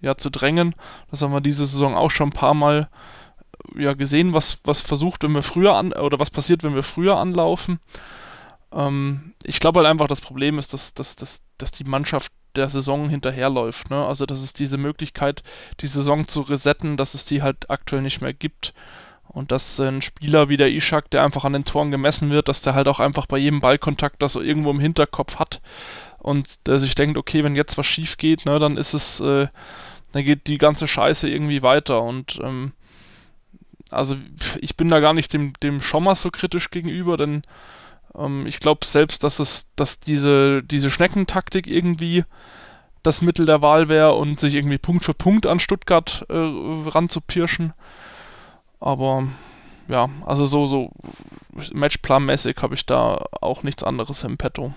ja, 0.00 0.16
zu 0.16 0.30
drängen. 0.30 0.76
Das 1.10 1.22
haben 1.22 1.32
wir 1.32 1.40
diese 1.40 1.66
Saison 1.66 1.96
auch 1.96 2.12
schon 2.12 2.28
ein 2.28 2.32
paar 2.32 2.54
Mal 2.54 2.88
äh, 3.74 3.82
ja, 3.82 3.94
gesehen, 3.94 4.32
was, 4.32 4.58
was 4.62 4.80
versucht, 4.80 5.24
wenn 5.24 5.34
wir 5.34 5.42
früher 5.42 5.74
an, 5.74 5.92
oder 5.92 6.20
was 6.20 6.30
passiert, 6.30 6.62
wenn 6.62 6.76
wir 6.76 6.84
früher 6.84 7.16
anlaufen. 7.16 7.80
Ähm, 8.72 9.34
ich 9.42 9.58
glaube 9.58 9.80
halt 9.80 9.88
einfach, 9.88 10.06
das 10.06 10.20
Problem 10.20 10.60
ist, 10.60 10.72
dass, 10.72 10.94
dass, 10.94 11.16
dass, 11.16 11.42
dass 11.58 11.72
die 11.72 11.84
Mannschaft 11.84 12.30
der 12.54 12.68
Saison 12.68 13.08
hinterherläuft. 13.08 13.90
Ne? 13.90 14.06
Also, 14.06 14.24
dass 14.24 14.40
es 14.40 14.52
diese 14.52 14.78
Möglichkeit, 14.78 15.42
die 15.80 15.88
Saison 15.88 16.28
zu 16.28 16.42
resetten, 16.42 16.96
dass 16.96 17.14
es 17.14 17.24
die 17.24 17.42
halt 17.42 17.70
aktuell 17.70 18.02
nicht 18.02 18.20
mehr 18.20 18.34
gibt. 18.34 18.72
Und 19.32 19.52
dass 19.52 19.78
ein 19.78 20.02
Spieler 20.02 20.48
wie 20.48 20.56
der 20.56 20.70
Ishak, 20.70 21.08
der 21.10 21.22
einfach 21.22 21.44
an 21.44 21.52
den 21.52 21.64
Toren 21.64 21.92
gemessen 21.92 22.30
wird, 22.30 22.48
dass 22.48 22.62
der 22.62 22.74
halt 22.74 22.88
auch 22.88 22.98
einfach 22.98 23.26
bei 23.26 23.38
jedem 23.38 23.60
Ballkontakt 23.60 24.20
das 24.20 24.32
so 24.32 24.40
irgendwo 24.40 24.70
im 24.70 24.80
Hinterkopf 24.80 25.38
hat 25.38 25.60
und 26.18 26.66
der 26.66 26.78
sich 26.78 26.94
denkt, 26.96 27.16
okay, 27.16 27.44
wenn 27.44 27.54
jetzt 27.54 27.78
was 27.78 27.86
schief 27.86 28.16
geht, 28.16 28.44
ne, 28.44 28.58
dann 28.58 28.76
ist 28.76 28.92
es, 28.92 29.20
äh, 29.20 29.46
dann 30.12 30.24
geht 30.24 30.48
die 30.48 30.58
ganze 30.58 30.88
Scheiße 30.88 31.28
irgendwie 31.28 31.62
weiter 31.62 32.02
und 32.02 32.40
ähm, 32.42 32.72
also 33.90 34.16
ich 34.60 34.76
bin 34.76 34.88
da 34.88 35.00
gar 35.00 35.14
nicht 35.14 35.32
dem, 35.32 35.52
dem 35.62 35.80
Schommers 35.80 36.22
so 36.22 36.30
kritisch 36.30 36.70
gegenüber, 36.70 37.16
denn 37.16 37.42
ähm, 38.16 38.46
ich 38.46 38.60
glaube 38.60 38.84
selbst, 38.86 39.24
dass 39.24 39.38
es, 39.38 39.66
dass 39.76 40.00
diese, 40.00 40.62
diese 40.62 40.90
Schneckentaktik 40.90 41.66
irgendwie 41.66 42.24
das 43.02 43.22
Mittel 43.22 43.46
der 43.46 43.62
Wahl 43.62 43.88
wäre 43.88 44.14
und 44.14 44.40
sich 44.40 44.54
irgendwie 44.54 44.78
Punkt 44.78 45.04
für 45.04 45.14
Punkt 45.14 45.46
an 45.46 45.58
Stuttgart 45.58 46.26
äh, 46.28 46.34
ranzupirschen. 46.34 47.72
Aber 48.80 49.28
ja, 49.88 50.08
also 50.24 50.46
so, 50.46 50.66
so 50.66 50.90
Matchplan-mäßig 51.72 52.56
habe 52.62 52.74
ich 52.74 52.86
da 52.86 53.24
auch 53.40 53.62
nichts 53.62 53.82
anderes 53.82 54.24
im 54.24 54.38
Petto. 54.38 54.72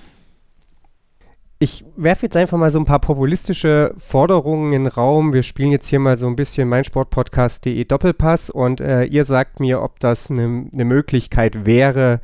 Ich 1.59 1.85
werfe 1.95 2.25
jetzt 2.25 2.35
einfach 2.35 2.57
mal 2.57 2.69
so 2.71 2.79
ein 2.79 2.85
paar 2.85 2.99
populistische 2.99 3.93
Forderungen 3.97 4.73
in 4.73 4.83
den 4.83 4.91
Raum. 4.91 5.31
Wir 5.31 5.43
spielen 5.43 5.71
jetzt 5.71 5.87
hier 5.87 5.99
mal 5.99 6.17
so 6.17 6.27
ein 6.27 6.35
bisschen 6.35 6.67
meinsportpodcast.de 6.67 7.85
Doppelpass 7.85 8.49
und 8.49 8.81
äh, 8.81 9.05
ihr 9.05 9.23
sagt 9.23 9.61
mir, 9.61 9.81
ob 9.81 10.01
das 10.01 10.29
eine 10.29 10.67
ne 10.71 10.83
Möglichkeit 10.83 11.65
wäre, 11.65 12.19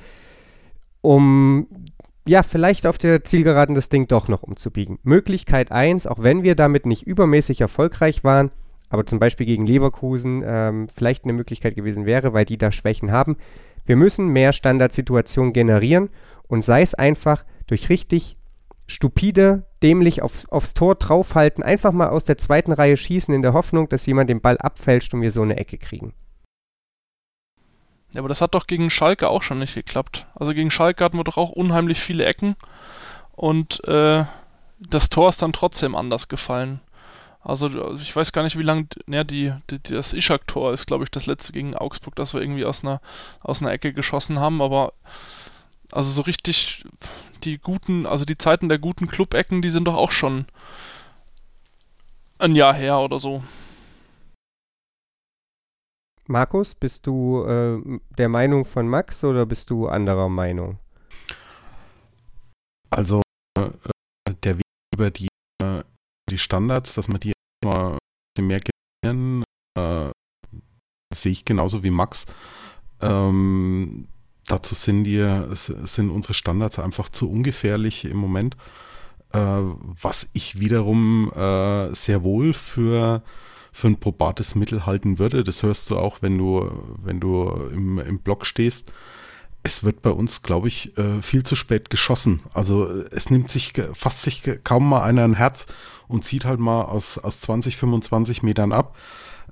um 0.99 1.67
ja, 2.27 2.43
vielleicht 2.43 2.86
auf 2.86 2.97
der 2.97 3.23
Zielgeraden 3.23 3.75
das 3.75 3.89
Ding 3.89 4.07
doch 4.07 4.27
noch 4.27 4.43
umzubiegen. 4.43 4.99
Möglichkeit 5.03 5.71
1, 5.71 6.05
auch 6.05 6.21
wenn 6.21 6.43
wir 6.43 6.55
damit 6.55 6.86
nicht 6.86 7.07
übermäßig 7.07 7.61
erfolgreich 7.61 8.23
waren, 8.23 8.51
aber 8.89 9.05
zum 9.05 9.19
Beispiel 9.19 9.45
gegen 9.45 9.65
Leverkusen 9.65 10.43
ähm, 10.45 10.87
vielleicht 10.93 11.23
eine 11.23 11.33
Möglichkeit 11.33 11.75
gewesen 11.75 12.05
wäre, 12.05 12.33
weil 12.33 12.45
die 12.45 12.57
da 12.57 12.71
Schwächen 12.71 13.11
haben. 13.11 13.37
Wir 13.85 13.95
müssen 13.95 14.27
mehr 14.27 14.53
Standardsituationen 14.53 15.53
generieren 15.53 16.09
und 16.47 16.63
sei 16.63 16.81
es 16.81 16.93
einfach 16.93 17.45
durch 17.67 17.89
richtig 17.89 18.37
stupide, 18.87 19.65
dämlich 19.83 20.21
auf, 20.21 20.51
aufs 20.51 20.73
Tor 20.73 20.95
draufhalten, 20.95 21.63
einfach 21.63 21.91
mal 21.91 22.09
aus 22.09 22.25
der 22.25 22.37
zweiten 22.37 22.71
Reihe 22.71 22.97
schießen 22.97 23.33
in 23.33 23.43
der 23.43 23.53
Hoffnung, 23.53 23.87
dass 23.87 24.05
jemand 24.05 24.29
den 24.29 24.41
Ball 24.41 24.57
abfälscht 24.57 25.13
und 25.13 25.21
wir 25.21 25.31
so 25.31 25.43
eine 25.43 25.57
Ecke 25.57 25.77
kriegen. 25.77 26.13
Ja, 28.11 28.21
aber 28.21 28.29
das 28.29 28.41
hat 28.41 28.55
doch 28.55 28.65
gegen 28.65 28.89
Schalke 28.89 29.29
auch 29.29 29.43
schon 29.43 29.59
nicht 29.59 29.75
geklappt. 29.75 30.25
Also 30.33 30.53
gegen 30.53 30.71
Schalke 30.71 31.03
hatten 31.03 31.17
wir 31.17 31.23
doch 31.23 31.37
auch 31.37 31.51
unheimlich 31.51 31.99
viele 32.01 32.25
Ecken 32.25 32.55
und 33.33 33.83
äh, 33.87 34.25
das 34.79 35.09
Tor 35.09 35.29
ist 35.29 35.41
dann 35.41 35.53
trotzdem 35.53 35.95
anders 35.95 36.27
gefallen. 36.27 36.81
Also, 37.41 37.67
also 37.67 38.01
ich 38.01 38.15
weiß 38.15 38.31
gar 38.31 38.43
nicht, 38.43 38.57
wie 38.57 38.63
lange, 38.63 38.87
ja, 39.07 39.23
die, 39.23 39.53
die, 39.69 39.79
das 39.81 40.13
Ishak-Tor 40.13 40.73
ist, 40.73 40.87
glaube 40.87 41.05
ich, 41.05 41.11
das 41.11 41.25
letzte 41.25 41.53
gegen 41.53 41.75
Augsburg, 41.75 42.15
das 42.15 42.33
wir 42.33 42.41
irgendwie 42.41 42.65
aus 42.65 42.83
einer, 42.83 43.01
aus 43.39 43.61
einer 43.61 43.71
Ecke 43.71 43.93
geschossen 43.93 44.39
haben, 44.39 44.61
aber 44.61 44.93
also 45.91 46.11
so 46.11 46.21
richtig 46.21 46.85
die 47.43 47.57
guten, 47.57 48.05
also 48.05 48.25
die 48.25 48.37
Zeiten 48.37 48.69
der 48.69 48.77
guten 48.77 49.07
Club-Ecken, 49.07 49.61
die 49.61 49.69
sind 49.69 49.85
doch 49.85 49.95
auch 49.95 50.11
schon 50.11 50.45
ein 52.37 52.55
Jahr 52.55 52.73
her 52.73 52.99
oder 52.99 53.19
so. 53.19 53.43
Markus, 56.27 56.75
bist 56.75 57.07
du 57.07 57.43
äh, 57.43 57.99
der 58.17 58.29
Meinung 58.29 58.65
von 58.65 58.87
Max 58.87 59.23
oder 59.23 59.45
bist 59.45 59.69
du 59.71 59.87
anderer 59.87 60.29
Meinung? 60.29 60.77
Also 62.91 63.21
äh, 63.57 63.69
der 64.43 64.57
Weg 64.57 64.63
über 64.93 65.09
die, 65.09 65.27
äh, 65.63 65.83
die 66.30 66.38
Standards, 66.38 66.95
dass 66.95 67.07
man 67.07 67.19
die 67.19 67.34
mal 67.63 67.97
mehr 68.39 68.61
generieren, 69.03 69.43
äh, 69.77 70.09
sehe 71.13 71.32
ich 71.32 71.45
genauso 71.45 71.84
wie 71.84 71.91
Max. 71.91 72.25
Ähm, 73.01 74.07
dazu 74.45 74.75
sind 74.75 75.03
die, 75.03 75.45
sind 75.53 76.09
unsere 76.09 76.34
Standards 76.34 76.80
einfach 76.80 77.09
zu 77.09 77.30
ungefährlich 77.30 78.05
im 78.05 78.17
Moment. 78.17 78.55
Äh, 79.34 79.39
was 79.39 80.30
ich 80.34 80.59
wiederum 80.59 81.32
äh, 81.34 81.93
sehr 81.93 82.23
wohl 82.23 82.53
für 82.53 83.21
für 83.71 83.88
ein 83.88 83.99
probates 83.99 84.55
Mittel 84.55 84.86
halten 84.86 85.19
würde. 85.19 85.43
Das 85.43 85.63
hörst 85.63 85.89
du 85.89 85.97
auch, 85.97 86.21
wenn 86.21 86.38
du, 86.38 86.69
wenn 87.03 87.19
du 87.19 87.49
im, 87.71 87.99
im 87.99 88.19
Block 88.19 88.45
stehst. 88.45 88.91
Es 89.64 89.84
wird 89.84 90.01
bei 90.01 90.12
uns, 90.12 90.41
glaube 90.41 90.68
ich, 90.68 90.97
äh, 90.97 91.22
viel 91.22 91.43
zu 91.43 91.55
spät 91.55 91.89
geschossen. 91.89 92.41
Also 92.53 92.86
es 93.12 93.30
nimmt 93.30 93.51
sich, 93.51 93.74
fasst 93.93 94.22
sich 94.22 94.43
kaum 94.64 94.88
mal 94.88 95.01
einer 95.03 95.24
ein 95.24 95.36
Herz 95.36 95.68
und 96.07 96.24
zieht 96.24 96.45
halt 96.45 96.60
mal 96.60 96.84
aus, 96.84 97.18
aus 97.18 97.41
20, 97.41 97.76
25 97.76 98.41
Metern 98.41 98.72
ab. 98.72 98.97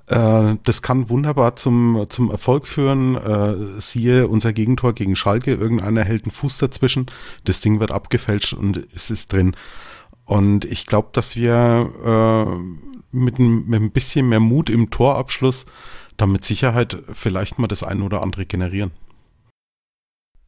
Äh, 0.06 0.56
das 0.64 0.80
kann 0.82 1.10
wunderbar 1.10 1.56
zum, 1.56 2.06
zum 2.08 2.30
Erfolg 2.30 2.66
führen. 2.66 3.16
Äh, 3.16 3.80
siehe 3.80 4.28
unser 4.28 4.52
Gegentor 4.52 4.94
gegen 4.94 5.14
Schalke. 5.14 5.54
Irgendeiner 5.54 6.04
hält 6.04 6.24
einen 6.24 6.32
Fuß 6.32 6.58
dazwischen. 6.58 7.06
Das 7.44 7.60
Ding 7.60 7.80
wird 7.80 7.92
abgefälscht 7.92 8.54
und 8.54 8.86
es 8.94 9.10
ist 9.10 9.32
drin. 9.32 9.56
Und 10.24 10.64
ich 10.64 10.86
glaube, 10.86 11.08
dass 11.12 11.36
wir 11.36 11.90
mit 13.12 13.38
ein, 13.38 13.66
mit 13.66 13.80
ein 13.80 13.90
bisschen 13.90 14.28
mehr 14.28 14.40
Mut 14.40 14.68
im 14.70 14.90
Torabschluss 14.90 15.66
da 16.18 16.26
mit 16.26 16.44
Sicherheit 16.44 16.98
vielleicht 17.12 17.58
mal 17.58 17.68
das 17.68 17.82
eine 17.82 18.04
oder 18.04 18.22
andere 18.22 18.44
generieren. 18.44 18.90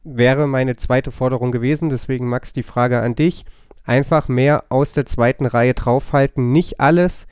Wäre 0.03 0.47
meine 0.47 0.75
zweite 0.75 1.11
Forderung 1.11 1.51
gewesen, 1.51 1.89
deswegen 1.89 2.27
Max 2.27 2.53
die 2.53 2.63
Frage 2.63 3.01
an 3.01 3.15
dich. 3.15 3.45
Einfach 3.85 4.27
mehr 4.27 4.65
aus 4.69 4.93
der 4.93 5.05
zweiten 5.05 5.45
Reihe 5.45 5.73
draufhalten, 5.73 6.51
nicht 6.51 6.79
alles 6.79 7.27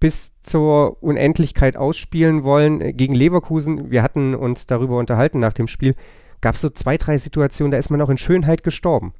bis 0.00 0.32
zur 0.42 1.02
Unendlichkeit 1.02 1.76
ausspielen 1.76 2.44
wollen. 2.44 2.96
Gegen 2.96 3.14
Leverkusen, 3.14 3.90
wir 3.90 4.02
hatten 4.02 4.34
uns 4.34 4.66
darüber 4.66 4.98
unterhalten 4.98 5.38
nach 5.38 5.52
dem 5.52 5.68
Spiel, 5.68 5.94
gab 6.40 6.56
es 6.56 6.60
so 6.60 6.70
zwei, 6.70 6.96
drei 6.96 7.18
Situationen, 7.18 7.70
da 7.70 7.78
ist 7.78 7.90
man 7.90 8.00
auch 8.02 8.08
in 8.08 8.18
Schönheit 8.18 8.62
gestorben. 8.62 9.14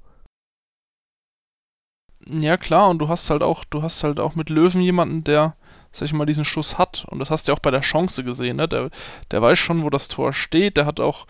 Ja, 2.26 2.56
klar, 2.56 2.88
und 2.88 2.98
du 2.98 3.08
hast 3.08 3.30
halt 3.30 3.42
auch, 3.42 3.64
du 3.64 3.82
hast 3.82 4.04
halt 4.04 4.20
auch 4.20 4.34
mit 4.34 4.50
Löwen 4.50 4.80
jemanden, 4.80 5.24
der, 5.24 5.56
sag 5.92 6.06
ich 6.06 6.12
mal, 6.12 6.26
diesen 6.26 6.44
Schuss 6.44 6.78
hat. 6.78 7.04
Und 7.08 7.18
das 7.18 7.30
hast 7.30 7.46
du 7.46 7.52
ja 7.52 7.56
auch 7.56 7.62
bei 7.62 7.70
der 7.70 7.80
Chance 7.80 8.22
gesehen, 8.24 8.56
ne? 8.56 8.68
Der, 8.68 8.90
der 9.30 9.42
weiß 9.42 9.58
schon, 9.58 9.82
wo 9.82 9.90
das 9.90 10.08
Tor 10.08 10.32
steht. 10.32 10.76
Der 10.76 10.86
hat 10.86 11.00
auch 11.00 11.26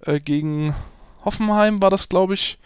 äh, 0.00 0.20
gegen 0.20 0.74
Hoffenheim 1.26 1.82
war 1.82 1.90
das, 1.90 2.08
glaube 2.08 2.32
ich, 2.32 2.58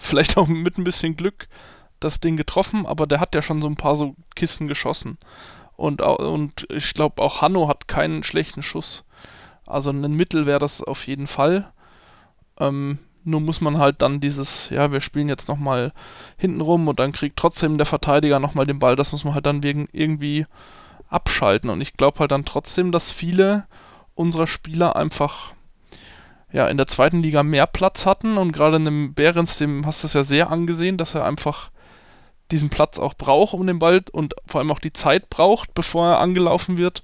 vielleicht 0.00 0.36
auch 0.36 0.48
mit 0.48 0.78
ein 0.78 0.84
bisschen 0.84 1.16
Glück 1.16 1.48
das 2.00 2.18
Ding 2.20 2.36
getroffen, 2.36 2.86
aber 2.86 3.06
der 3.06 3.20
hat 3.20 3.34
ja 3.34 3.42
schon 3.42 3.62
so 3.62 3.68
ein 3.68 3.76
paar 3.76 3.96
so 3.96 4.16
Kissen 4.34 4.66
geschossen. 4.66 5.18
Und, 5.76 6.00
und 6.00 6.66
ich 6.70 6.94
glaube, 6.94 7.22
auch 7.22 7.42
Hanno 7.42 7.68
hat 7.68 7.86
keinen 7.88 8.22
schlechten 8.22 8.62
Schuss. 8.62 9.04
Also 9.66 9.90
ein 9.90 10.14
Mittel 10.14 10.46
wäre 10.46 10.58
das 10.58 10.82
auf 10.82 11.06
jeden 11.06 11.26
Fall. 11.26 11.70
Ähm, 12.58 12.98
nur 13.24 13.40
muss 13.40 13.60
man 13.60 13.78
halt 13.78 14.02
dann 14.02 14.20
dieses, 14.20 14.70
ja, 14.70 14.92
wir 14.92 15.00
spielen 15.00 15.28
jetzt 15.28 15.48
nochmal 15.48 15.92
hinten 16.36 16.60
rum 16.60 16.86
und 16.88 17.00
dann 17.00 17.12
kriegt 17.12 17.36
trotzdem 17.36 17.76
der 17.76 17.86
Verteidiger 17.86 18.38
nochmal 18.38 18.66
den 18.66 18.78
Ball. 18.78 18.96
Das 18.96 19.12
muss 19.12 19.24
man 19.24 19.34
halt 19.34 19.46
dann 19.46 19.62
wegen 19.62 19.88
irgendwie 19.92 20.46
abschalten. 21.08 21.68
Und 21.68 21.80
ich 21.80 21.94
glaube 21.94 22.20
halt 22.20 22.30
dann 22.30 22.44
trotzdem, 22.44 22.92
dass 22.92 23.10
viele 23.10 23.66
unserer 24.14 24.46
Spieler 24.46 24.96
einfach 24.96 25.52
ja, 26.56 26.68
in 26.68 26.78
der 26.78 26.86
zweiten 26.86 27.22
Liga 27.22 27.42
mehr 27.42 27.66
Platz 27.66 28.06
hatten 28.06 28.38
und 28.38 28.50
gerade 28.50 28.76
in 28.76 28.86
dem 28.86 29.12
Behrens, 29.12 29.58
dem 29.58 29.84
hast 29.84 30.02
du 30.02 30.06
es 30.06 30.14
ja 30.14 30.24
sehr 30.24 30.50
angesehen, 30.50 30.96
dass 30.96 31.14
er 31.14 31.26
einfach 31.26 31.70
diesen 32.50 32.70
Platz 32.70 32.98
auch 32.98 33.12
braucht, 33.12 33.52
um 33.52 33.66
den 33.66 33.78
Ball 33.78 34.02
und 34.10 34.34
vor 34.46 34.62
allem 34.62 34.70
auch 34.70 34.78
die 34.78 34.94
Zeit 34.94 35.28
braucht, 35.28 35.74
bevor 35.74 36.12
er 36.12 36.18
angelaufen 36.18 36.78
wird, 36.78 37.02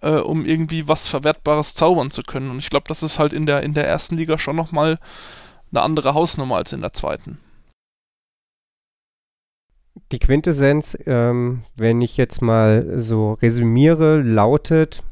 äh, 0.00 0.12
um 0.12 0.46
irgendwie 0.46 0.88
was 0.88 1.08
Verwertbares 1.08 1.74
zaubern 1.74 2.10
zu 2.10 2.22
können. 2.22 2.50
Und 2.50 2.60
ich 2.60 2.70
glaube, 2.70 2.86
das 2.88 3.02
ist 3.02 3.18
halt 3.18 3.34
in 3.34 3.44
der, 3.44 3.62
in 3.62 3.74
der 3.74 3.86
ersten 3.86 4.16
Liga 4.16 4.38
schon 4.38 4.56
nochmal 4.56 4.98
eine 5.70 5.82
andere 5.82 6.14
Hausnummer 6.14 6.56
als 6.56 6.72
in 6.72 6.80
der 6.80 6.94
zweiten. 6.94 7.36
Die 10.10 10.18
Quintessenz, 10.18 10.96
ähm, 11.04 11.64
wenn 11.76 12.00
ich 12.00 12.16
jetzt 12.16 12.40
mal 12.40 12.98
so 12.98 13.34
resümiere, 13.42 14.22
lautet, 14.22 15.02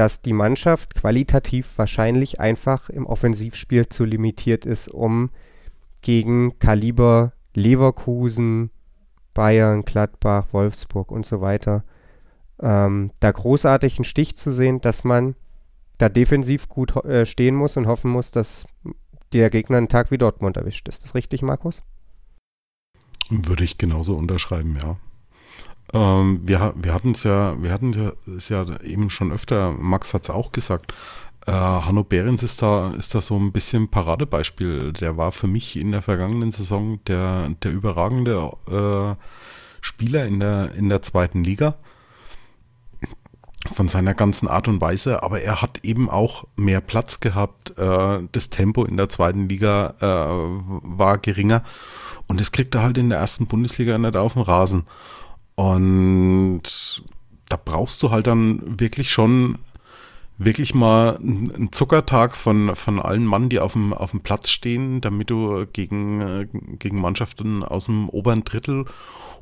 dass 0.00 0.22
die 0.22 0.32
Mannschaft 0.32 0.94
qualitativ 0.94 1.76
wahrscheinlich 1.76 2.40
einfach 2.40 2.88
im 2.88 3.04
Offensivspiel 3.04 3.88
zu 3.88 4.04
limitiert 4.04 4.64
ist, 4.64 4.88
um 4.88 5.30
gegen 6.00 6.58
Kaliber 6.58 7.32
Leverkusen, 7.52 8.70
Bayern, 9.34 9.84
Gladbach, 9.84 10.46
Wolfsburg 10.52 11.12
und 11.12 11.26
so 11.26 11.40
weiter 11.40 11.84
ähm, 12.62 13.10
da 13.20 13.30
großartig 13.30 13.98
einen 13.98 14.04
Stich 14.04 14.36
zu 14.36 14.50
sehen, 14.50 14.80
dass 14.80 15.04
man 15.04 15.34
da 15.98 16.08
defensiv 16.08 16.68
gut 16.68 16.96
äh, 17.04 17.26
stehen 17.26 17.54
muss 17.54 17.76
und 17.76 17.86
hoffen 17.86 18.10
muss, 18.10 18.30
dass 18.30 18.66
der 19.32 19.50
Gegner 19.50 19.78
einen 19.78 19.88
Tag 19.88 20.10
wie 20.10 20.18
Dortmund 20.18 20.56
erwischt. 20.56 20.88
Ist 20.88 21.04
das 21.04 21.14
richtig, 21.14 21.42
Markus? 21.42 21.82
Würde 23.28 23.64
ich 23.64 23.78
genauso 23.78 24.16
unterschreiben, 24.16 24.76
ja. 24.80 24.96
Ähm, 25.92 26.40
wir 26.44 26.72
wir 26.76 26.94
hatten 26.94 27.12
es 27.12 27.24
ja, 27.24 27.60
wir 27.60 27.72
hatten 27.72 28.12
es 28.36 28.48
ja 28.48 28.64
eben 28.82 29.10
schon 29.10 29.32
öfter, 29.32 29.72
Max 29.72 30.14
hat 30.14 30.22
es 30.22 30.30
auch 30.30 30.52
gesagt, 30.52 30.94
äh, 31.46 31.52
Hanno 31.52 32.04
Behrens 32.04 32.42
ist 32.42 32.62
da, 32.62 32.92
ist 32.92 33.14
da 33.14 33.20
so 33.20 33.36
ein 33.36 33.52
bisschen 33.52 33.88
Paradebeispiel. 33.88 34.92
Der 34.92 35.16
war 35.16 35.32
für 35.32 35.46
mich 35.46 35.76
in 35.76 35.92
der 35.92 36.02
vergangenen 36.02 36.52
Saison 36.52 37.02
der, 37.06 37.50
der 37.62 37.72
überragende 37.72 38.52
äh, 38.70 39.16
Spieler 39.80 40.26
in 40.26 40.40
der, 40.40 40.74
in 40.74 40.88
der 40.88 41.02
zweiten 41.02 41.42
Liga 41.42 41.76
von 43.72 43.88
seiner 43.88 44.14
ganzen 44.14 44.48
Art 44.48 44.68
und 44.68 44.80
Weise, 44.80 45.22
aber 45.22 45.42
er 45.42 45.60
hat 45.60 45.84
eben 45.84 46.08
auch 46.08 46.46
mehr 46.56 46.80
Platz 46.80 47.20
gehabt. 47.20 47.78
Äh, 47.78 48.20
das 48.32 48.50
Tempo 48.50 48.84
in 48.84 48.96
der 48.96 49.08
zweiten 49.08 49.48
Liga 49.48 49.94
äh, 50.00 50.06
war 50.06 51.18
geringer 51.18 51.62
und 52.26 52.40
das 52.40 52.52
kriegt 52.52 52.74
er 52.74 52.82
halt 52.82 52.98
in 52.98 53.08
der 53.10 53.18
ersten 53.18 53.46
Bundesliga 53.46 53.98
nicht 53.98 54.16
auf 54.16 54.34
dem 54.34 54.42
Rasen. 54.42 54.86
Und 55.60 56.62
da 57.50 57.58
brauchst 57.62 58.02
du 58.02 58.10
halt 58.10 58.26
dann 58.26 58.80
wirklich 58.80 59.10
schon 59.10 59.58
wirklich 60.38 60.72
mal 60.74 61.18
einen 61.18 61.70
Zuckertag 61.70 62.34
von, 62.34 62.74
von 62.74 62.98
allen 62.98 63.26
Mann, 63.26 63.50
die 63.50 63.60
auf 63.60 63.74
dem, 63.74 63.92
auf 63.92 64.12
dem 64.12 64.20
Platz 64.20 64.48
stehen, 64.48 65.02
damit 65.02 65.28
du 65.28 65.66
gegen, 65.70 66.48
gegen 66.78 66.98
Mannschaften 66.98 67.62
aus 67.62 67.84
dem 67.84 68.08
oberen 68.08 68.42
Drittel 68.42 68.86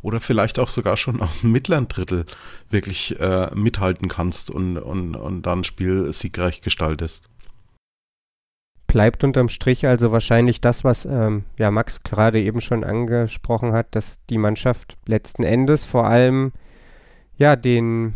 oder 0.03 0.21
vielleicht 0.21 0.59
auch 0.59 0.66
sogar 0.66 0.97
schon 0.97 1.21
aus 1.21 1.43
dem 1.43 1.53
mittleren 1.53 1.87
Drittel 1.87 2.27
wirklich 2.69 3.21
äh, 3.21 3.55
mithalten 3.55 4.09
kannst 4.09 4.51
und, 4.51 4.77
und, 4.77 5.14
und 5.14 5.43
dann 5.43 5.62
Spiel 5.62 6.12
siegreich 6.12 6.62
gestaltest. 6.62 7.29
Bleibt 8.89 9.22
unterm 9.22 9.49
Strich 9.49 9.86
also 9.86 10.11
wahrscheinlich 10.11 10.61
das, 10.61 10.82
was 10.82 11.05
ähm, 11.05 11.45
ja 11.59 11.70
Max 11.70 12.03
gerade 12.03 12.41
eben 12.41 12.61
schon 12.61 12.82
angesprochen 12.82 13.72
hat, 13.72 13.95
dass 13.95 14.18
die 14.28 14.39
Mannschaft 14.39 14.97
letzten 15.07 15.45
Endes 15.45 15.84
vor 15.84 16.07
allem 16.07 16.53
ja 17.36 17.55
den 17.55 18.14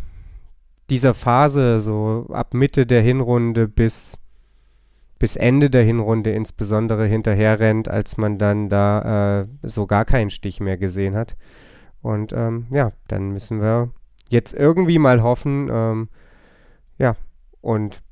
dieser 0.92 1.14
Phase, 1.14 1.80
so 1.80 2.26
ab 2.32 2.54
Mitte 2.54 2.84
der 2.84 3.00
Hinrunde 3.00 3.66
bis, 3.66 4.18
bis 5.18 5.36
Ende 5.36 5.70
der 5.70 5.84
Hinrunde 5.84 6.32
insbesondere 6.32 7.06
hinterher 7.06 7.60
rennt, 7.60 7.88
als 7.88 8.18
man 8.18 8.36
dann 8.36 8.68
da 8.68 9.40
äh, 9.40 9.46
so 9.62 9.86
gar 9.86 10.04
keinen 10.04 10.28
Stich 10.28 10.60
mehr 10.60 10.76
gesehen 10.76 11.14
hat. 11.14 11.36
Und 12.02 12.32
ähm, 12.32 12.66
ja, 12.70 12.92
dann 13.08 13.30
müssen 13.30 13.62
wir 13.62 13.90
jetzt 14.28 14.52
irgendwie 14.52 14.98
mal 14.98 15.22
hoffen, 15.22 15.70
ähm, 15.72 16.08
ja, 16.98 17.16
und 17.60 18.02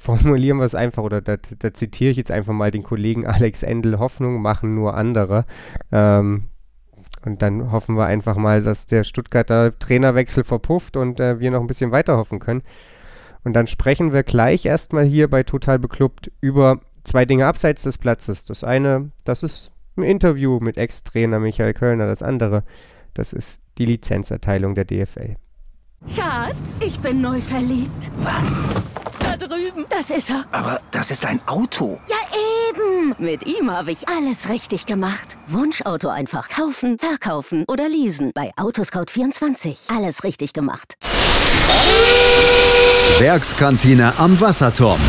formulieren 0.00 0.58
wir 0.58 0.64
es 0.64 0.74
einfach, 0.74 1.02
oder 1.02 1.20
da, 1.20 1.36
da, 1.36 1.74
zitiere 1.74 2.10
ich 2.10 2.16
jetzt 2.16 2.30
einfach 2.30 2.54
mal 2.54 2.70
den 2.70 2.82
Kollegen 2.82 3.26
Alex 3.26 3.62
Endel, 3.62 3.98
Hoffnung 3.98 4.40
machen 4.40 4.74
nur 4.74 4.94
andere. 4.94 5.44
Ähm, 5.92 6.44
und 7.22 7.42
dann 7.42 7.70
hoffen 7.70 7.96
wir 7.96 8.06
einfach 8.06 8.36
mal, 8.36 8.62
dass 8.62 8.86
der 8.86 9.04
Stuttgarter 9.04 9.78
Trainerwechsel 9.78 10.42
verpufft 10.42 10.96
und 10.96 11.20
äh, 11.20 11.38
wir 11.38 11.50
noch 11.50 11.60
ein 11.60 11.66
bisschen 11.66 11.90
weiter 11.90 12.16
hoffen 12.16 12.38
können. 12.38 12.62
Und 13.44 13.52
dann 13.54 13.66
sprechen 13.66 14.12
wir 14.14 14.22
gleich 14.22 14.64
erstmal 14.64 15.04
hier 15.04 15.28
bei 15.28 15.42
Total 15.42 15.78
Beklubbt 15.78 16.32
über 16.40 16.80
zwei 17.04 17.26
Dinge 17.26 17.46
abseits 17.46 17.82
des 17.82 17.98
Platzes. 17.98 18.46
Das 18.46 18.64
eine, 18.64 19.10
das 19.24 19.42
ist 19.42 19.70
ein 19.96 20.02
Interview 20.02 20.60
mit 20.60 20.78
Ex-Trainer 20.78 21.40
Michael 21.40 21.74
Kölner. 21.74 22.06
Das 22.06 22.22
andere, 22.22 22.64
das 23.12 23.34
ist 23.34 23.60
die 23.76 23.84
Lizenzerteilung 23.84 24.74
der 24.74 24.86
DFL. 24.86 25.36
Schatz, 26.06 26.80
ich 26.82 26.98
bin 27.00 27.20
neu 27.20 27.40
verliebt. 27.40 28.10
Was? 28.18 28.64
Drüben. 29.50 29.84
Das 29.88 30.10
ist 30.10 30.30
er. 30.30 30.44
Aber 30.52 30.80
das 30.92 31.10
ist 31.10 31.26
ein 31.26 31.40
Auto. 31.46 32.00
Ja, 32.08 32.16
eben. 32.68 33.16
Mit 33.18 33.46
ihm 33.46 33.70
habe 33.70 33.90
ich 33.90 34.08
alles 34.08 34.48
richtig 34.48 34.86
gemacht. 34.86 35.36
Wunschauto 35.48 36.08
einfach 36.08 36.48
kaufen, 36.48 36.98
verkaufen 36.98 37.64
oder 37.66 37.88
leasen. 37.88 38.30
Bei 38.32 38.52
Autoscout24. 38.56 39.94
Alles 39.94 40.22
richtig 40.22 40.52
gemacht. 40.52 40.94
Werkskantine 43.18 44.12
am 44.18 44.40
Wasserturm. 44.40 45.00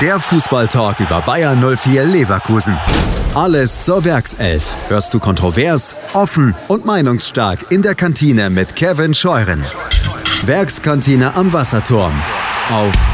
Der 0.00 0.20
Fußballtalk 0.20 1.00
über 1.00 1.20
Bayern 1.22 1.60
04 1.76 2.04
Leverkusen. 2.04 2.78
Alles 3.34 3.82
zur 3.82 4.04
Werkself. 4.04 4.72
Hörst 4.88 5.12
du 5.14 5.18
kontrovers, 5.18 5.96
offen 6.12 6.54
und 6.68 6.84
meinungsstark 6.84 7.72
in 7.72 7.82
der 7.82 7.96
Kantine 7.96 8.50
mit 8.50 8.76
Kevin 8.76 9.14
Scheuren. 9.14 9.64
Werkskantine 10.44 11.34
am 11.34 11.52
Wasserturm. 11.52 12.14
Auf 12.70 13.13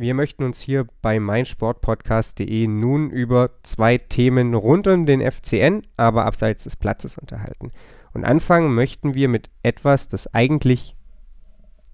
Wir 0.00 0.14
möchten 0.14 0.44
uns 0.44 0.60
hier 0.60 0.86
bei 1.02 1.18
meinsportpodcast.de 1.18 2.68
nun 2.68 3.10
über 3.10 3.50
zwei 3.64 3.98
Themen 3.98 4.54
rund 4.54 4.86
um 4.86 5.06
den 5.06 5.20
FCN, 5.20 5.82
aber 5.96 6.24
abseits 6.24 6.62
des 6.62 6.76
Platzes 6.76 7.18
unterhalten. 7.18 7.72
Und 8.12 8.24
anfangen 8.24 8.76
möchten 8.76 9.14
wir 9.14 9.28
mit 9.28 9.50
etwas, 9.64 10.06
das 10.06 10.32
eigentlich 10.32 10.94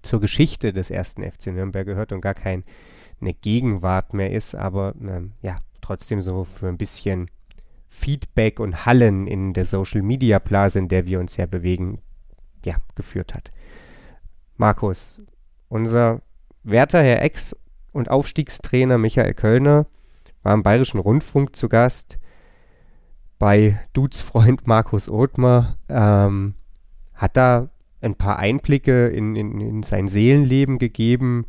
zur 0.03 0.21
Geschichte 0.21 0.71
des 0.71 0.91
ersten 0.91 1.23
FC 1.23 1.47
Nürnberg 1.47 1.87
gehört 1.87 2.11
und 2.11 2.21
gar 2.21 2.35
keine 2.35 2.63
Gegenwart 3.41 4.13
mehr 4.13 4.31
ist, 4.31 4.53
aber 4.53 4.93
ähm, 5.01 5.31
ja, 5.41 5.57
trotzdem 5.81 6.21
so 6.21 6.43
für 6.43 6.67
ein 6.67 6.77
bisschen 6.77 7.31
Feedback 7.87 8.59
und 8.59 8.85
Hallen 8.85 9.25
in 9.25 9.53
der 9.53 9.65
Social 9.65 10.03
Media 10.03 10.37
Blase, 10.37 10.77
in 10.77 10.89
der 10.89 11.07
wir 11.07 11.19
uns 11.19 11.37
ja 11.37 11.47
bewegen, 11.47 12.03
ja, 12.63 12.75
geführt 12.93 13.33
hat. 13.33 13.51
Markus, 14.57 15.19
unser 15.69 16.21
werter 16.61 17.01
Herr 17.01 17.23
Ex- 17.23 17.55
und 17.95 18.09
Aufstiegstrainer 18.09 18.97
Michael 18.97 19.33
Kölner 19.33 19.85
war 20.43 20.53
im 20.53 20.63
Bayerischen 20.63 20.99
Rundfunk 20.99 21.55
zu 21.55 21.69
Gast 21.69 22.19
bei 23.39 23.79
Dudes 23.93 24.21
Freund 24.21 24.67
Markus 24.67 25.09
Othmar, 25.09 25.77
ähm, 25.89 26.55
hat 27.13 27.37
da 27.37 27.69
ein 28.01 28.15
paar 28.15 28.37
Einblicke 28.37 29.07
in, 29.07 29.35
in, 29.35 29.59
in 29.59 29.83
sein 29.83 30.07
Seelenleben 30.07 30.77
gegeben, 30.77 31.45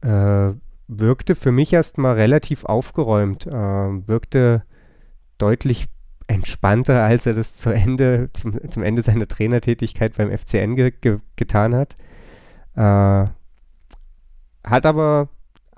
äh, 0.00 0.52
wirkte 0.88 1.34
für 1.34 1.52
mich 1.52 1.72
erstmal 1.72 2.14
relativ 2.14 2.64
aufgeräumt, 2.64 3.46
äh, 3.46 3.50
wirkte 3.52 4.62
deutlich 5.38 5.88
entspannter, 6.28 7.02
als 7.02 7.26
er 7.26 7.34
das 7.34 7.56
zu 7.56 7.70
Ende, 7.70 8.30
zum, 8.32 8.70
zum 8.70 8.82
Ende 8.82 9.02
seiner 9.02 9.26
Trainertätigkeit 9.26 10.16
beim 10.16 10.30
FCN 10.36 10.76
ge 10.76 10.92
ge 10.92 11.18
getan 11.36 11.74
hat. 11.74 11.96
Äh, 12.76 13.30
hat 14.62 14.86
aber 14.86 15.28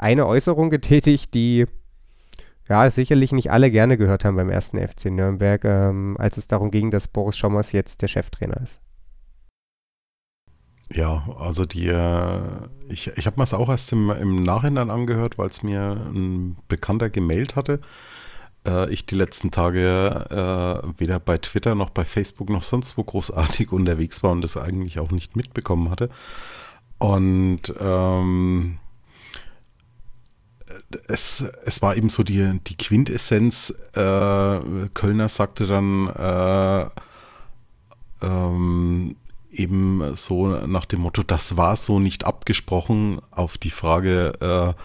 eine 0.03 0.27
Äußerung 0.27 0.69
getätigt, 0.69 1.33
die 1.33 1.67
ja 2.69 2.89
sicherlich 2.91 3.33
nicht 3.33 3.51
alle 3.51 3.71
gerne 3.71 3.97
gehört 3.97 4.25
haben 4.25 4.37
beim 4.37 4.51
ersten 4.51 4.79
FC 4.79 5.07
Nürnberg, 5.07 5.65
ähm, 5.65 6.17
als 6.19 6.37
es 6.37 6.49
darum 6.49 6.71
ging, 6.71 6.91
dass 6.91 7.09
Boris 7.09 7.37
Schommers 7.37 7.73
jetzt 7.73 8.03
der 8.03 8.09
Cheftrainer 8.09 8.61
ist. 8.61 8.83
Ja, 10.93 11.25
also 11.39 11.65
die, 11.65 11.89
äh, 11.89 12.41
ich, 12.89 13.09
ich 13.17 13.27
habe 13.27 13.39
mir 13.39 13.45
es 13.45 13.55
auch 13.55 13.69
erst 13.69 13.93
im, 13.93 14.11
im 14.11 14.43
Nachhinein 14.43 14.91
angehört, 14.91 15.39
weil 15.39 15.49
es 15.49 15.63
mir 15.63 15.93
ein 16.13 16.57
Bekannter 16.69 17.09
gemailt 17.09 17.57
hatte. 17.57 17.81
Äh, 18.67 18.93
ich 18.93 19.07
die 19.07 19.15
letzten 19.15 19.51
Tage 19.51 20.27
äh, 20.31 21.01
weder 21.01 21.19
bei 21.19 21.39
Twitter 21.39 21.75
noch 21.75 21.91
bei 21.91 22.05
Facebook 22.05 22.51
noch 22.51 22.63
sonst 22.63 22.99
wo 22.99 23.05
großartig 23.05 23.73
unterwegs 23.73 24.23
war 24.23 24.33
und 24.33 24.43
das 24.43 24.57
eigentlich 24.57 24.99
auch 24.99 25.11
nicht 25.11 25.37
mitbekommen 25.37 25.91
hatte. 25.91 26.11
Und 26.99 27.75
ähm, 27.81 28.79
es, 31.09 31.45
es 31.65 31.83
war 31.83 31.97
eben 31.97 32.09
so 32.09 32.23
die, 32.23 32.61
die 32.67 32.77
Quintessenz. 32.77 33.75
Äh, 33.95 34.89
Kölner 34.95 35.29
sagte 35.29 35.67
dann, 35.67 36.09
äh, 36.09 36.91
ähm, 38.23 39.17
eben 39.51 40.17
so 40.17 40.49
nach 40.49 40.87
dem 40.87 41.01
Motto, 41.01 41.23
das 41.23 41.57
war 41.57 41.77
so 41.77 41.99
nicht 41.99 42.25
abgesprochen, 42.25 43.21
auf 43.31 43.59
die 43.59 43.71
Frage, 43.71 44.33
äh, 44.41 44.81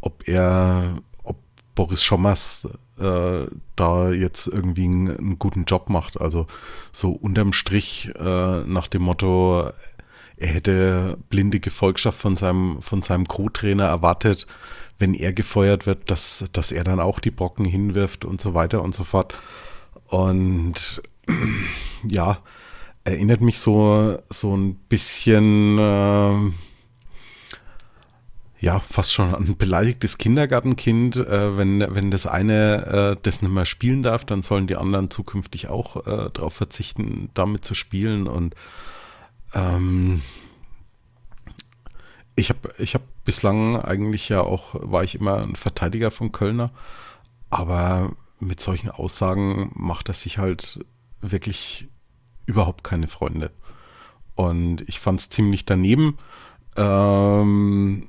ob 0.00 0.26
er, 0.26 0.96
ob 1.22 1.36
Boris 1.74 2.02
Schommers 2.02 2.68
äh, 2.98 3.46
da 3.76 4.10
jetzt 4.10 4.46
irgendwie 4.46 4.84
einen, 4.84 5.16
einen, 5.16 5.38
guten 5.38 5.64
Job 5.64 5.90
macht. 5.90 6.20
Also 6.20 6.46
so 6.92 7.10
unterm 7.10 7.52
Strich 7.52 8.10
äh, 8.18 8.60
nach 8.64 8.88
dem 8.88 9.02
Motto, 9.02 9.70
er 10.36 10.48
hätte 10.48 11.18
blinde 11.28 11.60
Gefolgschaft 11.60 12.18
von 12.18 12.36
seinem, 12.36 12.80
von 12.80 13.02
seinem 13.02 13.28
Co-Trainer 13.28 13.84
erwartet, 13.84 14.46
wenn 15.00 15.14
er 15.14 15.32
gefeuert 15.32 15.86
wird, 15.86 16.10
dass, 16.10 16.44
dass 16.52 16.70
er 16.72 16.84
dann 16.84 17.00
auch 17.00 17.18
die 17.18 17.30
Brocken 17.30 17.64
hinwirft 17.64 18.24
und 18.24 18.40
so 18.40 18.54
weiter 18.54 18.82
und 18.82 18.94
so 18.94 19.02
fort. 19.02 19.34
Und 20.06 21.02
ja, 22.08 22.38
erinnert 23.04 23.40
mich 23.40 23.58
so, 23.58 24.18
so 24.28 24.56
ein 24.56 24.74
bisschen, 24.74 25.78
äh, 25.78 26.52
ja, 28.60 28.78
fast 28.80 29.14
schon 29.14 29.34
an 29.34 29.46
ein 29.46 29.56
beleidigtes 29.56 30.18
Kindergartenkind. 30.18 31.16
Äh, 31.16 31.56
wenn, 31.56 31.80
wenn 31.94 32.10
das 32.10 32.26
eine 32.26 33.16
äh, 33.16 33.20
das 33.22 33.40
nicht 33.40 33.50
mehr 33.50 33.64
spielen 33.64 34.02
darf, 34.02 34.26
dann 34.26 34.42
sollen 34.42 34.66
die 34.66 34.76
anderen 34.76 35.10
zukünftig 35.10 35.68
auch 35.68 35.96
äh, 36.06 36.30
darauf 36.30 36.52
verzichten, 36.52 37.30
damit 37.32 37.64
zu 37.64 37.74
spielen. 37.74 38.26
Und 38.26 38.54
ähm, 39.54 40.20
ich 42.36 42.50
habe 42.50 42.74
ich 42.78 42.94
hab 42.94 43.02
bislang 43.30 43.76
eigentlich 43.76 44.28
ja 44.28 44.40
auch, 44.40 44.74
war 44.74 45.04
ich 45.04 45.14
immer 45.14 45.36
ein 45.36 45.54
Verteidiger 45.54 46.10
von 46.10 46.32
Kölner, 46.32 46.72
aber 47.48 48.10
mit 48.40 48.60
solchen 48.60 48.90
Aussagen 48.90 49.70
macht 49.74 50.08
er 50.08 50.14
sich 50.14 50.38
halt 50.38 50.84
wirklich 51.20 51.86
überhaupt 52.46 52.82
keine 52.82 53.06
Freunde. 53.06 53.52
Und 54.34 54.82
ich 54.88 54.98
fand 54.98 55.20
es 55.20 55.30
ziemlich 55.30 55.64
daneben, 55.64 56.18
äh, 56.76 57.40
Ähm, 57.40 58.08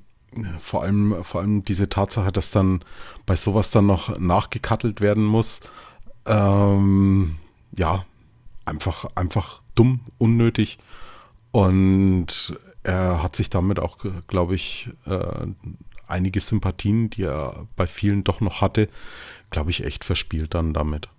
vor 0.59 0.83
allem, 0.83 1.23
vor 1.23 1.41
allem 1.41 1.63
diese 1.65 1.89
Tatsache, 1.89 2.31
dass 2.31 2.51
dann 2.51 2.83
bei 3.25 3.35
sowas 3.35 3.69
dann 3.71 3.85
noch 3.85 4.17
nachgekattelt 4.17 5.01
werden 5.01 5.25
muss. 5.25 5.59
Ähm, 6.25 7.35
ja, 7.77 8.05
einfach, 8.65 9.05
einfach 9.15 9.61
dumm, 9.75 9.99
unnötig. 10.17 10.79
Und 11.51 12.57
er 12.83 13.21
hat 13.21 13.35
sich 13.35 13.49
damit 13.49 13.79
auch, 13.79 13.97
glaube 14.27 14.55
ich, 14.55 14.89
äh, 15.05 15.47
einige 16.07 16.39
Sympathien, 16.39 17.09
die 17.09 17.23
er 17.23 17.67
bei 17.75 17.87
vielen 17.87 18.23
doch 18.23 18.41
noch 18.41 18.61
hatte, 18.61 18.89
glaube 19.49 19.71
ich, 19.71 19.85
echt 19.85 20.03
verspielt 20.03 20.53
dann 20.53 20.73
damit. 20.73 21.09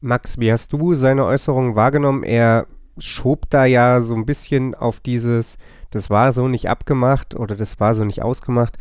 Max, 0.00 0.38
wie 0.38 0.52
hast 0.52 0.72
du 0.72 0.94
seine 0.94 1.24
Äußerungen 1.24 1.76
wahrgenommen? 1.76 2.24
Er 2.24 2.66
schob 2.98 3.48
da 3.50 3.64
ja 3.64 4.02
so 4.02 4.14
ein 4.14 4.26
bisschen 4.26 4.74
auf 4.74 5.00
dieses, 5.00 5.58
das 5.90 6.10
war 6.10 6.32
so 6.32 6.48
nicht 6.48 6.68
abgemacht 6.68 7.34
oder 7.34 7.56
das 7.56 7.80
war 7.80 7.94
so 7.94 8.04
nicht 8.04 8.22
ausgemacht, 8.22 8.76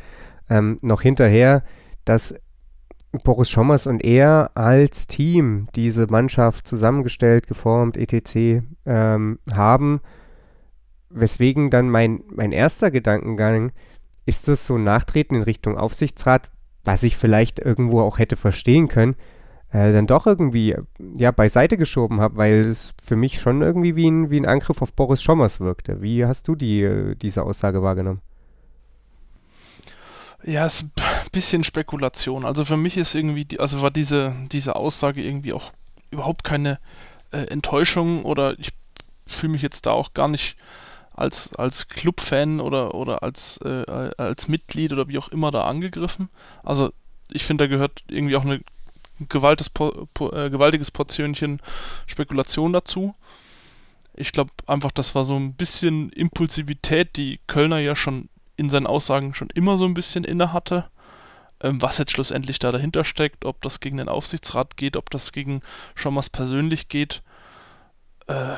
ähm, 0.49 0.79
noch 0.81 1.01
hinterher, 1.01 1.63
dass 2.05 2.35
Boris 3.23 3.49
Schommers 3.49 3.87
und 3.87 4.03
er 4.03 4.51
als 4.55 5.07
Team 5.07 5.67
diese 5.75 6.07
Mannschaft 6.07 6.65
zusammengestellt, 6.65 7.47
geformt, 7.47 7.97
etc. 7.97 8.63
Ähm, 8.85 9.39
haben. 9.53 10.01
Weswegen 11.13 11.69
dann 11.69 11.89
mein, 11.89 12.23
mein 12.29 12.51
erster 12.51 12.91
Gedankengang 12.91 13.71
ist 14.25 14.47
das 14.47 14.65
so 14.65 14.75
ein 14.75 14.83
Nachtreten 14.83 15.35
in 15.35 15.43
Richtung 15.43 15.77
Aufsichtsrat, 15.77 16.49
was 16.83 17.03
ich 17.03 17.17
vielleicht 17.17 17.59
irgendwo 17.59 18.01
auch 18.01 18.19
hätte 18.19 18.35
verstehen 18.35 18.87
können, 18.87 19.15
äh, 19.71 19.91
dann 19.91 20.07
doch 20.07 20.27
irgendwie 20.27 20.75
ja 21.15 21.31
beiseite 21.31 21.77
geschoben 21.77 22.21
habe, 22.21 22.37
weil 22.37 22.61
es 22.61 22.93
für 23.03 23.15
mich 23.15 23.39
schon 23.39 23.61
irgendwie 23.61 23.95
wie 23.95 24.09
ein, 24.09 24.29
wie 24.29 24.39
ein 24.39 24.45
Angriff 24.45 24.81
auf 24.81 24.93
Boris 24.93 25.21
Schommers 25.21 25.59
wirkte. 25.59 26.01
Wie 26.01 26.25
hast 26.25 26.47
du 26.47 26.55
die, 26.55 27.15
diese 27.21 27.43
Aussage 27.43 27.81
wahrgenommen? 27.81 28.21
Ja, 30.43 30.65
es 30.65 30.75
ist 30.75 30.83
ein 30.83 31.29
bisschen 31.31 31.63
Spekulation. 31.63 32.45
Also 32.45 32.65
für 32.65 32.77
mich 32.77 32.97
ist 32.97 33.13
irgendwie, 33.13 33.45
die, 33.45 33.59
also 33.59 33.81
war 33.81 33.91
diese, 33.91 34.33
diese 34.51 34.75
Aussage 34.75 35.21
irgendwie 35.21 35.53
auch 35.53 35.71
überhaupt 36.09 36.43
keine 36.43 36.79
äh, 37.31 37.45
Enttäuschung 37.45 38.25
oder 38.25 38.57
ich 38.59 38.73
fühle 39.27 39.53
mich 39.53 39.61
jetzt 39.61 39.85
da 39.85 39.91
auch 39.91 40.13
gar 40.13 40.27
nicht 40.27 40.57
als, 41.13 41.53
als 41.55 41.87
Clubfan 41.87 42.59
oder, 42.59 42.95
oder 42.95 43.23
als, 43.23 43.57
äh, 43.57 44.11
als 44.17 44.47
Mitglied 44.47 44.93
oder 44.93 45.07
wie 45.07 45.17
auch 45.17 45.27
immer 45.29 45.51
da 45.51 45.65
angegriffen. 45.65 46.29
Also 46.63 46.91
ich 47.29 47.43
finde, 47.43 47.65
da 47.65 47.67
gehört 47.67 48.03
irgendwie 48.07 48.35
auch 48.35 48.45
eine 48.45 48.61
gewaltiges, 49.29 49.69
po, 49.69 50.07
po, 50.13 50.31
äh, 50.31 50.49
gewaltiges 50.49 50.91
Portionchen 50.91 51.61
Spekulation 52.07 52.73
dazu. 52.73 53.15
Ich 54.13 54.31
glaube 54.31 54.51
einfach, 54.67 54.91
das 54.91 55.15
war 55.15 55.23
so 55.23 55.37
ein 55.37 55.53
bisschen 55.53 56.09
Impulsivität, 56.11 57.15
die 57.15 57.39
Kölner 57.47 57.79
ja 57.79 57.95
schon 57.95 58.29
in 58.57 58.69
seinen 58.69 58.87
Aussagen 58.87 59.33
schon 59.33 59.49
immer 59.51 59.77
so 59.77 59.85
ein 59.85 59.93
bisschen 59.93 60.23
inne 60.23 60.53
hatte. 60.53 60.85
Ähm, 61.61 61.81
was 61.81 61.97
jetzt 61.97 62.11
schlussendlich 62.11 62.59
da 62.59 62.71
dahinter 62.71 63.03
steckt, 63.03 63.45
ob 63.45 63.61
das 63.61 63.79
gegen 63.79 63.97
den 63.97 64.09
Aufsichtsrat 64.09 64.77
geht, 64.77 64.97
ob 64.97 65.09
das 65.09 65.31
gegen 65.31 65.61
Schommers 65.95 66.29
persönlich 66.29 66.87
geht, 66.87 67.21
äh, 68.27 68.55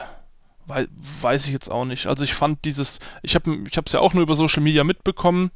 wei 0.65 0.87
weiß 1.21 1.45
ich 1.45 1.53
jetzt 1.53 1.69
auch 1.69 1.85
nicht. 1.85 2.07
Also 2.07 2.23
ich 2.23 2.33
fand 2.33 2.63
dieses, 2.65 2.99
ich 3.21 3.35
habe 3.35 3.63
es 3.85 3.91
ja 3.91 3.99
auch 3.99 4.13
nur 4.13 4.23
über 4.23 4.35
Social 4.35 4.63
Media 4.63 4.83
mitbekommen, 4.83 5.51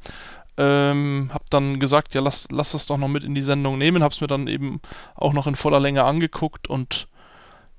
ähm, 0.56 1.30
hab 1.32 1.48
dann 1.50 1.78
gesagt, 1.80 2.14
ja 2.14 2.20
lass, 2.20 2.48
lass 2.50 2.72
das 2.72 2.86
doch 2.86 2.96
noch 2.98 3.08
mit 3.08 3.24
in 3.24 3.34
die 3.34 3.42
Sendung 3.42 3.78
nehmen, 3.78 4.02
hab's 4.02 4.20
mir 4.20 4.26
dann 4.26 4.48
eben 4.48 4.80
auch 5.14 5.32
noch 5.32 5.46
in 5.46 5.56
voller 5.56 5.80
Länge 5.80 6.04
angeguckt 6.04 6.68
und 6.68 7.08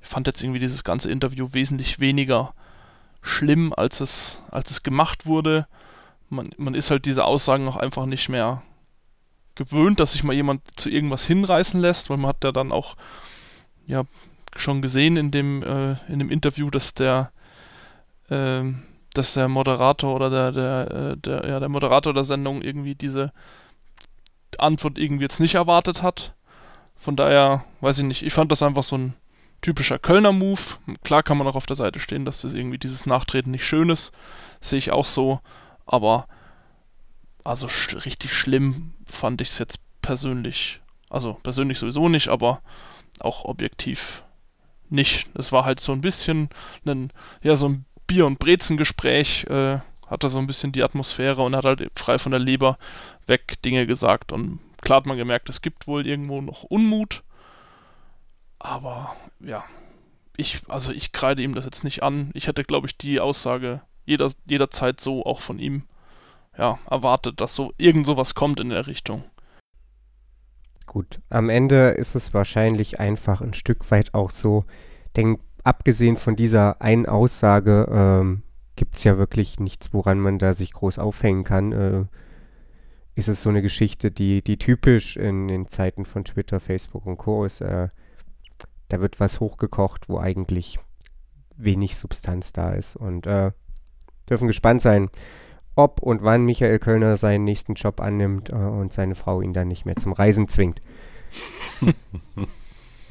fand 0.02 0.28
jetzt 0.28 0.42
irgendwie 0.42 0.60
dieses 0.60 0.84
ganze 0.84 1.12
Interview 1.12 1.50
wesentlich 1.52 2.00
weniger 2.00 2.54
schlimm, 3.22 3.74
als 3.76 4.00
es, 4.00 4.42
als 4.50 4.72
es 4.72 4.82
gemacht 4.82 5.26
wurde 5.26 5.68
man, 6.30 6.52
man 6.58 6.76
ist 6.76 6.92
halt 6.92 7.06
diese 7.06 7.26
Aussagen 7.26 7.68
auch 7.68 7.76
einfach 7.76 8.06
nicht 8.06 8.30
mehr 8.30 8.62
gewöhnt, 9.56 10.00
dass 10.00 10.14
sich 10.14 10.24
mal 10.24 10.34
jemand 10.34 10.62
zu 10.80 10.90
irgendwas 10.90 11.26
hinreißen 11.26 11.80
lässt, 11.80 12.10
weil 12.10 12.18
man 12.18 12.30
hat 12.30 12.44
ja 12.44 12.52
dann 12.52 12.72
auch 12.72 12.96
ja 13.86 14.04
schon 14.56 14.82
gesehen 14.82 15.18
in 15.18 15.32
dem 15.32 15.64
äh, 15.64 15.96
in 16.12 16.20
dem 16.20 16.30
Interview, 16.30 16.70
dass 16.70 16.94
der 16.94 17.32
äh, 18.30 18.64
dass 19.14 19.34
der 19.34 19.48
Moderator 19.48 20.16
oder 20.16 20.30
der 20.30 20.52
der 20.52 20.92
äh, 20.92 21.18
der 21.18 21.48
ja 21.48 21.60
der 21.60 21.70
Moderator 21.70 22.14
der 22.14 22.24
Sendung 22.24 22.62
irgendwie 22.62 22.96
diese 22.96 23.32
Antwort 24.58 24.98
irgendwie 24.98 25.24
jetzt 25.24 25.40
nicht 25.40 25.56
erwartet 25.56 26.04
hat. 26.04 26.34
Von 26.98 27.16
daher 27.16 27.64
weiß 27.82 28.00
ich 28.00 28.06
nicht. 28.06 28.24
Ich 28.24 28.34
fand 28.34 28.52
das 28.52 28.62
einfach 28.62 28.84
so 28.84 28.98
ein 28.98 29.16
typischer 29.62 30.00
Kölner 30.00 30.32
Move. 30.32 30.62
Klar 31.04 31.24
kann 31.24 31.38
man 31.38 31.48
auch 31.48 31.56
auf 31.56 31.66
der 31.66 31.76
Seite 31.76 32.00
stehen, 32.00 32.26
dass 32.26 32.42
das 32.42 32.54
irgendwie 32.54 32.78
dieses 32.78 33.06
Nachtreten 33.06 33.52
nicht 33.52 33.66
schön 33.66 33.90
ist. 33.90 34.12
Sehe 34.62 34.80
ich 34.80 34.92
auch 34.92 35.06
so 35.06 35.40
aber 35.90 36.28
also 37.44 37.68
sch 37.68 38.06
richtig 38.06 38.34
schlimm 38.34 38.94
fand 39.06 39.42
ich 39.42 39.50
es 39.50 39.58
jetzt 39.58 39.80
persönlich. 40.02 40.82
Also 41.10 41.34
persönlich 41.42 41.80
sowieso 41.80 42.08
nicht, 42.10 42.28
aber 42.28 42.62
auch 43.20 43.44
objektiv 43.46 44.24
nicht. 44.92 45.30
Es 45.36 45.52
war 45.52 45.66
halt 45.66 45.80
so 45.80 45.92
ein 45.92 46.02
bisschen 46.02 46.50
ein, 46.86 47.12
ja, 47.42 47.56
so 47.56 47.70
ein 47.70 47.86
Bier- 48.08 48.26
und 48.26 48.40
Brezengespräch, 48.40 49.46
äh, 49.46 49.80
hatte 50.08 50.30
so 50.30 50.40
ein 50.40 50.48
bisschen 50.48 50.72
die 50.72 50.84
Atmosphäre 50.84 51.44
und 51.44 51.56
hat 51.56 51.66
halt 51.66 51.88
frei 51.96 52.18
von 52.18 52.32
der 52.32 52.40
Leber 52.40 52.78
weg 53.28 53.62
Dinge 53.64 53.86
gesagt. 53.86 54.32
Und 54.32 54.60
klar 54.82 54.98
hat 54.98 55.06
man 55.06 55.18
gemerkt, 55.18 55.50
es 55.50 55.62
gibt 55.62 55.88
wohl 55.88 56.08
irgendwo 56.08 56.42
noch 56.42 56.64
Unmut. 56.64 57.24
Aber 58.58 59.16
ja, 59.40 59.64
ich, 60.36 60.62
also 60.68 60.92
ich 60.92 61.12
kreide 61.12 61.42
ihm 61.42 61.54
das 61.54 61.66
jetzt 61.66 61.84
nicht 61.84 62.02
an. 62.02 62.32
Ich 62.34 62.48
hätte, 62.48 62.64
glaube 62.64 62.88
ich, 62.88 62.98
die 62.98 63.20
Aussage 63.20 63.82
jeder, 64.06 64.32
jederzeit 64.46 65.00
so 65.00 65.26
auch 65.26 65.40
von 65.40 65.60
ihm 65.60 65.84
ja, 66.58 66.80
erwartet, 66.90 67.40
dass 67.40 67.56
so 67.56 67.74
irgend 67.78 68.06
sowas 68.06 68.34
kommt 68.34 68.60
in 68.60 68.70
der 68.70 68.88
Richtung. 68.88 69.24
Gut, 70.90 71.22
am 71.30 71.50
Ende 71.50 71.90
ist 71.90 72.16
es 72.16 72.34
wahrscheinlich 72.34 73.00
einfach 73.00 73.42
ein 73.42 73.54
Stück 73.54 73.92
weit 73.92 74.16
auch 74.16 74.32
so, 74.32 74.66
denn 75.16 75.38
abgesehen 75.64 76.18
von 76.18 76.36
dieser 76.36 76.82
einen 76.82 77.06
Aussage 77.06 77.88
ähm, 77.92 78.42
gibt 78.76 78.98
es 78.98 79.04
ja 79.04 79.20
wirklich 79.20 79.60
nichts, 79.60 79.94
woran 79.94 80.20
man 80.20 80.40
da 80.40 80.56
sich 80.56 80.74
groß 80.74 80.98
aufhängen 80.98 81.44
kann. 81.44 81.72
Äh, 81.74 82.06
ist 83.14 83.28
es 83.28 83.44
so 83.44 83.50
eine 83.50 83.62
Geschichte, 83.62 84.10
die, 84.10 84.42
die 84.44 84.58
typisch 84.58 85.16
in 85.16 85.48
den 85.48 85.68
Zeiten 85.68 86.06
von 86.06 86.24
Twitter, 86.24 86.60
Facebook 86.60 87.06
und 87.06 87.18
Co. 87.18 87.46
ist. 87.46 87.62
Äh, 87.62 87.90
da 88.88 89.00
wird 89.00 89.20
was 89.20 89.40
hochgekocht, 89.40 90.10
wo 90.10 90.18
eigentlich 90.18 90.80
wenig 91.56 91.98
Substanz 91.98 92.52
da 92.52 92.72
ist. 92.72 92.96
Und 92.96 93.28
äh, 93.28 93.52
dürfen 94.28 94.48
gespannt 94.48 94.82
sein, 94.82 95.12
ob 95.80 96.02
und 96.02 96.24
wann 96.24 96.44
Michael 96.44 96.78
Kölner 96.80 97.18
seinen 97.18 97.46
nächsten 97.46 97.74
Job 97.74 98.02
annimmt 98.02 98.50
äh, 98.50 98.54
und 98.54 98.94
seine 98.94 99.16
Frau 99.16 99.42
ihn 99.42 99.54
dann 99.54 99.70
nicht 99.70 99.86
mehr 99.86 99.96
zum 99.96 100.12
Reisen 100.12 100.48
zwingt. 100.48 100.82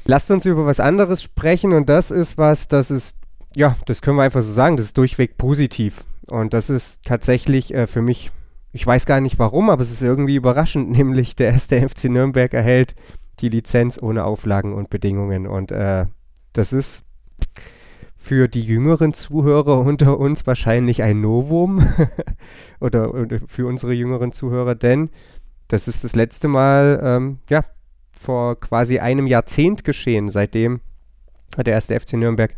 Lasst 0.05 0.31
uns 0.31 0.45
über 0.45 0.65
was 0.65 0.79
anderes 0.79 1.23
sprechen 1.23 1.73
und 1.73 1.89
das 1.89 2.11
ist 2.11 2.37
was, 2.37 2.67
das 2.67 2.91
ist, 2.91 3.17
ja, 3.55 3.75
das 3.85 4.01
können 4.01 4.17
wir 4.17 4.23
einfach 4.23 4.41
so 4.41 4.51
sagen, 4.51 4.77
das 4.77 4.87
ist 4.87 4.97
durchweg 4.97 5.37
positiv. 5.37 6.03
Und 6.27 6.53
das 6.53 6.69
ist 6.69 7.03
tatsächlich 7.03 7.73
äh, 7.73 7.87
für 7.87 8.01
mich, 8.01 8.31
ich 8.71 8.85
weiß 8.85 9.05
gar 9.05 9.19
nicht 9.19 9.39
warum, 9.39 9.69
aber 9.69 9.81
es 9.81 9.91
ist 9.91 10.03
irgendwie 10.03 10.35
überraschend, 10.35 10.89
nämlich 10.97 11.35
der 11.35 11.51
erste 11.51 11.87
FC 11.87 12.05
Nürnberg 12.05 12.53
erhält 12.53 12.95
die 13.39 13.49
Lizenz 13.49 13.99
ohne 14.01 14.25
Auflagen 14.25 14.73
und 14.73 14.89
Bedingungen. 14.89 15.47
Und 15.47 15.71
äh, 15.71 16.05
das 16.53 16.73
ist 16.73 17.03
für 18.21 18.49
die 18.49 18.61
jüngeren 18.61 19.13
Zuhörer 19.13 19.79
unter 19.79 20.19
uns 20.19 20.45
wahrscheinlich 20.45 21.01
ein 21.01 21.21
Novum 21.21 21.87
oder, 22.81 23.13
oder, 23.13 23.39
für 23.47 23.65
unsere 23.65 23.93
jüngeren 23.93 24.33
Zuhörer, 24.33 24.75
denn 24.75 25.09
das 25.69 25.87
ist 25.87 26.03
das 26.03 26.15
letzte 26.15 26.49
Mal, 26.49 26.99
ähm, 27.01 27.39
ja, 27.49 27.63
vor 28.11 28.59
quasi 28.59 28.99
einem 28.99 29.25
Jahrzehnt 29.25 29.85
geschehen. 29.85 30.27
Seitdem 30.27 30.81
hat 31.57 31.67
der 31.67 31.75
erste 31.75 31.97
FC 31.97 32.13
Nürnberg 32.13 32.53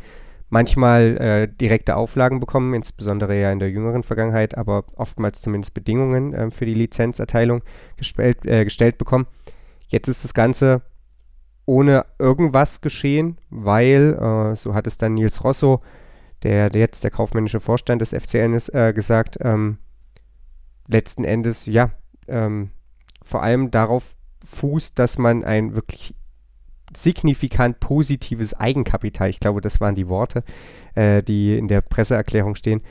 manchmal 0.50 1.18
äh, 1.18 1.48
direkte 1.48 1.96
Auflagen 1.96 2.40
bekommen, 2.40 2.74
insbesondere 2.74 3.40
ja 3.40 3.52
in 3.52 3.60
der 3.60 3.70
jüngeren 3.70 4.02
Vergangenheit, 4.02 4.58
aber 4.58 4.86
oftmals 4.96 5.42
zumindest 5.42 5.76
Bedingungen 5.76 6.34
äh, 6.34 6.50
für 6.50 6.66
die 6.66 6.74
Lizenzerteilung 6.74 7.62
gestellt, 7.98 8.46
äh, 8.48 8.64
gestellt 8.64 8.98
bekommen. 8.98 9.28
Jetzt 9.90 10.08
ist 10.08 10.24
das 10.24 10.34
Ganze 10.34 10.82
ohne 11.66 12.06
irgendwas 12.20 12.82
geschehen, 12.82 13.38
weil, 13.50 14.14
äh, 14.14 14.56
so 14.56 14.74
hat 14.74 14.88
es 14.88 14.98
dann 14.98 15.14
Nils 15.14 15.44
Rosso, 15.44 15.82
der, 16.44 16.72
jetzt 16.74 17.04
der 17.04 17.12
kaufmännische 17.12 17.60
Vorstand 17.60 18.02
des 18.02 18.14
FCN 18.14 18.54
ist, 18.54 18.70
äh, 18.70 18.94
gesagt, 18.94 19.38
ähm, 19.42 19.78
letzten 20.88 21.24
Endes, 21.24 21.66
ja, 21.66 21.92
ähm, 22.28 22.72
vor 23.24 23.44
allem 23.44 23.72
darauf 23.72 24.16
fußt, 24.46 24.98
dass 24.98 25.18
man 25.18 25.44
ein 25.44 25.76
wirklich 25.76 26.16
signifikant 26.96 27.80
positives 27.80 28.54
Eigenkapital, 28.54 29.30
ich 29.30 29.40
glaube, 29.40 29.62
das 29.62 29.80
waren 29.80 29.96
die 29.96 30.10
Worte, 30.10 30.44
äh, 30.96 31.24
die 31.24 31.58
in 31.58 31.68
der 31.68 31.82
Presseerklärung 31.82 32.56
stehen, 32.56 32.82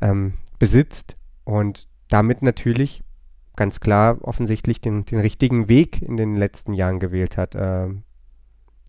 ähm, 0.00 0.34
besitzt 0.58 1.16
und 1.44 1.88
damit 2.08 2.42
natürlich 2.42 3.02
ganz 3.56 3.80
klar 3.80 4.18
offensichtlich 4.20 4.80
den, 4.80 5.04
den 5.04 5.18
richtigen 5.18 5.68
Weg 5.68 6.00
in 6.00 6.16
den 6.16 6.36
letzten 6.36 6.72
Jahren 6.72 7.00
gewählt 7.00 7.36
hat. 7.36 7.54
Ähm, 7.56 8.04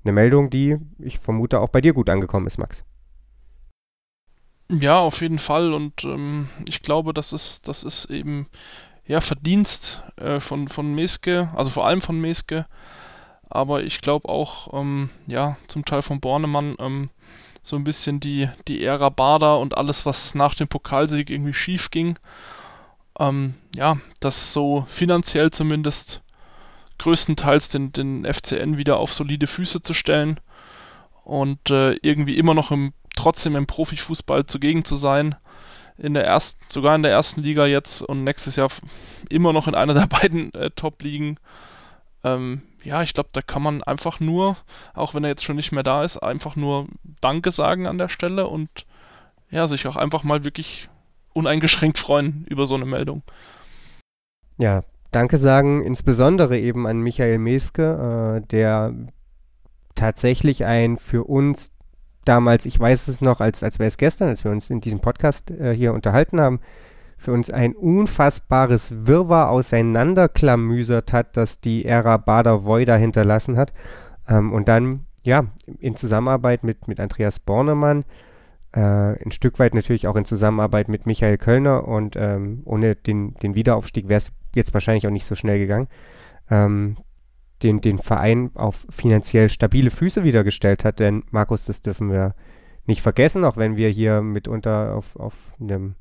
eine 0.03 0.13
Meldung, 0.13 0.49
die 0.49 0.77
ich 0.99 1.19
vermute 1.19 1.59
auch 1.59 1.69
bei 1.69 1.81
dir 1.81 1.93
gut 1.93 2.09
angekommen 2.09 2.47
ist, 2.47 2.57
Max. 2.57 2.83
Ja, 4.71 4.99
auf 4.99 5.21
jeden 5.21 5.39
Fall. 5.39 5.73
Und 5.73 6.03
ähm, 6.03 6.49
ich 6.67 6.81
glaube, 6.81 7.13
das 7.13 7.33
ist, 7.33 7.67
das 7.67 7.83
ist 7.83 8.05
eben 8.05 8.47
ja 9.05 9.21
Verdienst 9.21 10.03
äh, 10.17 10.39
von, 10.39 10.67
von 10.67 10.93
Meske, 10.93 11.49
also 11.55 11.71
vor 11.71 11.85
allem 11.85 12.01
von 12.01 12.19
Meske. 12.19 12.67
Aber 13.49 13.83
ich 13.83 14.01
glaube 14.01 14.29
auch, 14.29 14.73
ähm, 14.79 15.09
ja, 15.25 15.57
zum 15.67 15.83
Teil 15.85 16.03
von 16.03 16.19
Bornemann, 16.19 16.75
ähm, 16.79 17.09
so 17.63 17.75
ein 17.75 17.83
bisschen 17.83 18.19
die, 18.19 18.47
die 18.67 18.83
Ära 18.83 19.09
Bader 19.09 19.59
und 19.59 19.75
alles, 19.75 20.05
was 20.05 20.35
nach 20.35 20.53
dem 20.53 20.67
Pokalsieg 20.67 21.29
irgendwie 21.31 21.53
schief 21.53 21.89
ging. 21.89 22.17
Ähm, 23.19 23.55
ja, 23.75 23.97
das 24.19 24.53
so 24.53 24.85
finanziell 24.89 25.49
zumindest 25.51 26.21
größtenteils 26.99 27.69
den, 27.69 27.91
den 27.91 28.25
FCN 28.31 28.77
wieder 28.77 28.97
auf 28.97 29.13
solide 29.13 29.47
Füße 29.47 29.81
zu 29.81 29.93
stellen 29.93 30.39
und 31.23 31.69
äh, 31.69 31.93
irgendwie 32.01 32.37
immer 32.37 32.53
noch 32.53 32.71
im 32.71 32.93
trotzdem 33.15 33.55
im 33.55 33.67
Profifußball 33.67 34.45
zugegen 34.45 34.85
zu 34.85 34.95
sein. 34.95 35.35
In 35.97 36.13
der 36.13 36.25
ersten, 36.25 36.63
sogar 36.69 36.95
in 36.95 37.03
der 37.03 37.11
ersten 37.11 37.41
Liga 37.41 37.65
jetzt 37.65 38.01
und 38.01 38.23
nächstes 38.23 38.55
Jahr 38.55 38.69
immer 39.29 39.51
noch 39.51 39.67
in 39.67 39.75
einer 39.75 39.93
der 39.93 40.07
beiden 40.21 40.53
äh, 40.53 40.71
Top-Ligen. 40.71 41.37
Ähm, 42.23 42.61
ja, 42.83 43.01
ich 43.01 43.13
glaube, 43.13 43.29
da 43.33 43.41
kann 43.41 43.61
man 43.61 43.83
einfach 43.83 44.21
nur, 44.21 44.55
auch 44.93 45.13
wenn 45.13 45.25
er 45.25 45.29
jetzt 45.29 45.43
schon 45.43 45.57
nicht 45.57 45.73
mehr 45.73 45.83
da 45.83 46.03
ist, 46.03 46.17
einfach 46.17 46.55
nur 46.55 46.87
Danke 47.19 47.51
sagen 47.51 47.87
an 47.87 47.97
der 47.97 48.07
Stelle 48.07 48.47
und 48.47 48.85
ja, 49.51 49.67
sich 49.67 49.85
auch 49.87 49.97
einfach 49.97 50.23
mal 50.23 50.45
wirklich 50.45 50.87
uneingeschränkt 51.33 51.97
freuen 51.97 52.45
über 52.47 52.65
so 52.65 52.75
eine 52.75 52.85
Meldung. 52.85 53.23
Ja, 54.57 54.83
Danke 55.12 55.38
sagen 55.38 55.84
insbesondere 55.84 56.57
eben 56.60 56.86
an 56.86 57.01
Michael 57.01 57.39
Meske, 57.39 58.41
äh, 58.43 58.47
der 58.47 58.93
tatsächlich 59.95 60.66
ein 60.66 60.97
für 60.97 61.24
uns 61.24 61.74
damals, 62.26 62.66
ich 62.66 62.80
weiß 62.80 63.07
es 63.07 63.22
noch, 63.22 63.41
als, 63.41 63.64
als 63.64 63.80
wäre 63.80 63.88
es 63.88 63.97
gestern, 63.97 64.30
als 64.30 64.43
wir 64.43 64.51
uns 64.51 64.70
in 64.70 64.82
diesem 64.82 64.99
Podcast 64.99 65.51
äh, 65.51 65.76
hier 65.76 65.93
unterhalten 65.93 66.39
haben, 66.39 66.60
für 67.18 67.34
uns 67.34 67.49
ein 67.49 67.76
unfassbares 67.76 69.07
Wirrwarr 69.07 69.49
auseinanderklamüsert 69.49 71.12
hat, 71.12 71.36
das 71.36 71.60
die 71.60 71.86
Ära 71.86 72.18
Bader-Voida 72.18 72.95
hinterlassen 72.95 73.57
hat. 73.57 73.74
Ähm, 74.28 74.53
und 74.53 74.68
dann, 74.68 75.05
ja, 75.24 75.47
in 75.80 75.95
Zusammenarbeit 75.95 76.64
mit, 76.64 76.88
mit 76.88 76.99
Andreas 76.99 77.39
Bornemann, 77.39 78.05
äh, 78.72 78.80
ein 78.80 79.32
Stück 79.32 79.60
weit 79.60 79.74
natürlich 79.74 80.07
auch 80.07 80.16
in 80.16 80.26
Zusammenarbeit 80.26 80.88
mit 80.88 81.05
Michael 81.07 81.38
Kölner 81.38 81.88
und 81.88 82.16
ähm, 82.16 82.62
ohne 82.66 82.95
den, 82.95 83.34
den 83.36 83.55
Wiederaufstieg 83.55 84.07
wäre 84.07 84.20
es 84.20 84.32
jetzt 84.55 84.73
wahrscheinlich 84.73 85.07
auch 85.07 85.11
nicht 85.11 85.25
so 85.25 85.35
schnell 85.35 85.59
gegangen. 85.59 85.87
Ähm, 86.49 86.97
den, 87.63 87.81
den 87.81 87.99
Verein 87.99 88.51
auf 88.55 88.85
finanziell 88.89 89.49
stabile 89.49 89.91
Füße 89.91 90.23
wiedergestellt 90.23 90.85
hat. 90.85 90.99
Denn, 90.99 91.23
Markus, 91.31 91.65
das 91.65 91.81
dürfen 91.81 92.11
wir 92.11 92.35
nicht 92.85 93.01
vergessen, 93.01 93.43
auch 93.43 93.57
wenn 93.57 93.77
wir 93.77 93.89
hier 93.89 94.21
mitunter 94.21 94.95
auf, 94.95 95.15
auf 95.15 95.35
einem 95.59 95.95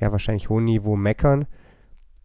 ja 0.00 0.10
wahrscheinlich 0.12 0.48
hohen 0.48 0.64
Niveau 0.64 0.96
meckern. 0.96 1.46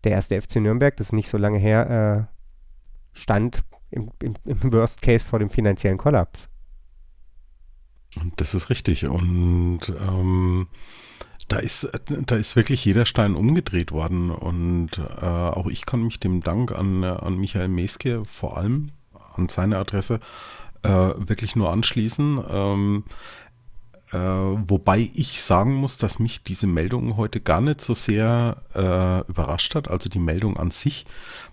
Der 0.03 0.13
erste 0.13 0.41
FC 0.41 0.57
Nürnberg, 0.57 0.95
das 0.97 1.07
ist 1.07 1.13
nicht 1.13 1.29
so 1.29 1.37
lange 1.37 1.59
her, 1.59 2.27
äh, 2.31 3.17
stand 3.17 3.63
im, 3.91 4.11
im, 4.21 4.33
im 4.45 4.73
Worst 4.73 5.01
Case 5.01 5.25
vor 5.25 5.39
dem 5.39 5.49
finanziellen 5.49 5.97
Kollaps. 5.97 6.49
Das 8.37 8.55
ist 8.55 8.69
richtig. 8.69 9.05
Und 9.05 9.81
ähm, 9.89 10.67
da 11.51 11.57
ist, 11.57 11.89
da 12.07 12.35
ist 12.35 12.55
wirklich 12.55 12.85
jeder 12.85 13.05
Stein 13.05 13.35
umgedreht 13.35 13.91
worden 13.91 14.31
und 14.31 14.91
äh, 14.97 15.25
auch 15.25 15.67
ich 15.67 15.85
kann 15.85 16.03
mich 16.03 16.19
dem 16.19 16.41
Dank 16.41 16.71
an, 16.71 17.03
an 17.03 17.35
Michael 17.35 17.67
Meske 17.67 18.23
vor 18.25 18.57
allem 18.57 18.91
an 19.35 19.49
seine 19.49 19.77
Adresse 19.77 20.21
äh, 20.83 20.89
wirklich 20.89 21.57
nur 21.57 21.71
anschließen. 21.71 22.39
Ähm, 22.49 23.03
äh, 24.13 24.17
wobei 24.17 25.09
ich 25.13 25.41
sagen 25.41 25.75
muss, 25.75 25.97
dass 25.97 26.19
mich 26.19 26.43
diese 26.43 26.67
Meldung 26.67 27.17
heute 27.17 27.41
gar 27.41 27.59
nicht 27.59 27.81
so 27.81 27.93
sehr 27.93 28.61
äh, 28.73 29.29
überrascht 29.29 29.75
hat, 29.75 29.89
also 29.89 30.09
die 30.09 30.19
Meldung 30.19 30.57
an 30.57 30.71
sich, 30.71 31.05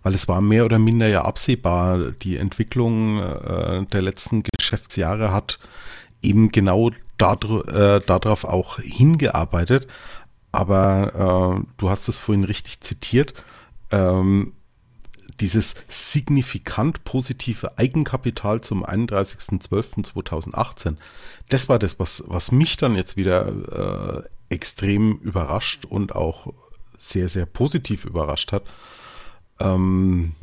weil 0.05 0.14
es 0.14 0.28
war 0.28 0.40
mehr 0.40 0.64
oder 0.64 0.78
minder 0.78 1.09
ja 1.09 1.22
absehbar. 1.22 2.12
Die 2.12 2.36
Entwicklung 2.36 3.20
äh, 3.20 3.84
der 3.86 4.03
letzten 4.03 4.44
Geschäftsjahre 4.44 5.32
hat 5.32 5.59
eben 6.22 6.51
genau 6.51 6.90
äh, 7.21 8.01
darauf 8.05 8.45
auch 8.45 8.79
hingearbeitet. 8.79 9.87
Aber 10.53 11.59
äh, 11.59 11.62
du 11.77 11.91
hast 11.91 12.09
es 12.09 12.19
vorhin 12.19 12.45
richtig 12.45 12.81
zitiert. 12.81 13.35
Ähm, 13.91 14.53
dieses 15.41 15.75
signifikant 15.89 17.05
positive 17.05 17.79
Eigenkapital 17.79 18.61
zum 18.61 18.85
31.12.2018, 18.85 20.97
das 21.49 21.69
war 21.69 21.79
das, 21.79 22.01
was, 22.01 22.25
was 22.27 22.51
mich 22.51 22.77
dann 22.77 22.97
jetzt 22.97 23.16
wieder 23.16 24.19
äh, 24.19 24.23
extrem 24.49 25.12
überrascht 25.19 25.85
und 25.85 26.16
auch 26.16 26.53
sehr, 26.99 27.29
sehr 27.29 27.47
positiv 27.47 28.05
überrascht 28.05 28.51
hat. 28.53 28.64
Ähm, 29.61 30.35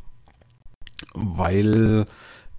weil 1.13 2.07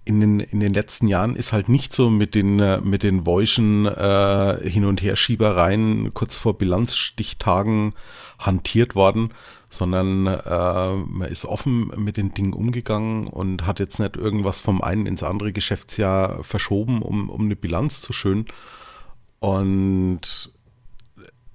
in 0.07 0.21
den, 0.21 0.39
in 0.39 0.59
den 0.61 0.73
letzten 0.73 1.07
Jahren 1.07 1.35
ist 1.35 1.51
halt 1.51 1.67
nicht 1.67 1.91
so 1.93 2.09
mit 2.09 2.33
den, 2.33 2.59
äh, 2.59 2.79
mit 2.79 3.03
den 3.03 3.25
Voischen 3.25 3.85
äh, 3.85 4.57
Hin- 4.69 4.85
und 4.85 5.01
Herschiebereien 5.01 6.13
kurz 6.13 6.37
vor 6.37 6.57
Bilanzstichtagen 6.57 7.93
hantiert 8.39 8.95
worden, 8.95 9.33
sondern 9.69 10.27
äh, 10.27 10.93
man 10.95 11.27
ist 11.27 11.45
offen 11.45 11.91
mit 11.97 12.15
den 12.15 12.33
Dingen 12.33 12.53
umgegangen 12.53 13.27
und 13.27 13.65
hat 13.65 13.79
jetzt 13.79 13.99
nicht 13.99 14.15
irgendwas 14.15 14.61
vom 14.61 14.81
einen 14.81 15.05
ins 15.05 15.23
andere 15.23 15.51
Geschäftsjahr 15.51 16.43
verschoben, 16.43 17.01
um, 17.01 17.29
um 17.29 17.41
eine 17.41 17.57
Bilanz 17.57 17.99
zu 17.99 18.13
schön. 18.13 18.45
Und 19.39 20.51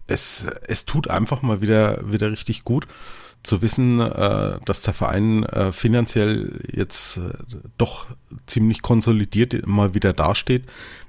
es, 0.07 0.46
es 0.68 0.84
tut 0.84 1.09
einfach 1.09 1.40
mal 1.40 1.62
wieder, 1.62 2.12
wieder 2.12 2.30
richtig 2.30 2.64
gut 2.64 2.86
zu 3.43 3.62
wissen, 3.62 4.01
äh, 4.01 4.59
dass 4.64 4.82
der 4.82 4.95
Verein 4.95 5.45
äh, 5.45 5.72
finanziell 5.72 6.61
jetzt 6.70 7.16
äh, 7.16 7.30
doch 7.78 8.07
ziemlich 8.47 8.82
konsolidiert 8.82 9.66
mal 9.66 9.95
wieder 9.95 10.12
dasteht. 10.12 10.64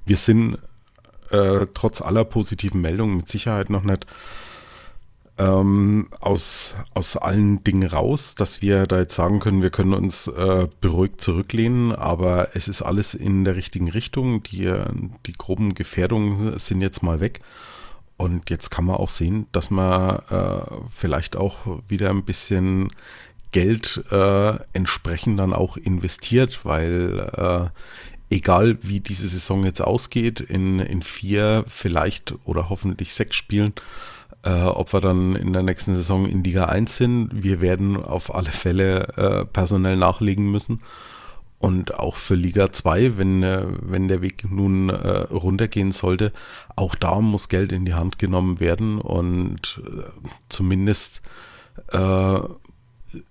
Wir 0.06 0.18
sind 0.18 0.58
äh, 1.30 1.68
trotz 1.74 2.02
aller 2.02 2.26
positiven 2.26 2.82
Meldungen 2.82 3.18
mit 3.18 3.30
Sicherheit 3.30 3.70
noch 3.70 3.84
nicht 3.84 4.08
ähm, 5.38 6.10
aus, 6.20 6.76
aus 6.94 7.18
allen 7.18 7.64
Dingen 7.64 7.88
raus, 7.88 8.36
dass 8.36 8.62
wir 8.62 8.86
da 8.86 9.00
jetzt 9.00 9.16
sagen 9.16 9.40
können, 9.40 9.62
wir 9.62 9.72
können 9.72 9.94
uns 9.94 10.28
äh, 10.28 10.68
beruhigt 10.80 11.22
zurücklehnen, 11.22 11.92
aber 11.92 12.50
es 12.54 12.68
ist 12.68 12.82
alles 12.82 13.14
in 13.16 13.44
der 13.44 13.56
richtigen 13.56 13.90
Richtung. 13.90 14.44
Die, 14.44 14.72
die 15.26 15.34
groben 15.34 15.74
Gefährdungen 15.74 16.58
sind 16.60 16.82
jetzt 16.82 17.02
mal 17.02 17.20
weg. 17.20 17.42
Und 18.18 18.50
jetzt 18.50 18.70
kann 18.70 18.86
man 18.86 18.98
auch 18.98 19.10
sehen, 19.10 19.48
dass 19.52 19.70
man 19.70 20.20
äh, 20.30 20.62
vielleicht 20.92 21.36
auch 21.36 21.82
wieder 21.88 22.10
ein 22.10 22.24
bisschen 22.24 22.92
Geld 23.52 24.04
äh, 24.12 24.54
entsprechend 24.74 25.40
dann 25.40 25.54
auch 25.54 25.78
investiert, 25.78 26.62
weil 26.64 27.30
äh, 27.36 27.70
egal 28.34 28.78
wie 28.82 29.00
diese 29.00 29.28
Saison 29.28 29.64
jetzt 29.64 29.82
ausgeht, 29.82 30.42
in, 30.42 30.80
in 30.80 31.02
vier, 31.02 31.66
vielleicht 31.68 32.36
oder 32.46 32.70
hoffentlich 32.70 33.14
sechs 33.14 33.36
Spielen, 33.36 33.74
äh, 34.44 34.64
ob 34.64 34.94
wir 34.94 35.02
dann 35.02 35.36
in 35.36 35.54
der 35.54 35.64
nächsten 35.64 35.96
Saison 35.96 36.28
in 36.28 36.44
Liga 36.44 36.66
1 36.66 36.98
sind, 36.98 37.30
wir 37.32 37.62
werden 37.62 38.04
auf 38.04 38.34
alle 38.34 38.50
Fälle 38.50 39.08
äh, 39.16 39.46
personell 39.46 39.98
nachlegen 39.98 40.52
müssen. 40.52 40.80
Und 41.64 41.98
auch 41.98 42.18
für 42.18 42.36
Liga 42.36 42.74
2, 42.74 43.18
wenn, 43.18 43.42
äh, 43.42 43.66
wenn 43.80 44.10
der 44.10 44.22
Weg 44.22 44.52
nun 44.52 44.90
äh, 44.90 44.94
runtergehen 45.32 45.94
sollte, 45.94 46.34
auch 46.76 46.94
da 46.94 47.22
muss 47.22 47.48
Geld 47.48 47.72
in 47.72 47.86
die 47.86 47.94
Hand 47.94 48.20
genommen 48.20 48.60
werden. 48.60 49.00
Und 49.00 49.82
äh, 49.88 50.02
zumindest 50.50 51.22
äh, 51.94 52.40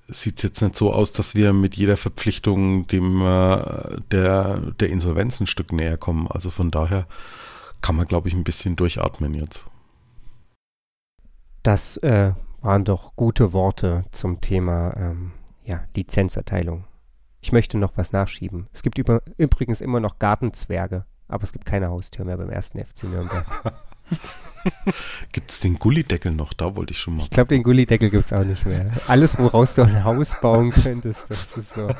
sieht 0.07 0.39
es 0.39 0.43
jetzt 0.45 0.63
nicht 0.63 0.77
so 0.77 0.95
aus, 0.95 1.13
dass 1.13 1.35
wir 1.35 1.53
mit 1.53 1.77
jeder 1.77 1.99
Verpflichtung 1.99 2.87
dem 2.87 3.21
äh, 3.21 4.01
der, 4.11 4.63
der 4.81 4.89
Insolvenz 4.89 5.39
ein 5.39 5.47
Stück 5.47 5.71
näher 5.71 5.99
kommen. 5.99 6.27
Also 6.27 6.49
von 6.49 6.71
daher 6.71 7.07
kann 7.83 7.97
man, 7.97 8.07
glaube 8.07 8.29
ich, 8.29 8.35
ein 8.35 8.45
bisschen 8.45 8.77
durchatmen 8.77 9.35
jetzt. 9.35 9.69
Das 11.63 11.99
äh, 11.99 12.33
waren 12.63 12.87
doch 12.87 13.15
gute 13.15 13.53
Worte 13.53 14.07
zum 14.11 14.41
Thema 14.41 14.97
ähm, 14.97 15.33
ja, 15.67 15.85
Lizenzerteilung. 15.95 16.85
Ich 17.43 17.53
möchte 17.53 17.77
noch 17.77 17.97
was 17.97 18.13
nachschieben. 18.13 18.69
Es 18.73 18.83
gibt 18.83 18.99
über, 18.99 19.21
übrigens 19.37 19.81
immer 19.81 19.99
noch 19.99 20.21
Gartenzwerge, 20.21 21.05
aber 21.27 21.43
es 21.43 21.53
gibt 21.53 21.67
keine 21.67 21.89
Haustür 21.89 22.25
mehr 22.25 22.37
beim 22.37 22.51
ersten 22.51 22.83
FC 22.83 23.05
Nürnberg. 23.05 23.45
gibt 25.33 25.51
es 25.51 25.59
den 25.59 25.79
Gullideckel 25.79 26.33
noch? 26.33 26.53
Da 26.53 26.77
wollte 26.77 26.93
ich 26.93 27.01
schon 27.01 27.17
mal. 27.17 27.25
Ich 27.25 27.31
glaube, 27.31 27.49
den 27.49 27.65
Gullideckel 27.65 28.11
gibt 28.11 28.27
es 28.27 28.33
auch 28.33 28.45
nicht 28.45 28.65
mehr. 28.65 28.93
Alles, 29.09 29.39
woraus 29.39 29.75
du 29.75 29.83
ein 29.83 30.05
Haus 30.05 30.41
bauen 30.41 30.71
könntest, 30.71 31.31
das 31.31 31.57
ist 31.57 31.75
so. 31.75 31.89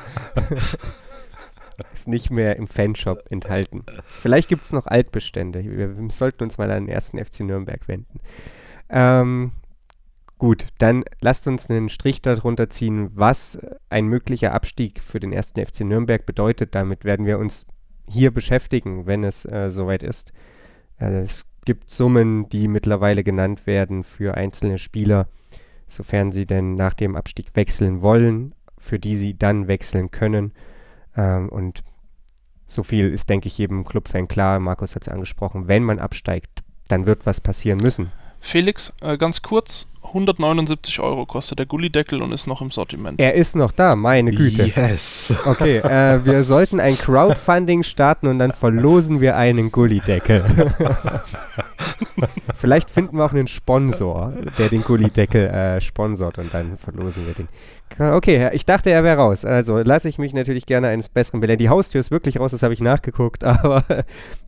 ist 1.93 2.07
nicht 2.07 2.31
mehr 2.31 2.55
im 2.55 2.67
Fanshop 2.67 3.23
enthalten. 3.29 3.83
Vielleicht 4.05 4.47
gibt 4.47 4.63
es 4.63 4.71
noch 4.71 4.87
Altbestände. 4.87 5.63
Wir, 5.63 5.97
wir, 5.97 6.11
sollten 6.11 6.43
uns 6.43 6.57
mal 6.57 6.71
an 6.71 6.85
den 6.85 6.93
ersten 6.93 7.23
FC 7.23 7.41
Nürnberg 7.41 7.85
wenden. 7.89 8.21
Ähm, 8.89 9.51
Gut, 10.43 10.67
dann 10.77 11.05
lasst 11.21 11.47
uns 11.47 11.69
einen 11.69 11.87
Strich 11.87 12.21
darunter 12.21 12.69
ziehen, 12.69 13.11
was 13.13 13.57
ein 13.89 14.07
möglicher 14.07 14.51
Abstieg 14.51 15.01
für 15.01 15.21
den 15.21 15.31
ersten 15.31 15.65
FC 15.65 15.85
Nürnberg 15.85 16.25
bedeutet. 16.25 16.75
Damit 16.75 17.05
werden 17.05 17.25
wir 17.25 17.39
uns 17.39 17.65
hier 18.09 18.29
beschäftigen, 18.29 19.05
wenn 19.05 19.23
es 19.23 19.45
äh, 19.45 19.71
soweit 19.71 20.03
ist. 20.03 20.33
Äh, 20.99 21.21
es 21.21 21.49
gibt 21.63 21.89
Summen, 21.89 22.49
die 22.49 22.67
mittlerweile 22.67 23.23
genannt 23.23 23.65
werden 23.67 24.03
für 24.03 24.35
einzelne 24.35 24.79
Spieler, 24.79 25.29
sofern 25.87 26.33
sie 26.33 26.45
denn 26.45 26.75
nach 26.75 26.93
dem 26.93 27.15
Abstieg 27.15 27.55
wechseln 27.55 28.01
wollen, 28.01 28.53
für 28.77 28.99
die 28.99 29.15
sie 29.15 29.37
dann 29.37 29.69
wechseln 29.69 30.11
können. 30.11 30.51
Ähm, 31.15 31.47
und 31.47 31.85
so 32.67 32.83
viel 32.83 33.07
ist, 33.13 33.29
denke 33.29 33.47
ich, 33.47 33.57
jedem 33.57 33.85
Clubfan 33.85 34.27
klar. 34.27 34.59
Markus 34.59 34.93
hat 34.93 35.03
es 35.03 35.07
angesprochen. 35.07 35.69
Wenn 35.69 35.83
man 35.83 35.99
absteigt, 35.99 36.65
dann 36.89 37.05
wird 37.05 37.25
was 37.25 37.39
passieren 37.39 37.79
müssen. 37.79 38.11
Felix, 38.41 38.91
äh, 38.99 39.17
ganz 39.17 39.41
kurz, 39.41 39.87
179 40.13 40.99
Euro 40.99 41.25
kostet 41.25 41.57
der 41.59 41.65
Gullideckel 41.65 42.21
und 42.21 42.31
ist 42.31 42.45
noch 42.45 42.61
im 42.61 42.69
Sortiment. 42.69 43.19
Er 43.19 43.33
ist 43.33 43.55
noch 43.55 43.71
da, 43.71 43.95
meine 43.95 44.31
Güte. 44.31 44.63
Yes. 44.63 45.33
Okay, 45.45 45.77
äh, 45.77 46.23
wir 46.23 46.43
sollten 46.43 46.79
ein 46.79 46.97
Crowdfunding 46.97 47.83
starten 47.83 48.27
und 48.27 48.37
dann 48.37 48.51
verlosen 48.51 49.21
wir 49.21 49.35
einen 49.35 49.71
Gullideckel. 49.71 50.43
Vielleicht 52.55 52.91
finden 52.91 53.17
wir 53.17 53.25
auch 53.25 53.33
einen 53.33 53.47
Sponsor, 53.47 54.31
der 54.57 54.69
den 54.69 54.83
Gullideckel 54.83 55.47
äh, 55.47 55.81
sponsort 55.81 56.37
und 56.37 56.53
dann 56.53 56.77
verlosen 56.77 57.25
wir 57.25 57.33
den. 57.33 57.47
Okay, 57.99 58.49
ich 58.53 58.65
dachte, 58.65 58.89
er 58.89 59.03
wäre 59.03 59.17
raus. 59.17 59.45
Also 59.45 59.77
lasse 59.77 60.09
ich 60.09 60.17
mich 60.17 60.33
natürlich 60.33 60.65
gerne 60.65 60.87
eines 60.87 61.09
Besseren 61.09 61.41
belehren. 61.41 61.59
Die 61.59 61.69
Haustür 61.69 61.99
ist 61.99 62.11
wirklich 62.11 62.39
raus, 62.39 62.51
das 62.51 62.63
habe 62.63 62.73
ich 62.73 62.81
nachgeguckt, 62.81 63.43
aber 63.43 63.83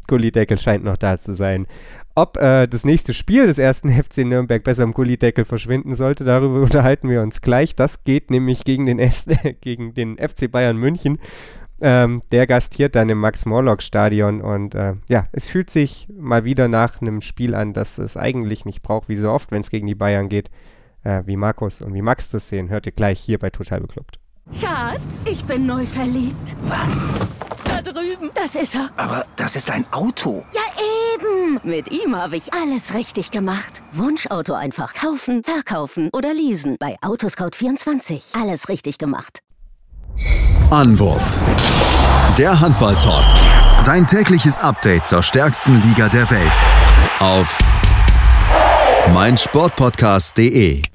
Gullideckel 0.07 0.57
scheint 0.57 0.83
noch 0.83 0.97
da 0.97 1.19
zu 1.19 1.33
sein. 1.33 1.67
Ob 2.15 2.37
äh, 2.37 2.67
das 2.67 2.85
nächste 2.85 3.13
Spiel 3.13 3.45
des 3.45 3.59
ersten 3.59 3.89
FC 4.03 4.19
Nürnberg 4.19 4.63
besser 4.63 4.83
im 4.83 4.93
Gullideckel 4.93 5.45
verschwinden 5.45 5.95
sollte, 5.95 6.23
darüber 6.23 6.61
unterhalten 6.61 7.09
wir 7.09 7.21
uns 7.21 7.41
gleich. 7.41 7.75
Das 7.75 8.03
geht 8.03 8.31
nämlich 8.31 8.63
gegen 8.63 8.85
den, 8.85 8.99
S 8.99 9.27
gegen 9.61 9.93
den 9.93 10.17
FC 10.17 10.49
Bayern 10.49 10.77
München. 10.77 11.19
Ähm, 11.81 12.21
der 12.31 12.47
gastiert 12.47 12.95
dann 12.95 13.09
im 13.09 13.19
Max-Morlock-Stadion 13.19 14.41
und 14.41 14.75
äh, 14.75 14.93
ja, 15.09 15.27
es 15.33 15.49
fühlt 15.49 15.69
sich 15.69 16.07
mal 16.17 16.45
wieder 16.45 16.69
nach 16.69 17.01
einem 17.01 17.19
Spiel 17.19 17.53
an, 17.53 17.73
das 17.73 17.97
es 17.97 18.15
eigentlich 18.15 18.63
nicht 18.63 18.81
braucht, 18.81 19.09
wie 19.09 19.17
so 19.17 19.29
oft, 19.29 19.51
wenn 19.51 19.59
es 19.59 19.69
gegen 19.69 19.85
die 19.85 19.93
Bayern 19.93 20.29
geht. 20.29 20.49
Äh, 21.05 21.21
wie 21.25 21.37
Markus 21.37 21.81
und 21.81 21.93
wie 21.93 22.01
Max 22.01 22.29
das 22.29 22.49
sehen, 22.49 22.69
hört 22.69 22.87
ihr 22.87 22.91
gleich 22.91 23.19
hier 23.19 23.37
bei 23.37 23.51
Total 23.51 23.79
Beklubbt. 23.79 24.19
Schatz, 24.59 25.23
ich 25.25 25.43
bin 25.45 25.65
neu 25.65 25.85
verliebt. 25.85 26.55
Was? 26.63 27.07
Da 27.63 27.81
drüben. 27.81 28.31
Das 28.33 28.55
ist 28.55 28.75
er. 28.75 28.89
Aber 28.97 29.25
das 29.35 29.55
ist 29.55 29.69
ein 29.69 29.85
Auto. 29.91 30.43
Ja, 30.53 30.61
eben. 31.13 31.59
Mit 31.63 31.91
ihm 31.91 32.15
habe 32.15 32.35
ich 32.35 32.53
alles 32.53 32.93
richtig 32.93 33.31
gemacht. 33.31 33.81
Wunschauto 33.91 34.53
einfach 34.53 34.93
kaufen, 34.93 35.43
verkaufen 35.43 36.09
oder 36.11 36.33
leasen. 36.33 36.77
Bei 36.79 36.97
Autoscout24. 37.01 38.39
Alles 38.39 38.67
richtig 38.69 38.97
gemacht. 38.97 39.39
Anwurf. 40.71 41.37
Der 42.37 42.59
Handball-Talk. 42.59 43.25
Dein 43.85 44.07
tägliches 44.07 44.57
Update 44.57 45.07
zur 45.07 45.21
stärksten 45.21 45.79
Liga 45.83 46.09
der 46.09 46.29
Welt. 46.31 46.61
Auf 47.19 47.59
meinsportpodcast.de. 49.13 50.94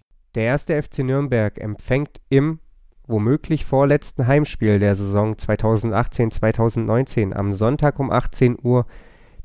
Der 0.35 0.43
erste 0.43 0.81
FC 0.81 0.99
Nürnberg 0.99 1.59
empfängt 1.59 2.21
im 2.29 2.59
womöglich 3.05 3.65
vorletzten 3.65 4.27
Heimspiel 4.27 4.79
der 4.79 4.95
Saison 4.95 5.35
2018-2019 5.35 7.33
am 7.33 7.51
Sonntag 7.51 7.99
um 7.99 8.09
18 8.11 8.57
Uhr 8.61 8.85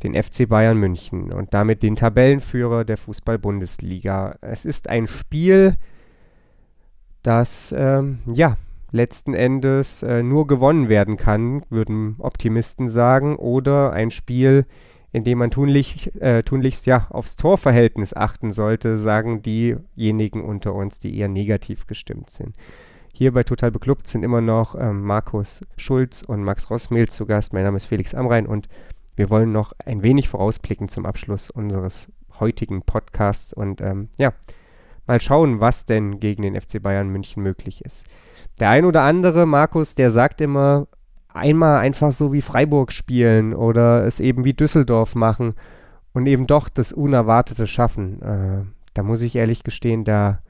den 0.03 0.15
FC 0.15 0.49
Bayern 0.49 0.79
München 0.79 1.33
und 1.33 1.55
damit 1.55 1.83
den 1.83 1.97
Tabellenführer 1.97 2.85
der 2.85 2.97
Fußball-Bundesliga. 2.99 4.37
Es 4.41 4.65
ist 4.65 4.89
ein 4.89 5.09
Spiel, 5.09 5.77
das 7.23 7.75
ähm, 7.77 8.21
ja 8.33 8.57
letzten 8.93 9.35
Endes 9.35 10.03
äh, 10.05 10.23
nur 10.23 10.47
gewonnen 10.47 10.89
werden 10.89 11.17
kann, 11.17 11.63
würden 11.71 12.17
Optimisten 12.19 12.89
sagen, 12.89 13.37
oder 13.37 13.93
ein 13.93 14.11
Spiel, 14.11 14.59
in 14.59 14.67
dem 15.25 15.39
man 15.39 15.51
tunlich, 15.51 16.15
äh, 16.21 16.43
tunlichst 16.43 16.87
ja 16.87 17.07
aufs 17.11 17.37
Torverhältnis 17.37 18.15
achten 18.15 18.53
sollte, 18.53 18.99
sagen 18.99 19.43
diejenigen 19.43 20.43
unter 20.45 20.75
uns, 20.75 20.99
die 20.99 21.17
eher 21.17 21.29
negativ 21.29 21.87
gestimmt 21.87 22.31
sind. 22.31 22.57
Hier 23.13 23.33
bei 23.33 23.43
Total 23.43 23.71
Beklubbt 23.71 24.09
sind 24.09 24.23
immer 24.23 24.43
noch 24.43 24.75
ähm, 24.75 25.03
Markus 25.03 25.63
Schulz 25.79 26.23
und 26.23 26.43
Max 26.43 26.69
Rossmehl 26.69 27.09
zu 27.09 27.25
Gast. 27.25 27.55
Mein 27.55 27.65
Name 27.65 27.79
ist 27.79 27.87
Felix 27.87 28.15
Amrein 28.15 28.47
und 28.47 28.69
wir 29.15 29.31
wollen 29.31 29.53
noch 29.53 29.73
ein 29.85 30.03
wenig 30.03 30.29
vorausblicken 30.29 30.89
zum 30.89 31.07
Abschluss 31.07 31.49
unseres 31.49 32.09
heutigen 32.39 32.83
Podcasts 32.83 33.55
und 33.55 33.81
ähm, 33.81 34.09
ja, 34.19 34.35
mal 35.07 35.21
schauen, 35.21 35.61
was 35.61 35.87
denn 35.87 36.21
gegen 36.21 36.43
den 36.43 36.61
FC 36.61 36.83
Bayern 36.83 37.09
München 37.09 37.43
möglich 37.43 37.83
ist. 37.85 38.05
Der 38.61 38.71
ein 38.71 38.85
oder 38.85 39.03
andere, 39.03 39.47
Markus, 39.47 39.95
der 39.95 40.11
sagt 40.11 40.43
immer, 40.43 40.87
einmal 41.37 41.79
einfach 41.79 42.13
so 42.13 42.33
wie 42.33 42.43
Freiburg 42.43 42.93
spielen 42.93 43.55
oder 43.55 44.05
es 44.05 44.21
eben 44.21 44.45
wie 44.45 44.55
Düsseldorf 44.55 45.15
machen 45.15 45.55
und 46.13 46.27
eben 46.27 46.47
doch 46.47 46.69
das 46.69 46.93
Unerwartete 46.93 47.67
schaffen. 47.67 48.23
Äh, 48.23 48.65
da 48.95 49.03
muss 49.03 49.23
ich 49.23 49.37
ehrlich 49.37 49.63
gestehen, 49.63 50.05
da 50.05 50.41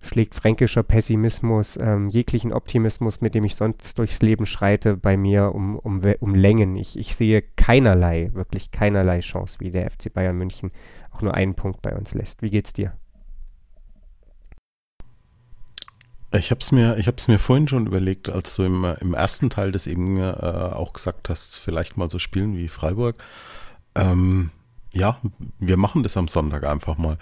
schlägt 0.00 0.34
fränkischer 0.34 0.82
Pessimismus, 0.82 1.76
ähm, 1.80 2.08
jeglichen 2.08 2.52
Optimismus, 2.52 3.20
mit 3.20 3.34
dem 3.34 3.44
ich 3.44 3.56
sonst 3.56 3.98
durchs 3.98 4.22
Leben 4.22 4.46
schreite, 4.46 4.96
bei 4.96 5.16
mir 5.16 5.54
um, 5.54 5.76
um, 5.76 6.00
um 6.20 6.34
Längen. 6.34 6.76
Ich, 6.76 6.98
ich 6.98 7.14
sehe 7.14 7.42
keinerlei, 7.42 8.30
wirklich 8.32 8.70
keinerlei 8.70 9.20
Chance, 9.20 9.58
wie 9.60 9.70
der 9.70 9.90
FC 9.90 10.12
Bayern 10.12 10.36
München 10.36 10.70
auch 11.10 11.22
nur 11.22 11.34
einen 11.34 11.54
Punkt 11.54 11.82
bei 11.82 11.96
uns 11.96 12.14
lässt. 12.14 12.42
Wie 12.42 12.50
geht's 12.50 12.72
dir? 12.72 12.92
Ich 16.38 16.50
habe 16.50 16.60
es 16.60 16.72
mir, 16.72 16.96
mir 17.28 17.38
vorhin 17.38 17.68
schon 17.68 17.86
überlegt, 17.86 18.28
als 18.28 18.56
du 18.56 18.64
im, 18.64 18.84
im 19.00 19.14
ersten 19.14 19.50
Teil 19.50 19.72
des 19.72 19.86
eben 19.86 20.18
äh, 20.18 20.32
auch 20.32 20.92
gesagt 20.92 21.28
hast, 21.28 21.58
vielleicht 21.58 21.96
mal 21.96 22.10
so 22.10 22.18
spielen 22.18 22.56
wie 22.56 22.68
Freiburg. 22.68 23.16
Ähm, 23.94 24.50
ja, 24.92 25.18
wir 25.58 25.76
machen 25.76 26.02
das 26.02 26.16
am 26.16 26.28
Sonntag 26.28 26.64
einfach 26.64 26.96
mal. 26.96 27.18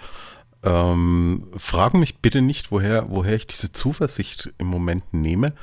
Ähm, 0.63 1.47
fragen 1.55 1.99
mich 1.99 2.19
bitte 2.19 2.41
nicht, 2.41 2.71
woher, 2.71 3.09
woher 3.09 3.35
ich 3.35 3.47
diese 3.47 3.71
Zuversicht 3.71 4.53
im 4.57 4.67
Moment 4.67 5.13
nehme. 5.13 5.53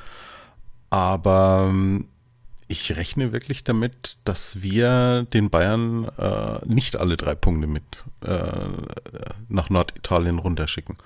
Aber 0.89 1.67
ähm, 1.69 2.07
ich 2.67 2.95
rechne 2.95 3.33
wirklich 3.33 3.63
damit, 3.63 4.17
dass 4.23 4.61
wir 4.61 5.27
den 5.33 5.49
Bayern 5.49 6.05
äh, 6.17 6.59
nicht 6.65 6.95
alle 6.95 7.17
drei 7.17 7.35
Punkte 7.35 7.67
mit 7.67 7.83
äh, 8.21 8.69
nach 9.49 9.69
Norditalien 9.69 10.39
runterschicken. 10.39 10.97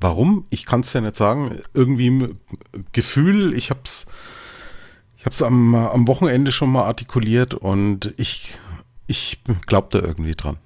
Warum? 0.00 0.46
Ich 0.50 0.66
kann 0.66 0.80
es 0.80 0.92
ja 0.92 1.00
nicht 1.00 1.16
sagen. 1.16 1.56
Irgendwie 1.72 2.36
Gefühl, 2.92 3.54
ich 3.54 3.70
habe 3.70 3.80
es 3.84 4.06
ich 5.24 5.26
hab's 5.26 5.40
am, 5.40 5.74
am 5.74 6.06
Wochenende 6.06 6.52
schon 6.52 6.70
mal 6.70 6.84
artikuliert 6.84 7.54
und 7.54 8.12
ich, 8.18 8.58
ich 9.06 9.42
glaube 9.64 9.88
da 9.90 10.06
irgendwie 10.06 10.34
dran. 10.34 10.58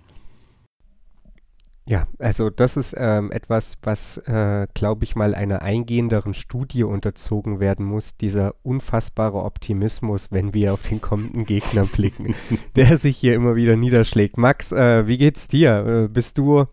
Ja, 1.86 2.08
also 2.18 2.50
das 2.50 2.76
ist 2.76 2.92
ähm, 2.98 3.30
etwas, 3.30 3.78
was, 3.84 4.16
äh, 4.26 4.66
glaube 4.74 5.04
ich, 5.04 5.14
mal 5.14 5.36
einer 5.36 5.62
eingehenderen 5.62 6.34
Studie 6.34 6.82
unterzogen 6.82 7.60
werden 7.60 7.86
muss, 7.86 8.16
dieser 8.16 8.56
unfassbare 8.64 9.44
Optimismus, 9.44 10.32
wenn 10.32 10.52
wir 10.54 10.72
auf 10.72 10.82
den 10.82 11.00
kommenden 11.00 11.44
Gegner 11.44 11.84
blicken, 11.84 12.34
der 12.74 12.96
sich 12.96 13.16
hier 13.16 13.36
immer 13.36 13.54
wieder 13.54 13.76
niederschlägt. 13.76 14.38
Max, 14.38 14.72
äh, 14.72 15.06
wie 15.06 15.18
geht's 15.18 15.46
dir? 15.46 15.86
Äh, 15.86 16.08
bist 16.08 16.36
du 16.36 16.66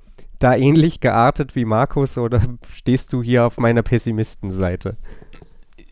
da 0.46 0.56
ähnlich 0.56 1.00
geartet 1.00 1.56
wie 1.56 1.66
Markus 1.66 2.20
oder 2.20 2.39
stehst 2.72 3.12
du 3.12 3.24
hier 3.24 3.46
auf 3.46 3.58
meiner 3.58 3.82
Pessimistenseite? 3.82 4.96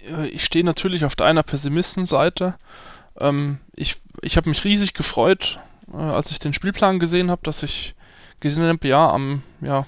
Äh, 0.07 0.27
ich 0.27 0.45
stehe 0.45 0.63
natürlich 0.63 1.05
auf 1.05 1.15
deiner 1.15 1.41
Pessimistenseite. 1.41 2.55
Ähm, 3.19 3.57
ich 3.75 3.97
ich 4.21 4.37
habe 4.37 4.49
mich 4.49 4.63
riesig 4.63 4.93
gefreut, 4.93 5.59
äh, 5.91 5.97
als 5.97 6.29
ich 6.29 6.37
den 6.37 6.53
Spielplan 6.53 6.99
gesehen 6.99 7.31
habe, 7.31 7.41
dass 7.43 7.63
ich 7.63 7.95
gesehen 8.41 8.61
habe, 8.61 8.87
ja, 8.87 9.09
am, 9.09 9.41
ja, 9.59 9.87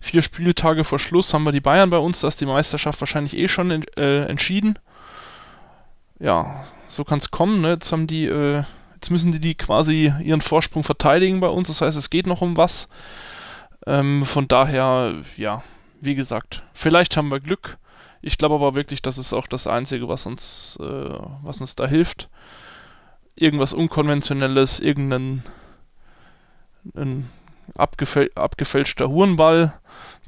vier 0.00 0.20
Spieltage 0.20 0.84
vor 0.84 0.98
Schluss 0.98 1.32
haben 1.32 1.44
wir 1.44 1.52
die 1.52 1.60
Bayern 1.60 1.88
bei 1.88 1.98
uns, 1.98 2.20
da 2.20 2.28
ist 2.28 2.40
die 2.42 2.46
Meisterschaft 2.46 3.00
wahrscheinlich 3.00 3.34
eh 3.34 3.48
schon 3.48 3.70
in, 3.70 3.84
äh, 3.96 4.26
entschieden. 4.26 4.78
Ja, 6.20 6.66
so 6.88 7.02
kann 7.02 7.18
es 7.18 7.30
kommen, 7.30 7.62
ne? 7.62 7.70
Jetzt 7.70 7.92
haben 7.92 8.06
die, 8.06 8.26
äh, 8.26 8.62
jetzt 8.94 9.10
müssen 9.10 9.32
die, 9.32 9.40
die 9.40 9.54
quasi 9.54 10.12
ihren 10.22 10.42
Vorsprung 10.42 10.84
verteidigen 10.84 11.40
bei 11.40 11.48
uns, 11.48 11.68
das 11.68 11.80
heißt, 11.80 11.96
es 11.96 12.10
geht 12.10 12.26
noch 12.26 12.42
um 12.42 12.58
was. 12.58 12.88
Ähm, 13.86 14.24
von 14.24 14.48
daher, 14.48 15.14
ja, 15.36 15.62
wie 16.00 16.14
gesagt, 16.14 16.62
vielleicht 16.74 17.16
haben 17.16 17.28
wir 17.28 17.40
Glück. 17.40 17.78
Ich 18.20 18.38
glaube 18.38 18.56
aber 18.56 18.74
wirklich, 18.74 19.02
das 19.02 19.18
ist 19.18 19.32
auch 19.32 19.46
das 19.46 19.66
Einzige, 19.66 20.08
was 20.08 20.26
uns, 20.26 20.78
äh, 20.80 21.18
was 21.42 21.60
uns 21.60 21.76
da 21.76 21.86
hilft. 21.86 22.28
Irgendwas 23.36 23.72
Unkonventionelles, 23.72 24.80
irgendeinen 24.80 25.44
ein 26.94 27.28
abgefäl 27.74 28.30
abgefälschter 28.34 29.08
Hurenball, 29.08 29.74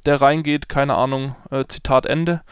der 0.07 0.21
reingeht, 0.21 0.69
keine 0.69 0.95
Ahnung, 0.95 1.37
äh, 1.51 1.65
Zitat 1.67 2.07
Ende. 2.07 2.43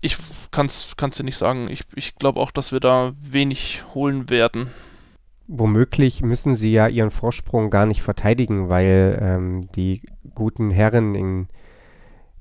Ich 0.00 0.16
kann 0.50 0.66
es 0.66 0.96
dir 0.96 1.24
nicht 1.24 1.36
sagen. 1.36 1.68
Ich, 1.70 1.84
ich 1.94 2.16
glaube 2.16 2.40
auch, 2.40 2.50
dass 2.50 2.72
wir 2.72 2.80
da 2.80 3.12
wenig 3.20 3.84
holen 3.94 4.30
werden. 4.30 4.70
Womöglich 5.54 6.22
müssen 6.22 6.54
sie 6.54 6.72
ja 6.72 6.88
ihren 6.88 7.10
Vorsprung 7.10 7.68
gar 7.68 7.84
nicht 7.84 8.00
verteidigen, 8.00 8.70
weil 8.70 9.18
ähm, 9.20 9.68
die 9.74 10.00
guten 10.34 10.70
Herren 10.70 11.14
in 11.14 11.48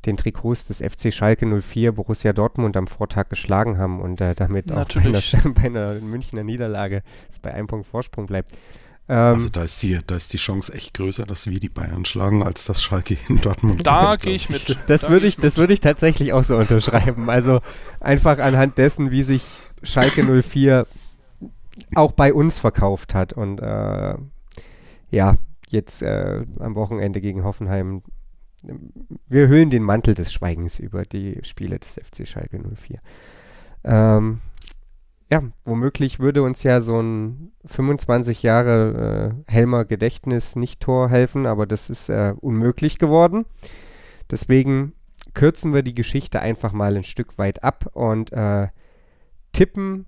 den 0.05 0.15
Trikots 0.15 0.65
des 0.65 0.79
FC 0.79 1.13
Schalke 1.13 1.45
04 1.45 1.91
Borussia 1.91 2.31
Dortmund 2.31 2.77
am 2.77 2.87
Vortag 2.87 3.27
geschlagen 3.27 3.77
haben 3.77 3.99
und 3.99 4.21
äh, 4.21 4.33
damit 4.33 4.67
Natürlich. 4.67 5.35
auch 5.35 5.41
bei 5.43 5.43
einer, 5.43 5.53
bei 5.55 5.63
einer 5.63 5.93
Münchner 5.99 6.43
Niederlage 6.43 7.03
es 7.29 7.39
bei 7.39 7.53
einem 7.53 7.67
Punkt 7.67 7.85
Vorsprung 7.85 8.27
bleibt. 8.27 8.53
Ähm, 9.09 9.17
also 9.17 9.49
da 9.49 9.63
ist, 9.63 9.83
die, 9.83 9.99
da 10.07 10.15
ist 10.15 10.31
die 10.31 10.37
Chance 10.37 10.73
echt 10.73 10.93
größer, 10.93 11.25
dass 11.25 11.47
wir 11.47 11.59
die 11.59 11.67
Bayern 11.67 12.05
schlagen, 12.05 12.43
als 12.43 12.63
dass 12.63 12.81
Schalke 12.81 13.17
in 13.27 13.41
Dortmund 13.41 13.85
Da 13.85 14.15
gehe 14.15 14.35
ich 14.35 14.49
mit. 14.49 14.77
Das 14.87 15.09
würde 15.09 15.27
ich, 15.27 15.35
das 15.35 15.57
würde 15.57 15.73
ich 15.73 15.81
tatsächlich 15.81 16.31
auch 16.31 16.45
so 16.45 16.55
unterschreiben. 16.59 17.29
Also 17.29 17.59
einfach 17.99 18.39
anhand 18.39 18.77
dessen, 18.77 19.11
wie 19.11 19.23
sich 19.23 19.43
Schalke 19.83 20.23
04 20.23 20.87
auch 21.95 22.11
bei 22.11 22.33
uns 22.33 22.59
verkauft 22.59 23.13
hat 23.13 23.33
und 23.33 23.59
äh, 23.59 24.15
ja, 25.09 25.35
jetzt 25.69 26.01
äh, 26.01 26.45
am 26.59 26.75
Wochenende 26.75 27.21
gegen 27.21 27.43
Hoffenheim 27.43 28.03
wir 29.27 29.47
hüllen 29.47 29.69
den 29.69 29.83
Mantel 29.83 30.13
des 30.13 30.31
Schweigens 30.31 30.79
über 30.79 31.03
die 31.03 31.39
Spiele 31.43 31.79
des 31.79 31.95
FC 31.95 32.27
Schalke 32.27 32.59
04. 32.59 32.99
Ähm, 33.83 34.41
ja, 35.31 35.43
womöglich 35.65 36.19
würde 36.19 36.43
uns 36.43 36.63
ja 36.63 36.81
so 36.81 36.99
ein 36.99 37.51
25 37.65 38.43
Jahre 38.43 39.33
äh, 39.47 39.51
Helmer 39.51 39.85
Gedächtnis 39.85 40.55
nicht 40.55 40.81
Tor 40.81 41.09
helfen, 41.09 41.45
aber 41.45 41.65
das 41.65 41.89
ist 41.89 42.09
äh, 42.09 42.33
unmöglich 42.39 42.97
geworden. 42.97 43.45
Deswegen 44.29 44.93
kürzen 45.33 45.73
wir 45.73 45.83
die 45.83 45.95
Geschichte 45.95 46.41
einfach 46.41 46.73
mal 46.73 46.95
ein 46.95 47.03
Stück 47.03 47.37
weit 47.37 47.63
ab 47.63 47.89
und 47.93 48.31
äh, 48.33 48.67
tippen 49.53 50.05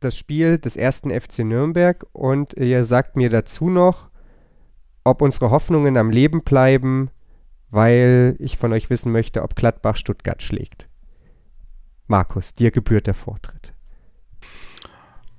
das 0.00 0.16
Spiel 0.16 0.58
des 0.58 0.76
ersten 0.76 1.10
FC 1.10 1.40
Nürnberg 1.40 2.06
und 2.12 2.54
ihr 2.54 2.84
sagt 2.84 3.16
mir 3.16 3.30
dazu 3.30 3.70
noch, 3.70 4.08
ob 5.04 5.22
unsere 5.22 5.50
Hoffnungen 5.50 5.96
am 5.96 6.10
Leben 6.10 6.42
bleiben, 6.42 7.10
weil 7.70 8.36
ich 8.38 8.58
von 8.58 8.72
euch 8.72 8.90
wissen 8.90 9.12
möchte, 9.12 9.42
ob 9.42 9.56
Gladbach 9.56 9.96
Stuttgart 9.96 10.42
schlägt. 10.42 10.88
Markus, 12.06 12.54
dir 12.54 12.70
gebührt 12.70 13.06
der 13.06 13.14
Vortritt. 13.14 13.72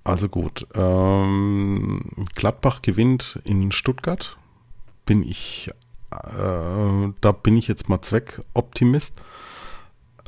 Also 0.03 0.29
gut, 0.29 0.65
ähm, 0.73 1.99
Gladbach 2.35 2.81
gewinnt 2.81 3.39
in 3.43 3.73
Stuttgart. 3.73 4.37
Bin 5.05 5.21
ich, 5.21 5.69
äh, 6.11 7.11
da 7.21 7.31
bin 7.31 7.57
ich 7.57 7.67
jetzt 7.67 7.89
mal 7.89 8.01
Zweckoptimist. 8.01 9.21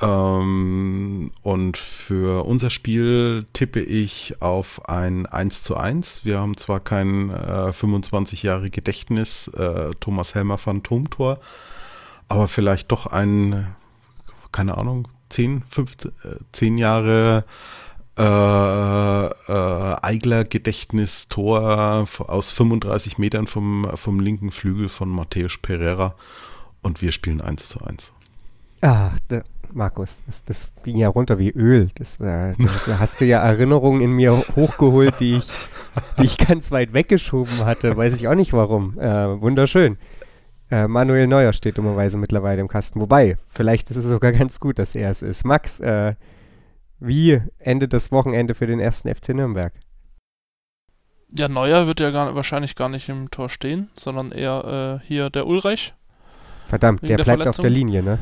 Ähm, 0.02 1.32
und 1.42 1.78
für 1.78 2.46
unser 2.46 2.70
Spiel 2.70 3.46
tippe 3.54 3.82
ich 3.82 4.42
auf 4.42 4.88
ein 4.88 5.26
1 5.26 5.64
zu 5.64 5.76
1. 5.76 6.26
Wir 6.26 6.40
haben 6.40 6.58
zwar 6.58 6.80
kein 6.80 7.30
äh, 7.30 7.74
25 7.74 8.44
Jahre 8.44 8.70
Gedächtnis, 8.70 9.48
äh, 9.50 9.92
Thomas 10.00 10.36
Helmer 10.36 10.58
Phantomtor, 10.58 11.40
aber 12.28 12.48
vielleicht 12.48 12.92
doch 12.92 13.08
ein, 13.08 13.76
keine 14.52 14.78
Ahnung, 14.78 15.08
10, 15.30 15.64
15, 15.68 16.12
äh, 16.24 16.36
10 16.54 16.78
Jahre 16.78 17.44
äh, 18.18 18.24
äh, 18.24 19.96
Eigler 20.02 20.44
Gedächtnistor 20.44 22.08
aus 22.28 22.52
35 22.52 23.18
Metern 23.18 23.48
vom, 23.48 23.90
vom 23.96 24.20
linken 24.20 24.52
Flügel 24.52 24.90
von 24.90 25.10
Matthäus 25.10 25.58
Pereira 25.58 26.16
und 26.82 27.02
wir 27.02 27.12
spielen 27.12 27.42
1 27.42 27.70
zu 27.70 27.82
1. 27.82 28.12
Ah, 28.82 29.12
der, 29.30 29.44
Markus. 29.74 30.24
Das, 30.26 30.44
das 30.46 30.70
ging 30.84 30.98
ja 30.98 31.10
runter 31.10 31.40
wie 31.40 31.50
Öl. 31.52 31.90
Das, 31.96 32.20
äh, 32.20 32.54
da 32.86 33.00
hast 33.00 33.22
du 33.22 33.26
ja 33.26 33.40
Erinnerungen 33.40 34.02
in 34.02 34.12
mir 34.12 34.44
hochgeholt, 34.56 35.20
die 35.20 35.38
ich, 35.38 35.50
die 36.20 36.24
ich 36.26 36.38
ganz 36.38 36.72
weit 36.72 36.94
weggeschoben 36.94 37.66
hatte. 37.66 37.96
Weiß 37.96 38.16
ich 38.16 38.28
auch 38.28 38.36
nicht 38.36 38.54
warum. 38.54 38.98
Äh, 39.00 39.42
wunderschön. 39.42 39.98
Äh, 40.72 40.88
Manuel 40.88 41.28
Neuer 41.28 41.54
steht 41.54 41.78
dummerweise 41.78 42.18
mittlerweile 42.18 42.62
im 42.62 42.68
Kasten. 42.68 43.00
Wobei, 43.02 43.38
vielleicht 43.48 43.90
ist 43.90 43.98
es 43.98 44.06
sogar 44.06 44.32
ganz 44.32 44.60
gut, 44.60 44.80
dass 44.80 44.96
er 44.96 45.10
es 45.10 45.22
ist. 45.22 45.44
Max, 45.46 45.80
äh, 45.80 46.16
wie 47.00 47.42
endet 47.58 47.94
das 47.94 48.12
Wochenende 48.12 48.54
für 48.54 48.68
den 48.68 48.80
ersten 48.80 49.14
FC 49.14 49.30
Nürnberg? 49.30 49.74
Ja, 51.32 51.48
Neuer 51.48 51.88
wird 51.88 52.00
ja 52.00 52.10
gar, 52.12 52.36
wahrscheinlich 52.36 52.76
gar 52.76 52.90
nicht 52.90 53.08
im 53.10 53.30
Tor 53.30 53.50
stehen, 53.50 53.90
sondern 53.96 54.32
eher 54.32 55.00
äh, 55.04 55.08
hier 55.08 55.30
der 55.30 55.48
Ulreich. 55.48 55.94
Verdammt, 56.68 57.02
der, 57.04 57.18
der 57.18 57.24
bleibt 57.24 57.28
Verletzung. 57.42 57.50
auf 57.50 57.62
der 57.62 57.70
Linie, 57.70 58.04
ne? 58.04 58.20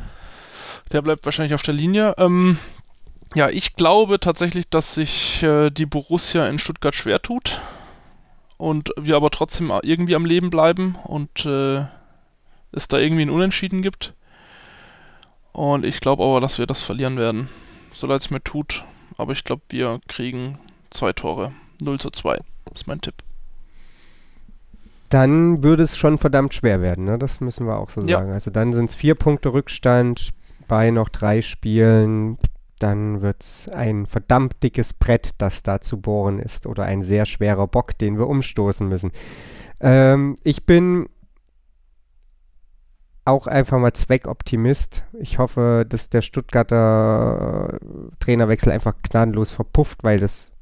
Der 0.91 1.01
bleibt 1.01 1.25
wahrscheinlich 1.25 1.53
auf 1.53 1.61
der 1.61 1.73
Linie. 1.73 2.15
Ähm, 2.17 2.57
ja, 3.35 3.49
ich 3.49 3.75
glaube 3.75 4.19
tatsächlich, 4.19 4.69
dass 4.69 4.95
sich 4.95 5.43
äh, 5.43 5.69
die 5.69 5.85
Borussia 5.85 6.47
in 6.47 6.59
Stuttgart 6.59 6.95
schwer 6.95 7.21
tut 7.21 7.59
und 8.57 8.91
wir 8.97 9.15
aber 9.15 9.29
trotzdem 9.29 9.71
irgendwie 9.83 10.15
am 10.15 10.25
Leben 10.25 10.49
bleiben 10.49 10.95
und 11.03 11.45
äh, 11.45 11.85
es 12.71 12.88
da 12.88 12.97
irgendwie 12.97 13.23
ein 13.23 13.29
Unentschieden 13.29 13.81
gibt. 13.81 14.13
Und 15.51 15.85
ich 15.85 15.99
glaube 15.99 16.23
aber, 16.23 16.39
dass 16.39 16.57
wir 16.57 16.67
das 16.67 16.83
verlieren 16.83 17.17
werden. 17.17 17.49
So 17.91 18.07
leid 18.07 18.21
es 18.21 18.29
mir 18.29 18.43
tut. 18.43 18.83
Aber 19.17 19.31
ich 19.31 19.43
glaube, 19.43 19.63
wir 19.69 19.99
kriegen 20.07 20.59
zwei 20.91 21.13
Tore. 21.13 21.51
0 21.81 21.99
zu 21.99 22.11
2 22.11 22.39
ist 22.73 22.88
mein 22.88 23.01
Tipp. 23.01 23.15
Dann 25.09 25.63
würde 25.63 25.83
es 25.83 25.97
schon 25.97 26.17
verdammt 26.17 26.53
schwer 26.53 26.81
werden, 26.81 27.05
ne? 27.05 27.17
Das 27.17 27.39
müssen 27.39 27.65
wir 27.65 27.77
auch 27.77 27.89
so 27.89 28.01
sagen. 28.01 28.31
Also 28.31 28.51
dann 28.51 28.73
sind 28.73 28.89
es 28.89 28.95
vier 28.95 29.15
Punkte 29.15 29.53
Rückstand 29.53 30.33
bei 30.68 30.91
noch 30.91 31.09
drei 31.09 31.41
Spielen, 31.41 32.38
dann 32.80 33.22
wird 33.22 33.41
es 33.41 33.70
ein 33.70 34.05
verdammt 34.05 34.61
dickes 34.61 34.93
Brett, 34.93 35.32
das 35.38 35.63
da 35.63 35.82
zu 35.82 35.99
bohren 35.99 36.39
ist, 36.39 36.68
oder 36.68 36.84
ein 36.84 37.01
sehr 37.01 37.26
schwerer 37.26 37.68
Bock, 37.68 37.97
den 37.97 38.18
wir 38.18 38.28
umstoßen 38.28 38.88
müssen. 38.88 39.11
Ähm, 39.80 40.36
ich 40.43 40.65
bin 40.65 41.07
auch 43.26 43.45
einfach 43.45 43.78
mal 43.78 43.93
Zweckoptimist. 43.93 45.03
Ich 45.20 45.38
hoffe, 45.38 45.86
dass 45.88 46.09
der 46.09 46.22
Stuttgarter 46.22 47.78
Trainerwechsel 48.20 48.72
einfach 48.72 48.95
gnadenlos 49.03 49.51
verpufft, 49.51 50.03
weil 50.03 50.20
das, 50.20 50.53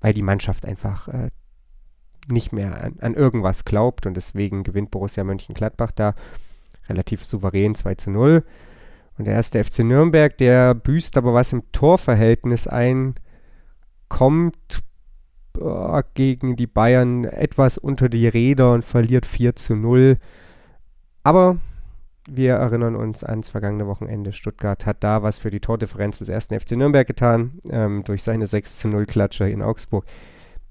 weil 0.00 0.14
die 0.14 0.22
Mannschaft 0.22 0.64
einfach 0.64 1.08
äh, 1.08 1.30
nicht 2.30 2.52
mehr 2.52 2.82
an, 2.82 2.96
an, 3.00 3.14
irgendwas 3.14 3.66
glaubt 3.66 4.06
und 4.06 4.14
deswegen 4.14 4.62
gewinnt 4.62 4.90
Borussia 4.90 5.22
Mönchengladbach 5.22 5.90
da 5.90 6.14
relativ 6.88 7.24
souverän 7.24 7.74
2 7.74 7.94
zu 7.96 8.10
0. 8.10 8.44
Und 9.20 9.26
der 9.26 9.34
erste 9.34 9.62
FC 9.62 9.80
Nürnberg, 9.80 10.34
der 10.38 10.74
büßt 10.74 11.18
aber 11.18 11.34
was 11.34 11.52
im 11.52 11.70
Torverhältnis 11.72 12.66
ein, 12.66 13.16
kommt 14.08 14.82
oh, 15.58 16.00
gegen 16.14 16.56
die 16.56 16.66
Bayern 16.66 17.24
etwas 17.24 17.76
unter 17.76 18.08
die 18.08 18.26
Räder 18.28 18.72
und 18.72 18.82
verliert 18.82 19.26
4 19.26 19.56
zu 19.56 19.76
0. 19.76 20.16
Aber 21.22 21.58
wir 22.30 22.54
erinnern 22.54 22.96
uns 22.96 23.22
ans 23.22 23.50
vergangene 23.50 23.86
Wochenende. 23.86 24.32
Stuttgart 24.32 24.86
hat 24.86 25.04
da 25.04 25.22
was 25.22 25.36
für 25.36 25.50
die 25.50 25.60
Tordifferenz 25.60 26.20
des 26.20 26.30
ersten 26.30 26.58
FC 26.58 26.70
Nürnberg 26.72 27.06
getan, 27.06 27.60
ähm, 27.68 28.04
durch 28.04 28.22
seine 28.22 28.46
6 28.46 28.78
zu 28.78 28.88
0 28.88 29.04
Klatsche 29.04 29.50
in 29.50 29.60
Augsburg. 29.60 30.06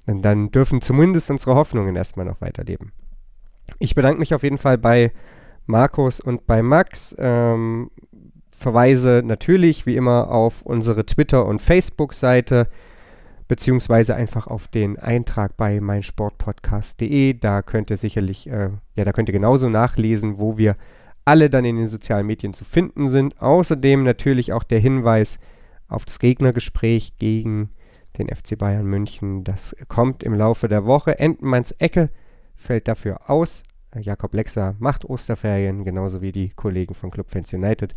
Und 0.07 0.23
dann 0.23 0.49
dürfen 0.49 0.81
zumindest 0.81 1.29
unsere 1.29 1.53
Hoffnungen 1.53 1.95
erstmal 1.95 2.25
noch 2.25 2.41
weiterleben. 2.41 2.93
Ich 3.77 3.93
bedanke 3.93 4.17
mich 4.17 4.33
auf 4.33 4.41
jeden 4.41 4.57
Fall 4.57 4.79
bei 4.79 5.11
Markus 5.69 6.19
und 6.19 6.47
bei 6.47 6.63
Max. 6.63 7.15
Ähm, 7.19 7.91
verweise 8.59 9.23
natürlich 9.25 9.85
wie 9.85 9.95
immer 9.95 10.29
auf 10.29 10.61
unsere 10.61 11.05
Twitter- 11.05 11.45
und 11.45 11.61
Facebook-Seite 11.61 12.67
beziehungsweise 13.47 14.15
einfach 14.15 14.45
auf 14.45 14.67
den 14.67 14.99
Eintrag 14.99 15.57
bei 15.57 15.81
meinsportpodcast.de. 15.81 17.33
Da 17.33 17.63
könnt 17.63 17.89
ihr 17.89 17.97
sicherlich, 17.97 18.47
äh, 18.47 18.69
ja, 18.95 19.05
da 19.05 19.11
könnt 19.11 19.29
ihr 19.29 19.33
genauso 19.33 19.69
nachlesen, 19.69 20.39
wo 20.39 20.57
wir 20.57 20.75
alle 21.25 21.49
dann 21.49 21.65
in 21.65 21.77
den 21.77 21.87
sozialen 21.87 22.27
Medien 22.27 22.53
zu 22.53 22.63
finden 22.63 23.09
sind. 23.09 23.41
Außerdem 23.41 24.03
natürlich 24.03 24.53
auch 24.53 24.63
der 24.63 24.79
Hinweis 24.79 25.39
auf 25.87 26.05
das 26.05 26.19
Gegnergespräch 26.19 27.17
gegen 27.17 27.69
den 28.17 28.27
FC 28.27 28.57
Bayern 28.57 28.85
München. 28.85 29.43
Das 29.43 29.75
kommt 29.87 30.21
im 30.21 30.35
Laufe 30.35 30.67
der 30.67 30.85
Woche. 30.85 31.17
Entenmanns 31.17 31.71
Ecke 31.71 32.09
fällt 32.55 32.87
dafür 32.87 33.29
aus. 33.29 33.63
Jakob 33.99 34.35
Lexer 34.35 34.75
macht 34.77 35.05
Osterferien, 35.05 35.83
genauso 35.83 36.21
wie 36.21 36.31
die 36.31 36.49
Kollegen 36.49 36.93
von 36.93 37.09
Club 37.09 37.31
Fans 37.31 37.51
United. 37.53 37.95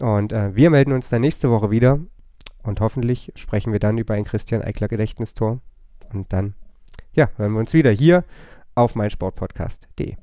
Und 0.00 0.32
äh, 0.32 0.54
wir 0.54 0.70
melden 0.70 0.92
uns 0.92 1.08
dann 1.08 1.20
nächste 1.20 1.50
Woche 1.50 1.70
wieder 1.70 2.00
und 2.62 2.80
hoffentlich 2.80 3.32
sprechen 3.36 3.72
wir 3.72 3.78
dann 3.78 3.98
über 3.98 4.14
ein 4.14 4.24
Christian 4.24 4.62
Eickler 4.62 4.88
Gedächtnistor. 4.88 5.60
Und 6.12 6.32
dann, 6.32 6.54
ja, 7.12 7.28
hören 7.36 7.52
wir 7.52 7.60
uns 7.60 7.74
wieder 7.74 7.90
hier 7.90 8.24
auf 8.74 8.94
meinsportpodcast.de. 8.94 10.16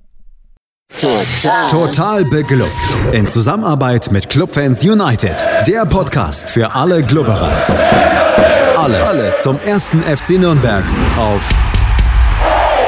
Total. 1.00 1.70
Total 1.70 2.26
beglückt. 2.26 2.98
In 3.14 3.28
Zusammenarbeit 3.28 4.12
mit 4.12 4.30
Clubfans 4.30 4.84
United. 4.84 5.38
Der 5.66 5.86
Podcast 5.86 6.50
für 6.50 6.76
alle 6.76 7.02
Glubberer. 7.02 7.52
Alles, 8.78 9.10
Alles 9.10 9.40
zum 9.42 9.58
ersten 9.60 10.02
FC 10.02 10.32
Nürnberg 10.32 10.84
auf 11.18 11.50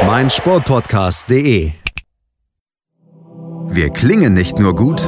mein 0.06 0.30
Sportpodcast.de. 0.30 1.72
Wir 3.68 3.90
klingen 3.90 4.34
nicht 4.34 4.60
nur 4.60 4.76
gut, 4.76 5.08